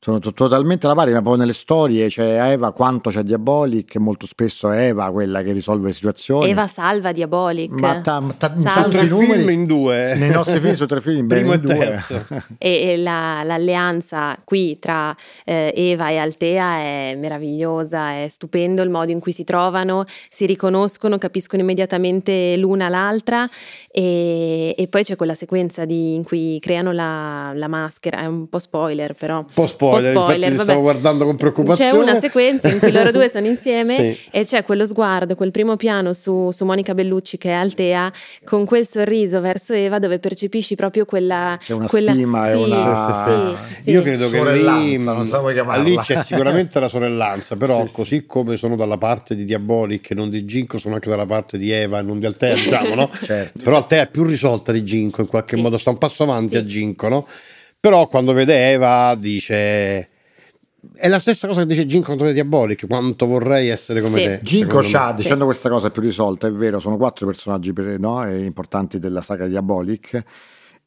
Sono 0.00 0.20
to- 0.20 0.32
totalmente 0.32 0.86
alla 0.86 0.94
pari, 0.94 1.12
ma 1.12 1.20
poi 1.22 1.38
nelle 1.38 1.52
storie 1.52 2.06
c'è 2.06 2.52
Eva 2.52 2.70
quanto 2.70 3.10
c'è 3.10 3.22
Diabolic, 3.22 3.96
molto 3.96 4.26
spesso 4.26 4.70
è 4.70 4.86
Eva 4.86 5.10
quella 5.10 5.42
che 5.42 5.50
risolve 5.50 5.88
le 5.88 5.92
situazioni. 5.92 6.48
Eva 6.50 6.68
salva 6.68 7.10
Diabolic. 7.10 7.72
ma 7.72 8.00
ta- 8.00 8.22
ta-. 8.38 8.54
Sono 8.56 8.88
tre 8.90 9.06
film 9.06 9.18
numeri, 9.22 9.52
in 9.52 9.66
due. 9.66 10.14
nei 10.14 10.30
nostri 10.30 10.60
film 10.60 10.74
sono 10.74 10.86
tre 10.86 11.00
film, 11.00 11.26
Primo 11.26 11.50
e 11.52 11.56
in 11.56 11.60
due. 11.62 11.74
terzo. 11.76 12.26
E, 12.58 12.90
e 12.92 12.96
la- 12.96 13.42
l'alleanza 13.42 14.38
qui 14.44 14.78
tra 14.78 15.14
eh, 15.44 15.72
Eva 15.74 16.10
e 16.10 16.16
Altea 16.18 16.76
è 16.78 17.16
meravigliosa, 17.18 18.12
è 18.22 18.26
stupendo 18.28 18.82
il 18.82 18.90
modo 18.90 19.10
in 19.10 19.18
cui 19.18 19.32
si 19.32 19.42
trovano, 19.42 20.04
si 20.30 20.46
riconoscono, 20.46 21.18
capiscono 21.18 21.62
immediatamente 21.62 22.56
l'una 22.56 22.88
l'altra 22.88 23.46
e, 24.00 24.74
e 24.78 24.86
poi 24.86 25.02
c'è 25.02 25.16
quella 25.16 25.34
sequenza 25.34 25.84
di- 25.84 26.14
in 26.14 26.22
cui 26.22 26.58
creano 26.60 26.92
la, 26.92 27.50
la 27.54 27.66
maschera, 27.66 28.20
è 28.20 28.26
un 28.26 28.48
po' 28.48 28.60
spoiler 28.60 29.14
però. 29.14 29.38
Un 29.38 29.46
po' 29.52 29.66
spoiler, 29.66 30.12
po' 30.12 30.20
spoiler, 30.22 30.48
infatti 30.50 30.62
stavo 30.62 30.80
guardando 30.82 31.24
con 31.24 31.36
preoccupazione. 31.36 31.90
C'è 31.90 31.96
una 31.96 32.20
sequenza 32.20 32.68
in 32.68 32.78
cui 32.78 32.92
loro 32.92 33.10
due 33.10 33.28
sono 33.28 33.46
insieme 33.46 33.86
Sì. 33.98 34.16
e 34.30 34.44
c'è 34.44 34.62
quello 34.64 34.86
sguardo, 34.86 35.34
quel 35.34 35.50
primo 35.50 35.76
piano 35.76 36.12
su, 36.12 36.50
su 36.52 36.64
Monica 36.64 36.94
Bellucci 36.94 37.38
che 37.38 37.48
è 37.50 37.52
Altea, 37.54 38.12
con 38.44 38.64
quel 38.64 38.86
sorriso 38.86 39.40
verso 39.40 39.72
Eva 39.72 39.98
dove 39.98 40.18
percepisci 40.20 40.76
proprio 40.76 41.04
quella... 41.04 41.58
C'è 41.60 41.72
una 41.72 41.86
quella- 41.88 42.12
stima 42.12 42.48
e 42.48 42.52
sì, 42.52 42.62
una- 42.62 43.56
sì, 43.74 43.82
sì. 43.82 43.90
Io 43.90 44.02
credo 44.02 44.28
che 44.28 44.52
lì, 44.62 45.02
non 45.02 45.26
so 45.26 45.40
come 45.40 45.54
chiamarla. 45.54 45.82
lì 45.82 45.96
c'è 45.96 46.16
sicuramente 46.22 46.78
la 46.78 46.88
sorellanza, 46.88 47.56
però 47.56 47.80
Sì, 47.82 47.88
sì. 47.88 47.94
così 47.94 48.26
come 48.26 48.56
sono 48.56 48.76
dalla 48.76 48.96
parte 48.98 49.34
di 49.34 49.44
Diabolic 49.44 50.10
e 50.10 50.14
non 50.14 50.30
di 50.30 50.44
Ginko, 50.44 50.78
sono 50.78 50.94
anche 50.94 51.08
dalla 51.08 51.26
parte 51.26 51.58
di 51.58 51.70
Eva 51.72 51.98
e 51.98 52.02
non 52.02 52.18
di 52.20 52.26
Altea, 52.26 52.54
diciamo, 52.54 52.94
no? 52.94 53.10
Certo. 53.22 53.62
Però 53.64 53.86
Altea 53.88 54.02
è 54.02 54.10
più 54.10 54.22
risolta 54.24 54.70
di 54.72 54.84
Ginko, 54.84 55.22
in 55.22 55.26
qualche 55.28 55.56
Sì. 55.56 55.62
modo 55.62 55.78
sta 55.78 55.88
un 55.90 55.96
passo 55.98 56.24
avanti 56.24 56.50
Sì. 56.50 56.56
a 56.58 56.64
Ginko, 56.64 57.08
no? 57.08 57.26
Però 57.80 58.06
quando 58.06 58.32
vede 58.34 58.70
Eva 58.72 59.14
dice... 59.18 60.10
È 60.94 61.08
la 61.08 61.18
stessa 61.18 61.46
cosa 61.48 61.62
che 61.62 61.66
dice 61.66 61.86
Ginko 61.86 62.08
contro 62.10 62.30
Diabolic, 62.30 62.86
quanto 62.86 63.26
vorrei 63.26 63.68
essere 63.68 64.00
come 64.00 64.18
Sì. 64.18 64.24
te. 64.24 64.40
Ginko 64.42 64.80
c'ha, 64.82 65.12
dicendo 65.12 65.44
questa 65.44 65.68
cosa, 65.70 65.88
è 65.88 65.90
più 65.90 66.02
risolta, 66.02 66.46
è 66.46 66.50
vero, 66.50 66.78
sono 66.80 66.96
quattro 66.96 67.26
personaggi 67.26 67.72
per- 67.72 67.98
no, 67.98 68.24
eh, 68.26 68.44
importanti 68.44 68.98
della 68.98 69.20
saga 69.22 69.46
Diabolic 69.46 70.22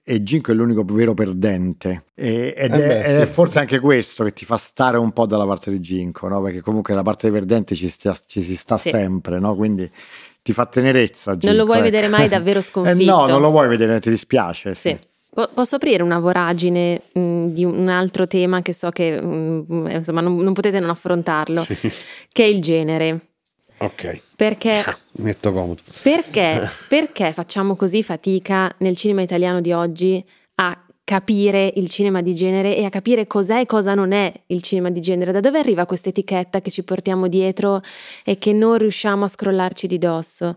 e 0.03 0.23
Ginko 0.23 0.51
è 0.51 0.55
l'unico 0.55 0.83
vero 0.83 1.13
perdente 1.13 2.05
E- 2.15 2.53
ed, 2.57 2.73
Eh 2.73 2.77
è, 2.83 2.87
beh, 2.87 3.03
ed 3.03 3.15
è 3.17 3.25
sì. 3.25 3.31
forse 3.31 3.59
anche 3.59 3.79
questo 3.79 4.23
che 4.23 4.33
ti 4.33 4.45
fa 4.45 4.57
stare 4.57 4.97
un 4.97 5.11
po' 5.11 5.25
dalla 5.25 5.45
parte 5.45 5.71
di 5.71 5.79
Ginko, 5.79 6.27
no? 6.27 6.41
perché 6.41 6.61
comunque 6.61 6.93
la 6.93 7.03
parte 7.03 7.29
dei 7.29 7.37
perdenti 7.39 7.75
ci, 7.75 7.87
stia- 7.89 8.17
ci 8.25 8.41
si 8.41 8.55
sta 8.55 8.77
Sì. 8.77 8.89
sempre, 8.89 9.39
no? 9.39 9.55
quindi 9.55 9.89
ti 10.41 10.53
fa 10.53 10.65
tenerezza. 10.65 11.31
Ginko, 11.31 11.47
Non 11.47 11.55
lo 11.55 11.65
vuoi 11.65 11.77
ecco. 11.77 11.85
vedere 11.85 12.07
mai 12.07 12.27
davvero 12.29 12.59
Eh 12.59 12.63
sconfitto. 12.63 13.11
no, 13.15 13.27
non 13.27 13.41
lo 13.41 13.49
vuoi 13.49 13.67
vedere, 13.67 13.99
ti 13.99 14.09
dispiace. 14.09 14.73
Sì. 14.75 14.89
Sì. 14.89 14.99
Po- 15.33 15.49
Posso 15.53 15.75
aprire 15.77 16.03
una 16.03 16.19
voragine 16.19 17.01
mh, 17.13 17.45
di 17.47 17.63
un 17.63 17.87
altro 17.87 18.27
tema 18.27 18.61
che 18.61 18.73
so 18.73 18.89
che 18.89 19.19
mh, 19.21 19.87
insomma 19.91 20.19
non, 20.21 20.35
non 20.37 20.53
potete 20.53 20.79
non 20.79 20.89
affrontarlo, 20.89 21.61
Sì. 21.63 21.75
che 22.31 22.43
è 22.43 22.47
il 22.47 22.61
genere. 22.61 23.19
Ok, 23.77 24.21
Perché, 24.35 24.83
metto 25.17 25.51
comodo. 25.51 25.81
perché, 26.03 26.69
perché 26.87 27.33
facciamo 27.33 27.75
così 27.75 28.03
fatica 28.03 28.71
nel 28.79 28.95
cinema 28.95 29.21
italiano 29.23 29.59
di 29.61 29.71
oggi 29.71 30.23
a 30.55 30.77
capire 31.03 31.73
il 31.75 31.89
cinema 31.89 32.21
di 32.21 32.33
genere 32.33 32.75
e 32.75 32.85
a 32.85 32.89
capire 32.89 33.27
cos'è 33.27 33.59
e 33.59 33.65
cosa 33.65 33.93
non 33.93 34.11
è 34.11 34.31
il 34.47 34.61
cinema 34.61 34.89
di 34.89 35.01
genere? 35.01 35.31
Da 35.31 35.39
dove 35.39 35.59
arriva 35.59 35.85
questa 35.85 36.09
etichetta 36.09 36.61
che 36.61 36.71
ci 36.71 36.83
portiamo 36.83 37.27
dietro 37.27 37.81
e 38.23 38.37
che 38.37 38.53
non 38.53 38.77
riusciamo 38.77 39.25
a 39.25 39.27
scrollarci 39.27 39.87
di 39.87 39.97
dosso? 39.97 40.55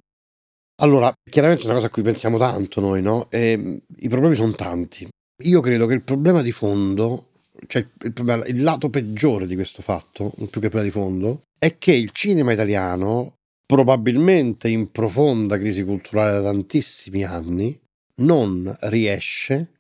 Allora, 0.83 1.13
chiaramente 1.29 1.63
è 1.63 1.67
una 1.67 1.75
cosa 1.75 1.87
a 1.87 1.91
cui 1.91 2.03
pensiamo 2.03 2.37
tanto 2.37 2.81
noi, 2.81 3.01
no? 3.01 3.29
E, 3.31 3.83
I 3.97 4.09
problemi 4.09 4.35
sono 4.35 4.53
tanti. 4.53 5.09
Io 5.45 5.61
credo 5.61 5.87
che 5.87 5.95
il 5.95 6.03
problema 6.03 6.43
di 6.43 6.53
fondo, 6.53 7.31
cioè 7.67 7.87
il, 8.03 8.13
problema- 8.13 8.45
il 8.47 8.63
lato 8.63 8.91
peggiore 8.91 9.47
di 9.47 9.55
questo 9.55 9.83
fatto, 9.83 10.33
più 10.37 10.61
che 10.61 10.67
il 10.67 10.71
problema 10.71 10.83
di 10.83 10.91
fondo, 10.91 11.43
è 11.59 11.79
che 11.79 11.93
il 11.93 12.11
cinema 12.11 12.53
italiano, 12.53 13.35
probabilmente 13.67 14.69
in 14.69 14.91
profonda 14.91 15.59
crisi 15.59 15.83
culturale 15.85 16.33
da 16.33 16.43
tantissimi 16.43 17.25
anni, 17.25 17.79
non 18.17 18.75
riesce 18.81 19.75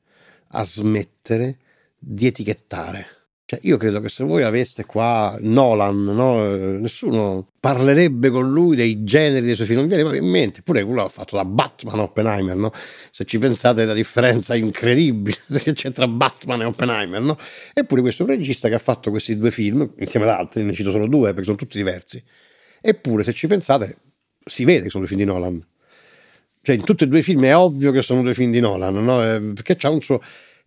a 0.54 0.64
smettere 0.64 1.58
di 1.98 2.26
etichettare. 2.26 3.06
Cioè, 3.46 3.58
io 3.62 3.76
credo 3.76 4.00
che 4.00 4.08
se 4.08 4.24
voi 4.24 4.42
aveste 4.42 4.86
qua 4.86 5.36
Nolan, 5.40 6.02
no? 6.04 6.50
Eh, 6.50 6.78
nessuno 6.78 7.46
parlerebbe 7.60 8.30
con 8.30 8.50
lui 8.50 8.74
dei 8.74 9.04
generi 9.04 9.44
dei 9.44 9.54
suoi 9.54 9.66
film, 9.66 9.80
non 9.80 9.88
viene 9.88 10.02
mai 10.02 10.16
in 10.16 10.26
mente. 10.26 10.62
Pure 10.62 10.82
quello 10.84 11.04
ha 11.04 11.08
fatto 11.08 11.36
da 11.36 11.44
Batman 11.44 11.98
Oppenheimer, 11.98 12.56
no? 12.56 12.72
Se 13.10 13.26
ci 13.26 13.38
pensate, 13.38 13.84
la 13.84 13.92
differenza 13.92 14.54
incredibile 14.54 15.36
che 15.62 15.74
c'è 15.74 15.92
tra 15.92 16.08
Batman 16.08 16.62
e 16.62 16.64
Oppenheimer, 16.64 17.20
no? 17.20 17.36
Eppure 17.74 18.00
questo 18.00 18.24
regista 18.24 18.68
che 18.68 18.74
ha 18.74 18.78
fatto 18.78 19.10
questi 19.10 19.36
due 19.36 19.50
film, 19.50 19.92
insieme 19.98 20.24
ad 20.24 20.32
altri, 20.32 20.62
ne 20.62 20.72
cito 20.72 20.90
solo 20.90 21.06
due 21.06 21.30
perché 21.30 21.44
sono 21.44 21.56
tutti 21.56 21.76
diversi. 21.76 22.22
Eppure, 22.80 23.24
se 23.24 23.34
ci 23.34 23.46
pensate, 23.46 23.98
si 24.42 24.64
vede 24.64 24.84
che 24.84 24.88
sono 24.88 25.04
due 25.04 25.14
film 25.14 25.20
di 25.20 25.30
Nolan. 25.30 25.66
Cioè, 26.64 26.76
in 26.76 26.82
tutti 26.82 27.04
e 27.04 27.08
due 27.08 27.18
i 27.18 27.22
film 27.22 27.44
è 27.44 27.54
ovvio 27.54 27.92
che 27.92 28.00
sono 28.00 28.22
due 28.22 28.32
film 28.32 28.50
di 28.50 28.58
Nolan, 28.58 29.04
no? 29.04 29.22
Eh, 29.22 29.52
Perché 29.52 29.76
c'ha 29.76 29.90
un 29.90 30.00
suo. 30.00 30.18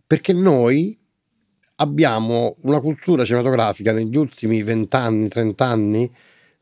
Perché 0.06 0.32
noi 0.32 0.96
abbiamo 1.80 2.54
una 2.62 2.78
cultura 2.78 3.24
cinematografica 3.24 3.90
negli 3.90 4.16
ultimi 4.16 4.62
vent'anni, 4.62 5.28
trent'anni 5.28 6.08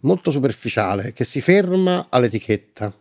molto 0.01 0.31
superficiale 0.31 1.13
che 1.13 1.25
si 1.25 1.43
ferma 1.43 2.07
all'etichetta 2.09 2.95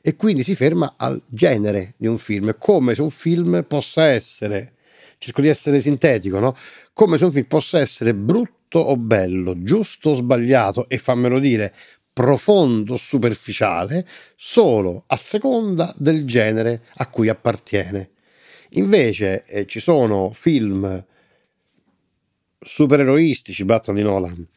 e 0.00 0.16
quindi 0.16 0.42
si 0.42 0.54
ferma 0.54 0.94
al 0.96 1.20
genere 1.28 1.94
di 1.98 2.06
un 2.06 2.16
film, 2.16 2.56
come 2.58 2.94
se 2.94 3.02
un 3.02 3.10
film 3.10 3.64
possa 3.68 4.06
essere, 4.06 4.76
cerco 5.18 5.42
di 5.42 5.48
essere 5.48 5.78
sintetico, 5.78 6.38
no? 6.38 6.56
come 6.94 7.18
se 7.18 7.24
un 7.24 7.32
film 7.32 7.46
possa 7.46 7.80
essere 7.80 8.14
brutto 8.14 8.78
o 8.78 8.96
bello, 8.96 9.62
giusto 9.62 10.10
o 10.10 10.14
sbagliato 10.14 10.88
e 10.88 10.96
fammelo 10.96 11.38
dire, 11.38 11.74
profondo 12.16 12.96
superficiale, 12.96 14.08
solo 14.36 15.04
a 15.08 15.16
seconda 15.16 15.94
del 15.98 16.24
genere 16.24 16.84
a 16.94 17.10
cui 17.10 17.28
appartiene. 17.28 18.12
Invece 18.70 19.44
eh, 19.44 19.66
ci 19.66 19.80
sono 19.80 20.32
film 20.32 21.04
supereroistici, 22.58 23.66
Batman 23.66 23.96
di 23.96 24.02
Nolan, 24.02 24.48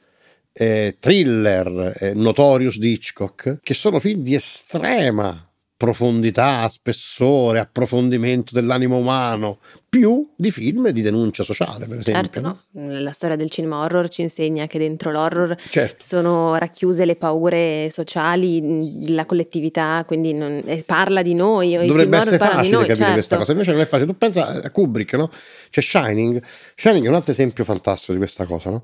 eh, 0.53 0.95
thriller, 1.01 1.97
eh, 1.99 2.13
Notorious 2.13 2.77
di 2.77 2.93
Hitchcock, 2.93 3.59
che 3.61 3.73
sono 3.73 3.99
film 3.99 4.21
di 4.21 4.35
estrema 4.35 5.48
profondità, 5.79 6.67
spessore, 6.67 7.57
approfondimento 7.59 8.53
dell'animo 8.53 8.97
umano, 8.97 9.59
più 9.87 10.29
di 10.35 10.51
film 10.51 10.89
di 10.89 11.01
denuncia 11.01 11.41
sociale, 11.43 11.87
per 11.87 11.99
esempio. 11.99 12.41
Certo, 12.41 12.41
no? 12.41 12.99
la 12.99 13.11
storia 13.11 13.37
del 13.37 13.49
cinema 13.49 13.77
horror 13.77 14.09
ci 14.09 14.21
insegna 14.21 14.67
che 14.67 14.77
dentro 14.77 15.09
l'horror 15.09 15.55
certo. 15.69 16.03
sono 16.05 16.57
racchiuse 16.57 17.05
le 17.05 17.15
paure 17.15 17.87
sociali, 17.91 19.13
la 19.13 19.25
collettività, 19.25 20.03
quindi 20.05 20.33
non, 20.33 20.61
eh, 20.65 20.83
parla 20.85 21.21
di 21.21 21.33
noi. 21.33 21.77
Dovrebbe 21.87 22.17
essere 22.17 22.37
facile 22.37 22.69
noi, 22.69 22.81
capire 22.81 22.95
certo. 22.95 23.13
questa 23.13 23.37
cosa, 23.37 23.51
invece 23.53 23.71
non 23.71 23.79
è 23.79 23.85
facile. 23.85 24.11
Tu 24.11 24.17
pensa 24.17 24.61
a 24.61 24.71
Kubrick, 24.71 25.13
no? 25.13 25.31
C'è 25.69 25.79
Shining, 25.79 26.43
Shining 26.75 27.05
è 27.05 27.07
un 27.07 27.15
altro 27.15 27.31
esempio 27.31 27.63
fantastico 27.63 28.11
di 28.11 28.17
questa 28.17 28.43
cosa, 28.43 28.69
no? 28.69 28.83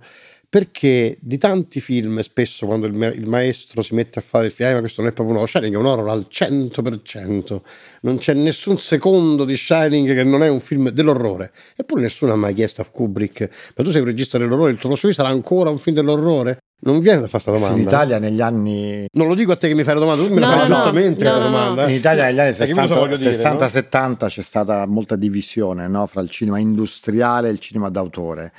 Perché 0.50 1.18
di 1.20 1.38
tanti 1.38 1.80
film 1.80 2.20
spesso 2.20 2.66
quando 2.66 2.88
il, 2.88 3.14
il, 3.16 3.28
maestro 3.28 3.82
si 3.82 3.94
mette 3.94 4.20
a 4.20 4.22
fare 4.22 4.48
il 4.48 4.52
film, 4.52 4.70
eh, 4.70 4.74
ma 4.74 4.80
questo 4.80 5.02
non 5.02 5.10
è 5.10 5.14
proprio 5.14 5.36
uno 5.36 5.46
Shining 5.46 5.74
è 5.74 5.78
un 5.78 5.86
horror 5.86 6.10
al 6.10 6.28
100%, 6.30 7.62
non 8.02 8.18
c'è 8.18 8.34
nessun 8.34 8.80
secondo 8.80 9.46
di 9.46 9.56
Shining 9.56 10.14
che 10.14 10.24
non 10.24 10.44
è 10.44 10.48
un 10.48 10.60
film 10.60 10.90
dell'orrore, 10.90 11.52
eppure 11.76 12.02
nessuno 12.02 12.34
ha 12.34 12.36
mai 12.36 12.54
chiesto 12.54 12.82
a 12.82 12.86
Kubrick, 12.86 13.50
ma 13.76 13.84
tu 13.84 13.92
sei 13.92 14.02
un 14.02 14.08
regista 14.08 14.38
dell'orrore, 14.38 14.72
il 14.72 14.78
tuo 14.78 14.96
sarà 14.96 15.30
ancora 15.30 15.70
un 15.70 15.78
film 15.78 15.96
dell'orrore? 15.96 16.60
Non 16.78 17.00
viene 17.00 17.22
da 17.22 17.28
fare 17.28 17.44
questa 17.44 17.52
domanda. 17.52 17.82
in 17.82 17.88
Italia 17.88 18.20
negli 18.20 18.42
anni... 18.42 19.06
Non 19.14 19.28
lo 19.28 19.34
dico 19.34 19.54
a 19.54 19.56
te 19.56 19.70
che 19.70 19.74
mi 19.74 19.84
fai 19.84 19.96
la 19.96 20.02
domanda, 20.02 20.24
tu 20.24 20.32
me 20.32 20.40
la 20.42 20.48
fai 20.48 20.58
no, 20.60 20.66
giustamente 20.66 21.24
no, 21.24 21.30
questa 21.30 21.40
no, 21.40 21.46
domanda. 21.46 21.90
In 21.90 21.96
Italia 21.96 22.26
negli 22.26 22.40
anni 22.40 22.52
60-70 22.52 24.28
c'è 24.28 24.42
stata 24.44 24.86
molta 24.86 25.16
divisione 25.16 25.90
fra 26.06 26.22
il 26.22 26.30
cinema 26.30 26.60
industriale 26.60 27.48
e 27.48 27.52
il 27.52 27.60
cinema 27.60 27.90
d'autore 27.90 28.52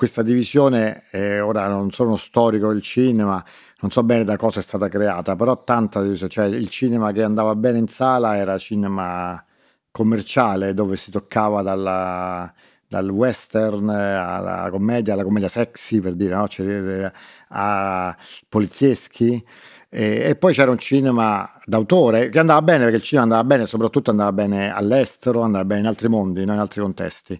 questa 0.00 0.22
divisione, 0.22 1.02
eh, 1.10 1.40
ora 1.40 1.68
non 1.68 1.90
sono 1.90 2.16
storico 2.16 2.72
del 2.72 2.80
cinema, 2.80 3.44
non 3.80 3.90
so 3.90 4.02
bene 4.02 4.24
da 4.24 4.38
cosa 4.38 4.58
è 4.58 4.62
stata 4.62 4.88
creata, 4.88 5.36
però 5.36 5.62
tanta 5.62 6.00
divisione, 6.00 6.30
cioè 6.30 6.46
il 6.46 6.70
cinema 6.70 7.12
che 7.12 7.22
andava 7.22 7.54
bene 7.54 7.76
in 7.80 7.86
sala 7.86 8.34
era 8.38 8.56
cinema 8.56 9.44
commerciale 9.90 10.72
dove 10.72 10.96
si 10.96 11.10
toccava 11.10 11.60
dalla, 11.60 12.50
dal 12.88 13.10
western 13.10 13.90
alla 13.90 14.68
commedia, 14.70 15.12
alla 15.12 15.22
commedia 15.22 15.48
sexy 15.48 16.00
per 16.00 16.14
dire, 16.14 16.34
no? 16.34 16.48
cioè, 16.48 17.12
a 17.48 18.16
polizieschi. 18.48 19.44
E, 19.90 20.22
e, 20.30 20.34
poi 20.36 20.54
c'era 20.54 20.70
un 20.70 20.78
cinema 20.78 21.60
d'autore 21.66 22.30
che 22.30 22.38
andava 22.38 22.62
bene 22.62 22.84
perché 22.84 22.96
il 22.96 23.02
cinema 23.02 23.24
andava 23.24 23.44
bene, 23.44 23.66
soprattutto 23.66 24.08
andava 24.10 24.32
bene 24.32 24.72
all'estero, 24.72 25.42
andava 25.42 25.66
bene 25.66 25.80
in 25.80 25.86
altri 25.88 26.08
mondi, 26.08 26.42
no? 26.46 26.54
in 26.54 26.58
altri 26.58 26.80
contesti 26.80 27.38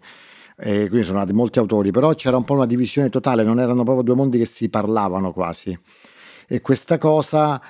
e 0.62 0.88
quindi 0.88 1.06
sono 1.06 1.18
nati 1.18 1.32
molti 1.32 1.58
autori, 1.58 1.90
però 1.90 2.12
c'era 2.14 2.36
un 2.36 2.44
po' 2.44 2.52
una 2.52 2.66
divisione 2.66 3.08
totale, 3.08 3.42
non 3.42 3.58
erano 3.60 3.82
proprio 3.82 4.02
due 4.02 4.14
mondi 4.14 4.36
che 4.36 4.44
si 4.44 4.68
parlavano 4.68 5.32
quasi. 5.32 5.76
E 6.46 6.60
questa 6.60 6.98
cosa 6.98 7.60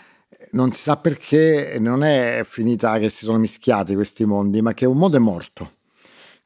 non 0.53 0.73
si 0.73 0.83
sa 0.83 0.97
perché 0.97 1.77
non 1.79 2.03
è 2.03 2.41
finita 2.45 2.99
che 2.99 3.09
si 3.09 3.25
sono 3.25 3.39
mischiati 3.39 3.95
questi 3.95 4.25
mondi, 4.25 4.61
ma 4.61 4.75
che 4.75 4.87
un 4.87 4.97
mondo 4.97 5.17
è 5.17 5.21
morto, 5.21 5.73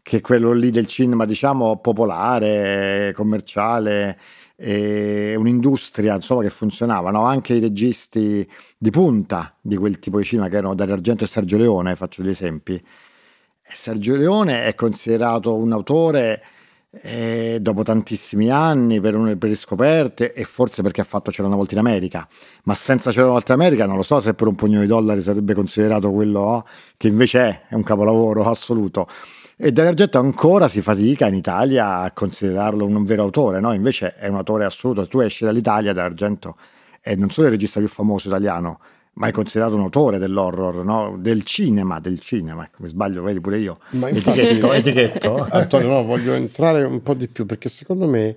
che 0.03 0.19
è 0.19 0.21
quello 0.21 0.53
lì 0.53 0.71
del 0.71 0.87
cinema, 0.87 1.25
diciamo, 1.25 1.79
popolare, 1.79 3.13
commerciale, 3.15 4.19
un'industria 4.57 6.15
insomma, 6.15 6.43
che 6.43 6.51
funzionava, 6.51 7.11
no? 7.11 7.25
anche 7.25 7.55
i 7.55 7.61
registi 7.61 8.49
di 8.77 8.91
punta 8.91 9.57
di 9.61 9.77
quel 9.77 9.99
tipo 9.99 10.19
di 10.19 10.25
cinema 10.25 10.49
che 10.49 10.57
erano 10.57 10.75
Dario 10.75 10.95
Argento 10.95 11.25
e 11.25 11.27
Sergio 11.27 11.57
Leone, 11.57 11.97
faccio 11.97 12.23
degli 12.23 12.31
esempi, 12.31 12.83
Sergio 13.73 14.17
Leone 14.17 14.67
è 14.67 14.75
considerato 14.75 15.55
un 15.55 15.73
autore 15.73 16.43
eh, 17.01 17.59
dopo 17.61 17.83
tantissimi 17.83 18.51
anni 18.51 19.01
per, 19.01 19.17
un, 19.17 19.37
per 19.39 19.55
scoperte 19.57 20.33
e 20.33 20.45
forse 20.45 20.83
perché 20.83 21.01
ha 21.01 21.05
fatto 21.05 21.31
C'era 21.31 21.47
una 21.47 21.57
volta 21.57 21.75
in 21.75 21.81
America, 21.81 22.27
ma 22.65 22.75
senza 22.75 23.11
C'era 23.11 23.25
una 23.25 23.33
volta 23.33 23.55
in 23.55 23.61
America 23.61 23.87
non 23.87 23.97
lo 23.97 24.03
so 24.03 24.21
se 24.21 24.35
per 24.35 24.47
un 24.47 24.55
pugno 24.55 24.81
di 24.81 24.87
dollari 24.87 25.23
sarebbe 25.23 25.55
considerato 25.55 26.11
quello 26.13 26.67
che 26.97 27.09
invece 27.09 27.41
è, 27.41 27.63
è 27.71 27.75
un 27.75 27.83
capolavoro 27.83 28.49
assoluto. 28.49 29.09
E 29.57 29.71
Dario 29.71 29.91
Argento 29.91 30.19
ancora 30.19 30.67
si 30.67 30.83
fatica 30.83 31.27
in 31.27 31.35
Italia 31.35 32.01
a 32.01 32.11
considerarlo 32.11 32.85
un 32.85 33.05
vero 33.05 33.23
autore, 33.23 33.61
no? 33.61 33.73
invece 33.73 34.17
è 34.17 34.27
un 34.27 34.37
autore 34.37 34.65
assoluto. 34.65 35.07
Tu 35.07 35.21
esci 35.21 35.45
dall'Italia, 35.45 35.93
Dario 35.93 36.11
Argento 36.11 36.57
è 37.01 37.15
non 37.15 37.31
solo 37.31 37.47
il 37.47 37.53
regista 37.53 37.79
più 37.79 37.89
famoso 37.89 38.29
italiano, 38.29 38.81
ma 39.15 39.29
è 39.29 39.31
considerato 39.33 39.75
un 39.75 39.83
autore 39.83 40.19
dell'horror, 40.19 40.85
no? 40.85 41.17
del 41.19 41.45
cinema, 41.45 42.01
del 42.01 42.21
cinema, 42.21 42.69
mi 42.79 42.89
sbaglio, 42.89 43.23
vedi 43.23 43.41
pure 43.41 43.59
io. 43.59 43.79
Ma 43.91 44.09
infatti, 44.09 44.41
etichetto, 44.41 44.73
etichetto. 44.73 45.47
Antonio, 45.51 45.89
no, 45.89 46.05
voglio 46.05 46.33
entrare 46.33 46.83
un 46.83 47.03
po' 47.03 47.15
di 47.15 47.29
più 47.29 47.47
perché 47.47 47.69
secondo 47.69 48.09
me 48.09 48.37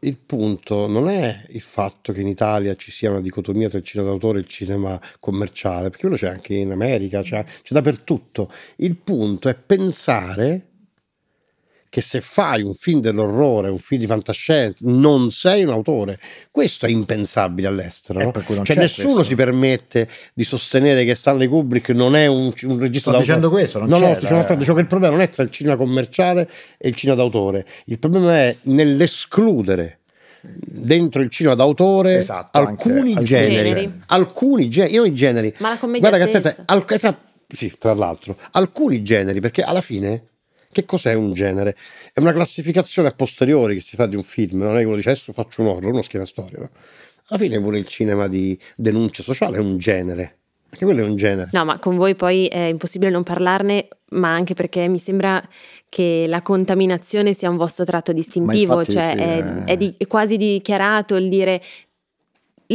il 0.00 0.16
punto 0.16 0.86
non 0.86 1.08
è 1.08 1.44
il 1.50 1.60
fatto 1.60 2.12
che 2.12 2.22
in 2.22 2.26
Italia 2.26 2.74
ci 2.76 2.90
sia 2.90 3.10
una 3.10 3.20
dicotomia 3.20 3.68
tra 3.68 3.78
il 3.78 3.84
cinema 3.84 4.10
d'autore 4.10 4.38
e 4.38 4.42
il 4.42 4.46
cinema 4.46 5.00
commerciale, 5.20 5.90
perché 5.90 6.00
quello 6.00 6.16
c'è 6.16 6.28
anche 6.28 6.54
in 6.54 6.70
America, 6.70 7.22
c'è, 7.22 7.44
c'è 7.44 7.74
dappertutto. 7.74 8.50
Il 8.76 8.96
punto 8.96 9.48
è 9.48 9.54
pensare 9.54 10.68
che 11.92 12.00
se 12.00 12.22
fai 12.22 12.62
un 12.62 12.72
film 12.72 13.00
dell'orrore, 13.00 13.68
un 13.68 13.76
film 13.76 14.00
di 14.00 14.06
fantascienza, 14.06 14.82
non 14.88 15.30
sei 15.30 15.62
un 15.62 15.68
autore. 15.68 16.18
Questo 16.50 16.86
è 16.86 16.88
impensabile 16.88 17.68
all'estero. 17.68 18.20
Eh, 18.20 18.24
no? 18.24 18.64
Cioè 18.64 18.76
nessuno 18.76 19.16
questo. 19.16 19.24
si 19.24 19.34
permette 19.34 20.08
di 20.32 20.42
sostenere 20.42 21.04
che 21.04 21.14
Stanley 21.14 21.46
Kubrick 21.48 21.90
non 21.90 22.16
è 22.16 22.24
un, 22.24 22.50
un 22.62 22.78
regista 22.78 23.10
Sto 23.10 23.18
dicendo 23.18 23.50
questo, 23.50 23.78
non 23.78 23.90
no, 23.90 23.98
c'è. 23.98 24.06
No, 24.06 24.18
diciamo, 24.20 24.46
eh. 24.48 24.56
dicevo 24.56 24.74
che 24.76 24.80
il 24.80 24.86
problema 24.86 25.12
non 25.12 25.22
è 25.22 25.28
tra 25.28 25.42
il 25.42 25.50
cinema 25.50 25.76
commerciale 25.76 26.48
e 26.78 26.88
il 26.88 26.94
cinema 26.94 27.18
d'autore. 27.18 27.66
Il 27.84 27.98
problema 27.98 28.38
è 28.38 28.56
nell'escludere 28.62 29.98
dentro 30.40 31.20
il 31.20 31.28
cinema 31.28 31.54
d'autore 31.54 32.16
esatto, 32.16 32.56
alcuni 32.56 33.12
anche, 33.12 33.24
generi, 33.24 33.68
generi. 33.68 34.00
Alcuni 34.06 34.70
generi. 34.70 34.94
Io 34.94 35.04
i 35.04 35.12
generi. 35.12 35.54
Ma 35.58 35.68
la 35.68 35.76
commedia 35.76 36.08
Guarda 36.08 36.24
che 36.24 36.38
attenta, 36.38 36.62
al, 36.64 36.86
esatto, 36.88 37.20
sì, 37.48 37.74
tra 37.78 37.92
l'altro. 37.92 38.34
Alcuni 38.52 39.02
generi, 39.02 39.40
perché 39.40 39.60
alla 39.60 39.82
fine 39.82 40.28
che 40.72 40.84
cos'è 40.84 41.12
un 41.12 41.34
genere? 41.34 41.76
È 42.12 42.20
una 42.20 42.32
classificazione 42.32 43.08
a 43.08 43.12
posteriori 43.12 43.74
che 43.74 43.80
si 43.80 43.94
fa 43.94 44.06
di 44.06 44.16
un 44.16 44.22
film, 44.22 44.62
non 44.62 44.76
è 44.76 44.80
che 44.80 44.86
uno 44.86 44.96
dice 44.96 45.10
adesso 45.10 45.32
faccio 45.32 45.60
un 45.60 45.68
horror, 45.68 45.92
uno 45.92 46.02
scrive 46.02 46.18
una 46.18 46.26
storia. 46.26 46.58
No? 46.58 46.70
Alla 47.28 47.38
fine 47.38 47.60
pure 47.60 47.78
il 47.78 47.86
cinema 47.86 48.26
di 48.26 48.58
denuncia 48.74 49.22
sociale 49.22 49.58
è 49.58 49.60
un 49.60 49.78
genere. 49.78 50.38
Anche 50.70 50.84
quello 50.86 51.02
è 51.02 51.04
un 51.04 51.16
genere. 51.16 51.50
No, 51.52 51.66
ma 51.66 51.78
con 51.78 51.96
voi 51.96 52.14
poi 52.14 52.46
è 52.46 52.64
impossibile 52.64 53.10
non 53.10 53.22
parlarne, 53.22 53.88
ma 54.10 54.32
anche 54.32 54.54
perché 54.54 54.88
mi 54.88 54.98
sembra 54.98 55.42
che 55.88 56.24
la 56.26 56.40
contaminazione 56.40 57.34
sia 57.34 57.50
un 57.50 57.58
vostro 57.58 57.84
tratto 57.84 58.14
distintivo, 58.14 58.82
cioè 58.82 59.12
sì, 59.14 59.22
è, 59.22 59.38
eh. 59.38 59.64
è 59.64 59.76
di- 59.76 59.94
è 59.98 60.06
quasi 60.06 60.38
dichiarato 60.38 61.16
il 61.16 61.28
dire 61.28 61.60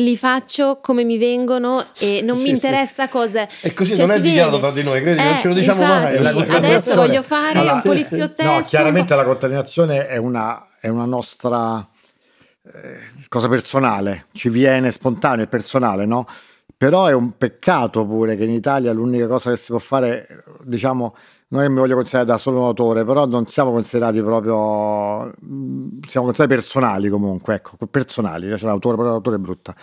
li 0.03 0.17
faccio 0.17 0.79
come 0.81 1.03
mi 1.03 1.17
vengono 1.17 1.85
e 1.97 2.21
non 2.23 2.35
Sì, 2.35 2.41
mi 2.51 2.57
sì. 2.57 2.65
interessa 2.67 3.07
cosa. 3.09 3.47
E 3.61 3.73
così 3.73 3.95
Cioè, 3.95 4.05
non 4.05 4.15
è 4.15 4.21
dichiarato 4.21 4.57
tra 4.59 4.71
di 4.71 4.83
noi, 4.83 5.01
credi? 5.01 5.21
non 5.21 5.35
Eh, 5.35 5.39
ce 5.39 5.47
lo 5.47 5.53
diciamo 5.53 5.81
infatti, 5.81 6.17
mai. 6.23 6.55
Adesso 6.55 6.95
voglio 6.95 7.21
fare 7.23 7.57
Allora, 7.59 7.75
un 7.75 7.81
sì, 7.81 7.87
poliziottesco. 7.87 8.51
No, 8.51 8.63
chiaramente 8.63 9.15
la 9.15 9.23
contaminazione 9.23 10.07
è 10.07 10.17
una, 10.17 10.67
è 10.79 10.87
una 10.87 11.05
nostra 11.05 11.87
eh, 12.65 12.99
cosa 13.27 13.47
personale, 13.47 14.25
ci 14.33 14.49
viene 14.49 14.91
spontaneo 14.91 15.45
e 15.45 15.47
personale, 15.47 16.05
no? 16.05 16.25
Però 16.75 17.07
è 17.07 17.13
un 17.13 17.37
peccato 17.37 18.05
pure 18.05 18.35
che 18.35 18.43
in 18.43 18.51
Italia 18.51 18.91
l'unica 18.93 19.25
cosa 19.27 19.49
che 19.49 19.57
si 19.57 19.67
può 19.69 19.79
fare, 19.79 20.43
diciamo, 20.61 21.15
non 21.49 21.61
è 21.61 21.65
che 21.65 21.71
mi 21.71 21.79
voglio 21.79 21.95
considerare 21.95 22.27
da 22.27 22.37
solo 22.37 22.59
un 22.59 22.65
autore, 22.65 23.05
però 23.05 23.25
non 23.25 23.47
siamo 23.47 23.71
considerati 23.71 24.21
proprio, 24.21 25.33
mm, 25.45 25.99
siamo 26.07 26.25
considerati 26.25 26.55
personali 26.55 27.09
comunque, 27.09 27.55
ecco, 27.55 27.77
personali, 27.89 28.49
cioè 28.57 28.67
l'autore, 28.69 28.97
però 28.97 29.09
l'autore 29.09 29.37
è 29.37 29.39
brutta. 29.39 29.75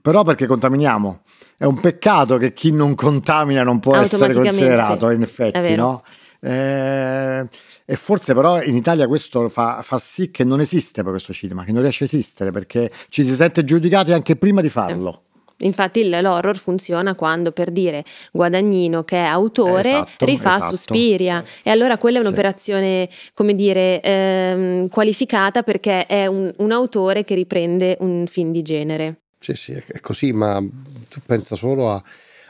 Però 0.00 0.22
perché 0.22 0.46
contaminiamo. 0.46 1.22
È 1.56 1.64
un 1.64 1.80
peccato 1.80 2.36
che 2.36 2.52
chi 2.52 2.72
non 2.72 2.94
contamina 2.94 3.62
non 3.62 3.80
può 3.80 3.96
essere 3.96 4.32
considerato, 4.34 5.10
in 5.10 5.22
effetti, 5.22 5.74
no? 5.76 6.02
Eh, 6.40 7.48
e 7.86 7.96
forse 7.96 8.34
però 8.34 8.62
in 8.62 8.74
Italia 8.76 9.06
questo 9.06 9.48
fa, 9.48 9.80
fa 9.82 9.98
sì 9.98 10.30
che 10.30 10.44
non 10.44 10.60
esiste 10.60 11.02
questo 11.02 11.32
cinema, 11.32 11.64
che 11.64 11.72
non 11.72 11.80
riesce 11.82 12.04
a 12.04 12.06
esistere 12.06 12.50
perché 12.50 12.90
ci 13.08 13.24
si 13.26 13.34
sente 13.34 13.64
giudicati 13.64 14.12
anche 14.12 14.36
prima 14.36 14.60
di 14.60 14.68
farlo. 14.68 15.24
Infatti 15.58 16.08
l'horror 16.08 16.56
funziona 16.56 17.14
quando 17.14 17.52
per 17.52 17.70
dire 17.70 18.04
Guadagnino 18.32 19.02
che 19.04 19.16
è 19.16 19.24
autore 19.24 19.88
Esatto, 19.88 20.24
rifà 20.24 20.56
esatto. 20.56 20.76
Suspiria 20.76 21.44
e 21.62 21.70
allora 21.70 21.96
quella 21.96 22.18
è 22.18 22.22
Sì. 22.22 22.26
un'operazione 22.28 23.08
come 23.34 23.54
dire 23.54 24.00
ehm, 24.00 24.88
qualificata 24.88 25.62
perché 25.62 26.06
è 26.06 26.26
un, 26.26 26.52
un 26.56 26.72
autore 26.72 27.24
che 27.24 27.34
riprende 27.34 27.96
un 28.00 28.26
film 28.26 28.50
di 28.50 28.62
genere. 28.62 29.20
Sì, 29.38 29.54
sì, 29.54 29.72
è 29.72 30.00
così, 30.00 30.32
ma 30.32 30.62
tu 31.08 31.20
pensa 31.24 31.54
solo 31.54 31.90
a... 31.90 32.02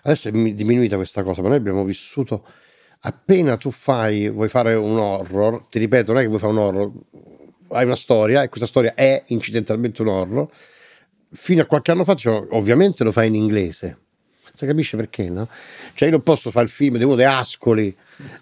Adesso 0.05 0.29
è 0.29 0.33
mi- 0.33 0.55
diminuita 0.55 0.97
questa 0.97 1.23
cosa, 1.23 1.43
ma 1.43 1.49
noi 1.49 1.59
abbiamo 1.59 1.85
vissuto... 1.85 2.45
Appena 3.07 3.59
tu 3.59 3.71
fai, 3.71 4.31
vuoi 4.31 4.49
fare 4.49 4.73
un 4.73 4.97
horror, 4.97 5.67
ti 5.67 5.79
ripeto, 5.79 6.13
non 6.13 6.21
è 6.21 6.25
che 6.25 6.29
vuoi 6.29 6.41
fare 6.41 6.53
un 6.55 6.59
horror, 6.59 6.93
hai 7.73 7.85
una 7.85 7.97
storia 7.97 8.43
e 8.43 8.49
questa 8.49 8.67
storia 8.67 8.95
è 8.95 9.23
incidentalmente 9.27 10.01
un 10.01 10.09
horror, 10.09 10.49
fino 11.35 11.63
a 11.63 11.67
qualche 11.67 11.91
anno 11.91 12.05
fa, 12.05 12.15
dicevano, 12.15 12.47
ovviamente 12.51 13.05
lo 13.05 13.13
fai 13.13 13.29
in 13.29 13.35
inglese. 13.35 13.99
Si 14.53 14.67
capisce 14.67 14.97
perché, 14.97 15.29
no? 15.29 15.49
Cioè 15.95 16.09
io 16.09 16.15
non 16.15 16.23
posso 16.23 16.51
fare 16.53 16.65
il 16.65 16.71
film 16.71 16.97
di 16.97 17.05
uno 17.05 17.17
dei 17.17 17.27
Ascoli 17.27 17.95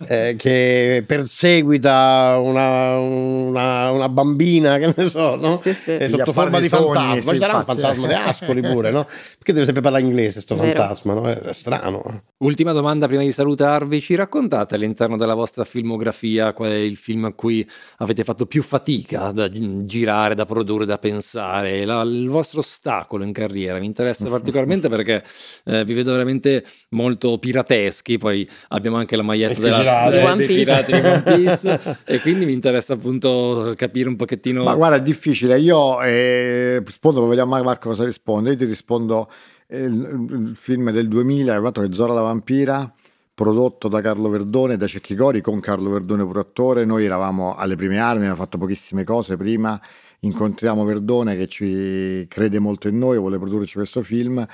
eh, 0.07 0.35
che 0.37 1.05
perseguita 1.07 2.39
una, 2.43 2.99
una, 2.99 3.91
una, 3.91 4.09
bambina, 4.09 4.79
che 4.79 4.93
ne 4.95 5.05
so, 5.07 5.37
no? 5.37 5.57
Sì, 5.57 5.73
sì. 5.73 5.97
Eh, 5.97 6.09
sotto 6.09 6.33
forma 6.33 6.61
di 6.61 6.69
fantasma. 6.69 7.33
Sì, 7.33 7.39
C'era 7.39 7.57
un 7.57 7.65
fantasma 7.65 8.07
di 8.07 8.13
Ascoli 8.13 8.61
pure, 8.61 8.91
no? 8.91 9.05
Perché 9.05 9.53
deve 9.53 9.65
sempre 9.65 9.83
parlare 9.83 10.05
inglese 10.05 10.41
sto 10.41 10.55
fantasma, 10.55 11.15
no? 11.15 11.29
È 11.29 11.53
strano. 11.53 12.23
Ultima 12.39 12.73
domanda 12.73 13.07
prima 13.07 13.23
di 13.23 13.33
salutarvi, 13.33 14.01
ci 14.01 14.15
raccontate 14.15 14.75
all'interno 14.75 15.17
della 15.17 15.35
vostra 15.35 15.65
filmografia 15.65 16.53
qual 16.53 16.71
è 16.71 16.77
il 16.77 16.97
film 16.97 17.25
a 17.25 17.33
cui 17.33 17.69
avete 17.99 18.25
fatto 18.25 18.47
più 18.47 18.63
fatica 18.63 19.31
da 19.31 19.49
girare, 19.49 20.35
da 20.35 20.45
produrre, 20.45 20.85
da 20.85 20.99
pensare, 20.99 21.85
la, 21.85 22.03
il 22.03 22.29
vostro 22.29 22.61
ostacolo 22.61 23.25
in 23.25 23.33
carriera? 23.33 23.79
Mi 23.79 23.87
interessa 23.87 24.29
particolarmente 24.31 24.89
perché 24.89 25.23
eh, 25.65 25.85
vi 25.85 25.95
vedo 25.95 26.13
veramente 26.13 26.65
molto 26.91 27.39
pirateschi, 27.39 28.19
poi 28.19 28.49
abbiamo 28.69 28.97
anche 28.97 29.17
la 29.17 29.23
maglietta 29.23 29.61
della, 29.63 30.09
di 30.11 30.17
One 30.19 30.37
dei 30.37 30.47
pirati 30.47 30.93
di 30.93 30.99
One 30.99 31.23
Piece. 31.23 31.81
E 32.05 32.21
quindi 32.21 32.45
mi 32.45 32.53
interessa 32.53 32.95
appunto 32.95 33.73
capire 33.77 34.09
un 34.09 34.17
pochettino... 34.17 34.63
Ma 34.63 34.75
guarda, 34.75 34.97
è 34.97 35.03
difficile, 35.03 35.59
io 35.59 36.03
eh, 36.03 36.83
rispondo, 36.85 37.27
vediamo 37.27 37.63
Marco 37.63 37.89
cosa 37.91 38.05
risponde, 38.05 38.51
io 38.51 38.57
ti 38.57 38.65
rispondo 38.65 39.31
eh, 39.69 39.83
il, 39.83 40.27
il 40.49 40.57
film 40.57 40.91
del 40.91 41.09
2000, 41.09 41.55
il 41.55 41.63
fatto 41.63 41.81
che 41.81 41.93
Zora 41.93 42.13
la 42.13 42.21
vampira 42.21 42.93
prodotto 43.35 43.89
da 43.89 44.01
Carlo 44.01 44.29
Verdone 44.29 44.75
e 44.75 44.77
da 44.77 44.87
Cecchi 44.87 45.15
Cori 45.15 45.41
con 45.41 45.61
Carlo 45.61 45.91
Verdone 45.91 46.25
pure 46.25 46.41
attore. 46.41 46.85
Noi 46.85 47.05
eravamo 47.05 47.55
alle 47.55 47.77
prime 47.77 47.99
armi, 47.99 48.19
abbiamo 48.19 48.37
fatto 48.37 48.59
pochissime 48.59 49.05
cose 49.05 49.37
prima. 49.37 49.81
Incontriamo 50.21 50.85
Verdone 50.85 51.37
che 51.37 51.49
ci 51.49 52.27
crede 52.29 52.59
molto 52.59 52.89
in 52.89 52.99
noi, 52.99 53.19
vuole 53.19 53.39
produrci 53.39 53.75
questo 53.75 54.03
film. 54.03 54.47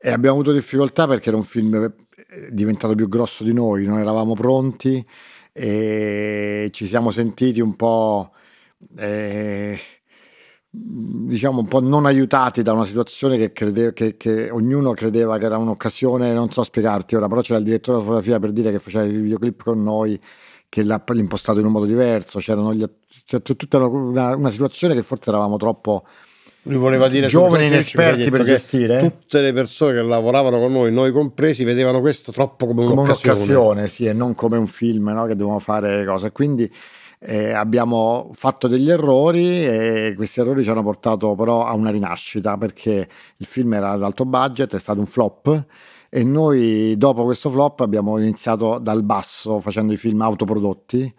E 0.00 0.10
abbiamo 0.10 0.36
avuto 0.36 0.52
difficoltà 0.52 1.06
perché 1.06 1.28
era 1.28 1.36
un 1.36 1.42
film 1.42 1.92
diventato 2.50 2.94
più 2.94 3.08
grosso 3.08 3.44
di 3.44 3.52
noi, 3.52 3.84
non 3.84 3.98
eravamo 3.98 4.34
pronti 4.34 5.04
e 5.52 6.68
ci 6.72 6.86
siamo 6.86 7.10
sentiti 7.10 7.60
un 7.60 7.74
po'... 7.76 8.32
Eh, 8.96 9.78
diciamo 10.70 11.60
un 11.60 11.66
po' 11.66 11.80
non 11.80 12.06
aiutati 12.06 12.62
da 12.62 12.72
una 12.72 12.84
situazione 12.84 13.38
che, 13.38 13.52
crede, 13.52 13.92
che, 13.92 14.16
che, 14.16 14.50
ognuno 14.50 14.92
credeva 14.92 15.38
che 15.38 15.46
era 15.46 15.56
un'occasione, 15.56 16.32
non 16.32 16.50
so 16.50 16.62
spiegarti 16.62 17.16
ora, 17.16 17.26
però 17.26 17.40
c'era 17.40 17.58
il 17.58 17.64
direttore 17.64 17.96
della 17.98 18.08
fotografia 18.08 18.38
per 18.38 18.52
dire 18.52 18.70
che 18.70 18.78
faceva 18.78 19.04
il 19.04 19.20
videoclip 19.20 19.62
con 19.62 19.82
noi, 19.82 20.20
che 20.68 20.82
l'ha 20.82 21.02
impostato 21.14 21.58
in 21.58 21.66
un 21.66 21.72
modo 21.72 21.86
diverso, 21.86 22.38
c'era 22.38 22.60
tutta 23.42 23.78
una, 23.78 24.36
una, 24.36 24.50
situazione 24.50 24.94
che 24.94 25.02
forse 25.02 25.30
eravamo 25.30 25.56
troppo 25.56 26.04
lui 26.62 26.76
voleva 26.76 27.08
dire 27.08 27.26
giovani 27.28 27.66
inesperti 27.66 28.30
per 28.30 28.42
gestire. 28.42 28.98
Tutte 28.98 29.40
le 29.40 29.52
persone 29.52 29.94
che 29.94 30.02
lavoravano 30.02 30.58
con 30.58 30.72
noi, 30.72 30.92
noi 30.92 31.12
compresi, 31.12 31.64
vedevano 31.64 32.00
questo 32.00 32.32
troppo 32.32 32.66
come, 32.66 32.84
come 32.84 33.02
un'occasione. 33.02 33.36
un'occasione, 33.36 33.86
sì, 33.88 34.06
e 34.06 34.12
non 34.12 34.34
come 34.34 34.56
un 34.56 34.66
film 34.66 35.08
no? 35.10 35.22
che 35.24 35.34
dovevamo 35.34 35.60
fare 35.60 36.04
cose. 36.04 36.30
Quindi 36.32 36.70
eh, 37.20 37.52
abbiamo 37.52 38.30
fatto 38.32 38.68
degli 38.68 38.90
errori 38.90 39.64
e 39.66 40.12
questi 40.14 40.40
errori 40.40 40.62
ci 40.62 40.70
hanno 40.70 40.82
portato 40.82 41.34
però 41.34 41.64
a 41.64 41.74
una 41.74 41.90
rinascita 41.90 42.56
perché 42.56 43.08
il 43.36 43.46
film 43.46 43.74
era 43.74 43.90
ad 43.90 44.02
alto 44.02 44.24
budget, 44.24 44.74
è 44.74 44.78
stato 44.78 45.00
un 45.00 45.06
flop 45.06 45.64
e 46.10 46.22
noi 46.22 46.96
dopo 46.96 47.24
questo 47.24 47.50
flop 47.50 47.80
abbiamo 47.80 48.18
iniziato 48.18 48.78
dal 48.78 49.02
basso 49.02 49.58
facendo 49.58 49.92
i 49.92 49.96
film 49.96 50.22
autoprodotti 50.22 51.12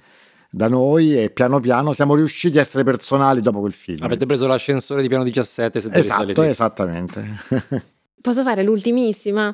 da 0.49 0.67
noi 0.67 1.21
e 1.21 1.29
piano 1.29 1.59
piano 1.59 1.93
siamo 1.93 2.15
riusciti 2.15 2.57
a 2.57 2.61
essere 2.61 2.83
personali 2.83 3.41
dopo 3.41 3.59
quel 3.59 3.73
film. 3.73 4.03
Avete 4.03 4.25
preso 4.25 4.47
l'ascensore 4.47 5.01
di 5.01 5.07
piano 5.07 5.23
17 5.23 5.77
Esatto, 5.91 6.41
esattamente. 6.41 7.23
Posso 8.21 8.43
fare 8.43 8.63
l'ultimissima? 8.63 9.53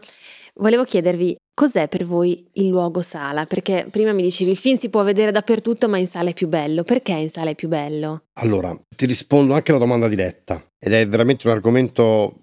Volevo 0.56 0.86
chiedervi 0.86 1.36
cos'è 1.54 1.90
per 1.90 2.06
voi 2.06 2.48
il 2.54 2.68
luogo 2.68 3.02
sala? 3.02 3.46
Perché 3.46 3.88
prima 3.92 4.14
mi 4.14 4.24
dicevi 4.24 4.52
il 4.52 4.58
film 4.58 4.78
si 4.78 4.90
può 4.90 5.04
vedere 5.04 5.32
dappertutto, 5.32 5.90
ma 5.90 5.98
in 5.98 6.08
sala 6.08 6.30
è 6.30 6.34
più 6.34 6.48
bello. 6.48 6.84
Perché 6.84 7.12
in 7.12 7.30
sala 7.30 7.50
è 7.50 7.56
più 7.56 7.68
bello? 7.68 8.24
Allora, 8.36 8.76
ti 8.96 9.06
rispondo 9.06 9.54
anche 9.54 9.72
alla 9.72 9.82
domanda 9.82 10.08
diretta 10.08 10.64
ed 10.80 10.94
è 10.94 11.06
veramente 11.06 11.48
un 11.48 11.54
argomento, 11.54 12.40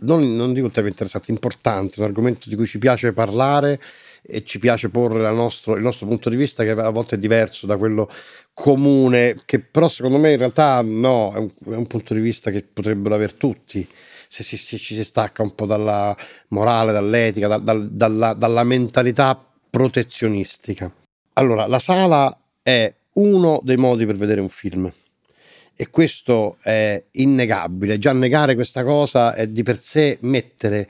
non, 0.00 0.34
non 0.34 0.52
dico 0.52 0.68
te 0.70 0.80
interessante, 0.80 1.30
importante, 1.30 2.00
un 2.00 2.06
argomento 2.06 2.48
di 2.48 2.56
cui 2.56 2.66
ci 2.66 2.78
piace 2.78 3.12
parlare 3.12 3.80
e 4.22 4.44
ci 4.44 4.58
piace 4.58 4.88
porre 4.88 5.30
nostro, 5.32 5.74
il 5.74 5.82
nostro 5.82 6.06
punto 6.06 6.30
di 6.30 6.36
vista 6.36 6.62
che 6.62 6.70
a 6.70 6.90
volte 6.90 7.16
è 7.16 7.18
diverso 7.18 7.66
da 7.66 7.76
quello 7.76 8.08
comune, 8.54 9.42
che 9.44 9.58
però 9.58 9.88
secondo 9.88 10.18
me 10.18 10.32
in 10.32 10.38
realtà 10.38 10.80
no, 10.82 11.32
è 11.34 11.38
un, 11.38 11.50
è 11.72 11.76
un 11.76 11.86
punto 11.86 12.14
di 12.14 12.20
vista 12.20 12.50
che 12.50 12.62
potrebbero 12.62 13.14
avere 13.14 13.36
tutti 13.36 13.86
se, 14.28 14.42
si, 14.42 14.56
se 14.56 14.78
ci 14.78 14.94
si 14.94 15.04
stacca 15.04 15.42
un 15.42 15.54
po' 15.54 15.66
dalla 15.66 16.16
morale, 16.48 16.92
dall'etica, 16.92 17.48
da, 17.48 17.58
da, 17.58 17.74
dalla, 17.74 18.32
dalla 18.34 18.64
mentalità 18.64 19.38
protezionistica. 19.68 20.92
Allora, 21.34 21.66
la 21.66 21.78
sala 21.78 22.34
è 22.62 22.94
uno 23.14 23.60
dei 23.62 23.76
modi 23.76 24.06
per 24.06 24.16
vedere 24.16 24.40
un 24.40 24.48
film 24.48 24.90
e 25.74 25.90
questo 25.90 26.56
è 26.62 27.02
innegabile. 27.12 27.98
Già 27.98 28.12
negare 28.12 28.54
questa 28.54 28.84
cosa 28.84 29.34
è 29.34 29.46
di 29.48 29.62
per 29.62 29.78
sé 29.78 30.18
mettere 30.22 30.88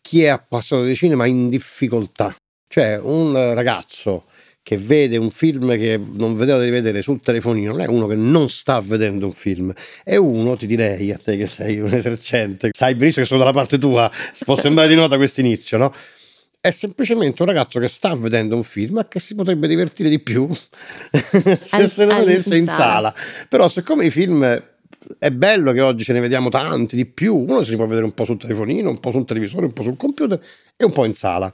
chi 0.00 0.22
è 0.22 0.28
appassionato 0.28 0.88
di 0.88 0.94
cinema 0.94 1.26
in 1.26 1.48
difficoltà. 1.48 2.34
Cioè, 2.72 3.00
un 3.02 3.32
ragazzo 3.52 4.26
che 4.62 4.76
vede 4.76 5.16
un 5.16 5.32
film 5.32 5.76
che 5.76 5.98
non 5.98 6.34
vedeva 6.34 6.62
di 6.62 6.70
vedere 6.70 7.02
sul 7.02 7.20
telefonino, 7.20 7.72
non 7.72 7.80
è 7.80 7.88
uno 7.88 8.06
che 8.06 8.14
non 8.14 8.48
sta 8.48 8.80
vedendo 8.80 9.26
un 9.26 9.32
film, 9.32 9.72
è 10.04 10.14
uno, 10.14 10.56
ti 10.56 10.66
direi 10.66 11.10
a 11.10 11.18
te 11.18 11.36
che 11.36 11.46
sei 11.46 11.80
un 11.80 11.92
esercente, 11.92 12.70
sai 12.72 12.94
benissimo 12.94 13.24
che 13.24 13.28
sono 13.28 13.40
dalla 13.40 13.52
parte 13.52 13.76
tua, 13.76 14.08
può 14.44 14.54
sembrare 14.54 14.88
di 14.88 14.94
nota 14.94 15.16
questo 15.16 15.40
inizio, 15.40 15.78
no? 15.78 15.92
È 16.60 16.70
semplicemente 16.70 17.42
un 17.42 17.48
ragazzo 17.48 17.80
che 17.80 17.88
sta 17.88 18.14
vedendo 18.14 18.54
un 18.54 18.62
film 18.62 18.98
e 18.98 19.08
che 19.08 19.18
si 19.18 19.34
potrebbe 19.34 19.66
divertire 19.66 20.08
di 20.08 20.20
più 20.20 20.48
se 20.54 21.76
Al, 21.76 21.88
se 21.88 22.04
lo 22.04 22.18
vedesse 22.18 22.56
in 22.56 22.68
sala. 22.68 23.12
Però 23.48 23.66
siccome 23.66 24.04
i 24.04 24.10
film 24.10 24.44
è 25.18 25.30
bello 25.32 25.72
che 25.72 25.80
oggi 25.80 26.04
ce 26.04 26.12
ne 26.12 26.20
vediamo 26.20 26.50
tanti 26.50 26.94
di 26.94 27.06
più, 27.06 27.34
uno 27.34 27.62
si 27.62 27.74
può 27.74 27.86
vedere 27.86 28.04
un 28.04 28.14
po' 28.14 28.22
sul 28.22 28.38
telefonino, 28.38 28.90
un 28.90 29.00
po' 29.00 29.10
sul 29.10 29.24
televisore, 29.24 29.66
un 29.66 29.72
po' 29.72 29.82
sul 29.82 29.96
computer 29.96 30.40
e 30.76 30.84
un 30.84 30.92
po' 30.92 31.04
in 31.04 31.14
sala 31.14 31.52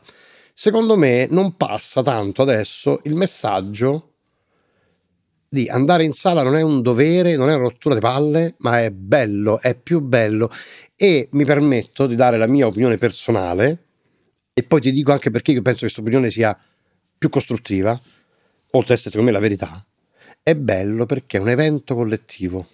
secondo 0.58 0.96
me 0.96 1.26
non 1.28 1.54
passa 1.58 2.02
tanto 2.02 2.40
adesso 2.40 3.00
il 3.02 3.14
messaggio 3.14 4.14
di 5.50 5.68
andare 5.68 6.02
in 6.02 6.12
sala 6.12 6.42
non 6.42 6.56
è 6.56 6.62
un 6.62 6.80
dovere, 6.80 7.36
non 7.36 7.50
è 7.50 7.54
una 7.54 7.64
rottura 7.64 7.94
di 7.94 8.00
palle, 8.00 8.54
ma 8.60 8.82
è 8.82 8.90
bello, 8.90 9.60
è 9.60 9.74
più 9.74 10.00
bello 10.00 10.50
e 10.96 11.28
mi 11.32 11.44
permetto 11.44 12.06
di 12.06 12.14
dare 12.14 12.38
la 12.38 12.46
mia 12.46 12.66
opinione 12.66 12.96
personale 12.96 13.84
e 14.54 14.62
poi 14.62 14.80
ti 14.80 14.92
dico 14.92 15.12
anche 15.12 15.30
perché 15.30 15.52
io 15.52 15.60
penso 15.60 15.80
che 15.80 15.92
questa 15.92 16.00
opinione 16.00 16.30
sia 16.30 16.58
più 17.18 17.28
costruttiva, 17.28 17.90
oltre 17.90 18.94
ad 18.94 18.98
essere 18.98 19.10
secondo 19.10 19.26
me 19.26 19.32
la 19.32 19.40
verità. 19.42 19.86
È 20.42 20.54
bello 20.54 21.04
perché 21.04 21.36
è 21.36 21.40
un 21.40 21.50
evento 21.50 21.94
collettivo 21.94 22.66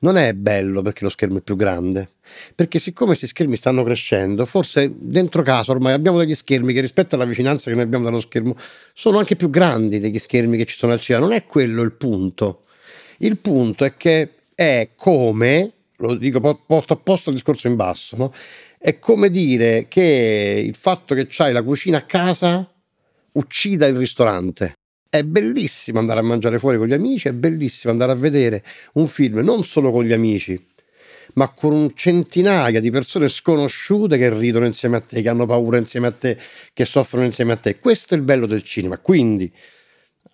non 0.00 0.16
è 0.16 0.32
bello 0.34 0.82
perché 0.82 1.04
lo 1.04 1.10
schermo 1.10 1.38
è 1.38 1.40
più 1.40 1.56
grande, 1.56 2.08
perché 2.54 2.78
siccome 2.78 3.08
questi 3.08 3.26
schermi 3.26 3.56
stanno 3.56 3.82
crescendo, 3.84 4.44
forse 4.46 4.92
dentro 4.96 5.42
casa 5.42 5.72
ormai 5.72 5.92
abbiamo 5.92 6.18
degli 6.18 6.34
schermi 6.34 6.72
che 6.72 6.80
rispetto 6.80 7.14
alla 7.14 7.24
vicinanza 7.24 7.70
che 7.70 7.76
noi 7.76 7.84
abbiamo 7.84 8.04
dallo 8.04 8.20
schermo 8.20 8.56
sono 8.92 9.18
anche 9.18 9.36
più 9.36 9.50
grandi 9.50 10.00
degli 10.00 10.18
schermi 10.18 10.56
che 10.56 10.66
ci 10.66 10.76
sono 10.76 10.92
al 10.92 11.00
cinema, 11.00 11.26
non 11.26 11.34
è 11.34 11.44
quello 11.46 11.82
il 11.82 11.92
punto. 11.92 12.62
Il 13.18 13.36
punto 13.36 13.84
è 13.84 13.96
che 13.96 14.30
è 14.54 14.90
come, 14.96 15.72
lo 15.96 16.14
dico 16.14 16.40
porto 16.66 16.92
apposta 16.92 17.30
il 17.30 17.36
discorso 17.36 17.68
in 17.68 17.76
basso, 17.76 18.16
no? 18.16 18.32
è 18.78 18.98
come 18.98 19.28
dire 19.28 19.86
che 19.88 20.62
il 20.64 20.74
fatto 20.74 21.14
che 21.14 21.26
c'hai 21.28 21.52
la 21.52 21.62
cucina 21.62 21.98
a 21.98 22.02
casa 22.02 22.66
uccida 23.32 23.86
il 23.86 23.96
ristorante. 23.96 24.74
È 25.12 25.24
bellissimo 25.24 25.98
andare 25.98 26.20
a 26.20 26.22
mangiare 26.22 26.60
fuori 26.60 26.78
con 26.78 26.86
gli 26.86 26.92
amici, 26.92 27.26
è 27.26 27.32
bellissimo 27.32 27.92
andare 27.92 28.12
a 28.12 28.14
vedere 28.14 28.62
un 28.92 29.08
film 29.08 29.40
non 29.40 29.64
solo 29.64 29.90
con 29.90 30.04
gli 30.04 30.12
amici, 30.12 30.64
ma 31.34 31.48
con 31.48 31.72
un 31.72 31.96
centinaia 31.96 32.78
di 32.78 32.92
persone 32.92 33.28
sconosciute 33.28 34.16
che 34.18 34.32
ridono 34.32 34.66
insieme 34.66 34.98
a 34.98 35.00
te, 35.00 35.20
che 35.20 35.28
hanno 35.28 35.46
paura 35.46 35.78
insieme 35.78 36.06
a 36.06 36.12
te, 36.12 36.38
che 36.72 36.84
soffrono 36.84 37.24
insieme 37.24 37.50
a 37.54 37.56
te. 37.56 37.80
Questo 37.80 38.14
è 38.14 38.18
il 38.18 38.22
bello 38.22 38.46
del 38.46 38.62
cinema. 38.62 38.98
Quindi 38.98 39.52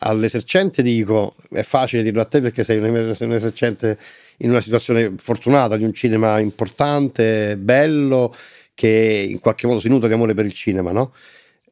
all'esercente 0.01 0.83
dico, 0.83 1.37
è 1.51 1.63
facile 1.63 2.03
dirlo 2.03 2.21
a 2.21 2.27
te 2.27 2.43
perché 2.43 2.63
sei 2.63 2.77
un, 2.77 3.15
sei 3.15 3.29
un 3.29 3.35
esercente 3.35 3.99
in 4.41 4.51
una 4.51 4.61
situazione 4.61 5.15
fortunata 5.17 5.79
di 5.79 5.85
un 5.85 5.95
cinema 5.95 6.39
importante, 6.39 7.57
bello, 7.57 8.35
che 8.75 9.27
in 9.27 9.39
qualche 9.39 9.67
modo 9.67 9.81
si 9.81 9.89
nutre 9.89 10.09
di 10.09 10.15
amore 10.15 10.35
per 10.35 10.45
il 10.45 10.53
cinema, 10.53 10.93
no? 10.93 11.15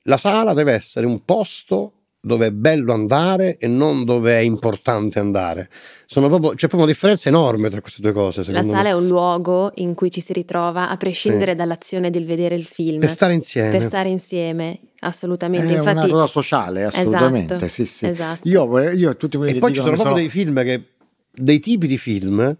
La 0.04 0.16
sala 0.16 0.54
deve 0.54 0.72
essere 0.72 1.04
un 1.04 1.22
posto 1.22 1.92
dove 2.24 2.46
è 2.46 2.50
bello 2.50 2.92
andare 2.94 3.56
e 3.58 3.68
non 3.68 4.04
dove 4.04 4.38
è 4.38 4.40
importante 4.40 5.18
andare. 5.18 5.68
Proprio, 6.08 6.50
c'è 6.50 6.68
proprio 6.68 6.82
una 6.82 6.90
differenza 6.90 7.28
enorme 7.28 7.68
tra 7.68 7.80
queste 7.80 8.00
due 8.00 8.12
cose. 8.12 8.50
La 8.50 8.62
sala 8.62 8.82
me. 8.84 8.88
è 8.90 8.92
un 8.92 9.06
luogo 9.06 9.72
in 9.76 9.94
cui 9.94 10.10
ci 10.10 10.20
si 10.20 10.32
ritrova 10.32 10.88
a 10.88 10.96
prescindere 10.96 11.52
sì. 11.52 11.56
dall'azione 11.56 12.10
del 12.10 12.24
vedere 12.24 12.54
il 12.54 12.64
film. 12.64 13.00
Per 13.00 13.10
stare 13.10 13.34
insieme. 13.34 13.70
Per 13.70 13.82
stare 13.82 14.08
insieme, 14.08 14.80
assolutamente. 15.00 15.74
È 15.74 15.76
Infatti, 15.76 15.96
una 15.96 16.08
cosa 16.08 16.26
sociale, 16.26 16.84
assolutamente. 16.84 17.54
Esatto, 17.56 17.70
sì, 17.70 17.84
sì. 17.84 18.06
Esatto. 18.06 18.48
Io, 18.48 18.90
io 18.90 19.16
tutti 19.16 19.36
quelli 19.36 19.56
e 19.56 19.58
poi 19.58 19.72
ci 19.72 19.80
sono 19.80 19.92
proprio 19.92 20.14
sono... 20.14 20.18
dei 20.18 20.28
film 20.28 20.62
che, 20.62 20.82
dei 21.30 21.58
tipi 21.58 21.86
di 21.86 21.98
film 21.98 22.56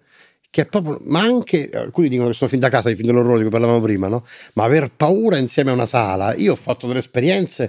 che 0.55 0.62
è 0.62 0.67
proprio, 0.67 1.01
ma 1.07 1.19
anche 1.19 1.69
alcuni 1.75 2.09
dicono 2.09 2.29
che 2.29 2.35
sono 2.35 2.49
fin 2.49 2.61
da 2.61 2.69
casa 2.69 2.89
i 2.89 2.95
film 2.95 3.09
dell'orrore 3.09 3.39
di 3.39 3.43
cui 3.43 3.51
parlavamo 3.51 3.81
prima, 3.81 4.07
no? 4.07 4.25
Ma 4.53 4.62
aver 4.62 4.93
paura 4.97 5.37
insieme 5.37 5.71
a 5.71 5.73
una 5.73 5.85
sala, 5.85 6.33
io 6.37 6.53
ho 6.53 6.55
fatto 6.55 6.87
delle 6.87 7.01
esperienze 7.01 7.69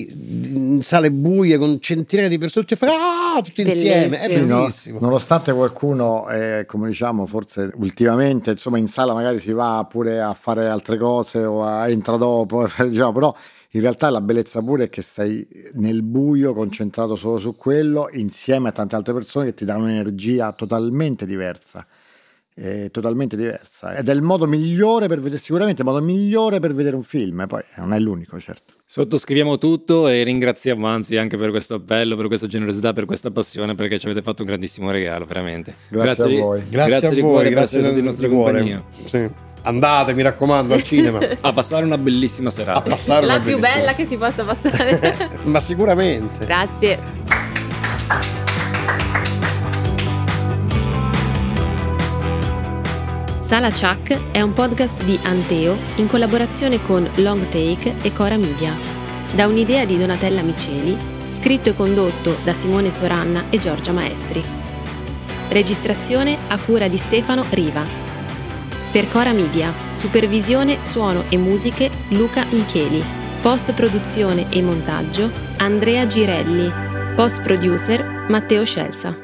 in 0.00 0.82
sale 0.82 1.10
buie 1.10 1.56
con 1.58 1.80
centinaia 1.80 2.28
di 2.28 2.38
persone 2.38 2.64
tutti, 2.66 2.84
ah, 2.84 3.40
tutti 3.42 3.62
insieme. 3.62 4.18
È 4.18 4.28
Bellissimo. 4.28 4.58
bellissimo. 4.58 4.98
Nonostante 5.00 5.52
qualcuno, 5.52 6.28
eh, 6.28 6.64
come 6.66 6.88
diciamo, 6.88 7.26
forse 7.26 7.70
ultimamente, 7.76 8.52
insomma, 8.52 8.78
in 8.78 8.88
sala 8.88 9.14
magari 9.14 9.38
si 9.38 9.52
va 9.52 9.86
pure 9.88 10.20
a 10.20 10.34
fare 10.34 10.68
altre 10.68 10.98
cose 10.98 11.44
o 11.44 11.62
a, 11.62 11.88
entra 11.88 12.16
dopo, 12.16 12.68
diciamo, 12.86 13.12
però 13.12 13.34
in 13.70 13.80
realtà 13.80 14.08
la 14.10 14.20
bellezza 14.20 14.62
pure 14.62 14.84
è 14.84 14.88
che 14.88 15.02
stai 15.02 15.46
nel 15.74 16.02
buio, 16.02 16.54
concentrato 16.54 17.16
solo 17.16 17.38
su 17.38 17.56
quello, 17.56 18.08
insieme 18.12 18.68
a 18.68 18.72
tante 18.72 18.94
altre 18.94 19.12
persone 19.12 19.46
che 19.46 19.54
ti 19.54 19.64
danno 19.64 19.84
un'energia 19.84 20.52
totalmente 20.52 21.26
diversa. 21.26 21.86
Eh, 22.56 22.88
totalmente 22.90 23.36
diversa 23.36 23.96
ed 23.96 24.08
è 24.08 24.12
il 24.12 24.22
modo 24.22 24.46
migliore 24.46 25.08
per 25.08 25.20
vedere 25.20 25.40
sicuramente 25.40 25.82
il 25.82 25.88
modo 25.88 26.02
migliore 26.02 26.60
per 26.60 26.72
vedere 26.74 26.96
un 26.96 27.02
film 27.02 27.46
poi 27.48 27.62
non 27.76 27.92
è 27.92 27.98
l'unico 27.98 28.38
certo 28.38 28.74
Sottoscriviamo 28.86 29.56
tutto 29.56 30.08
e 30.08 30.22
ringraziamo 30.24 30.86
anzi 30.86 31.16
anche 31.16 31.38
per 31.38 31.50
questo 31.50 31.76
appello, 31.76 32.16
per 32.16 32.26
questa 32.26 32.46
generosità, 32.46 32.92
per 32.92 33.06
questa 33.06 33.30
passione, 33.30 33.74
perché 33.74 33.98
ci 33.98 34.06
avete 34.06 34.22
fatto 34.22 34.42
un 34.42 34.48
grandissimo 34.48 34.90
regalo, 34.90 35.24
veramente. 35.24 35.74
Grazie 35.88 36.24
a 36.24 36.26
di- 36.26 36.36
voi. 36.36 36.62
Grazie, 36.68 37.08
di 37.08 37.18
a 37.18 37.22
voi, 37.22 37.22
cuore 37.22 37.50
grazie 37.50 37.78
essere 37.78 37.82
stati 37.82 37.94
in 37.94 38.00
di 38.00 38.06
nostra 38.06 38.28
compagnia. 38.28 38.84
Sì. 39.04 39.28
Andate, 39.62 40.12
mi 40.12 40.22
raccomando, 40.22 40.74
al 40.74 40.82
cinema. 40.82 41.18
A 41.40 41.52
passare 41.52 41.86
una 41.86 41.96
bellissima 41.96 42.48
a 42.48 42.52
serata. 42.52 42.82
passare 42.82 43.24
La 43.24 43.36
una 43.36 43.44
più 43.44 43.58
bella 43.58 43.92
che 43.94 44.06
si 44.06 44.16
possa 44.18 44.44
passare. 44.44 45.40
Ma 45.44 45.58
sicuramente. 45.58 46.44
Grazie. 46.44 47.43
Sala 53.54 53.70
Chuck 53.70 54.32
è 54.32 54.40
un 54.40 54.52
podcast 54.52 55.04
di 55.04 55.16
Anteo 55.22 55.76
in 55.94 56.08
collaborazione 56.08 56.82
con 56.82 57.08
Long 57.18 57.48
Take 57.50 57.94
e 58.02 58.12
Cora 58.12 58.36
Media. 58.36 58.76
Da 59.32 59.46
un'idea 59.46 59.84
di 59.84 59.96
Donatella 59.96 60.42
Miceli, 60.42 60.96
scritto 61.30 61.68
e 61.68 61.74
condotto 61.74 62.36
da 62.42 62.52
Simone 62.52 62.90
Soranna 62.90 63.44
e 63.50 63.60
Giorgia 63.60 63.92
Maestri. 63.92 64.42
Registrazione 65.50 66.36
a 66.48 66.58
cura 66.58 66.88
di 66.88 66.96
Stefano 66.96 67.44
Riva. 67.50 67.84
Per 68.90 69.08
Cora 69.08 69.30
Media, 69.32 69.72
supervisione, 69.92 70.78
suono 70.82 71.22
e 71.28 71.36
musiche 71.36 71.88
Luca 72.08 72.44
Micheli. 72.50 73.00
Post 73.40 73.72
produzione 73.72 74.50
e 74.50 74.62
montaggio 74.62 75.30
Andrea 75.58 76.04
Girelli. 76.08 76.72
Post 77.14 77.40
producer 77.42 78.26
Matteo 78.26 78.64
Scelsa. 78.64 79.23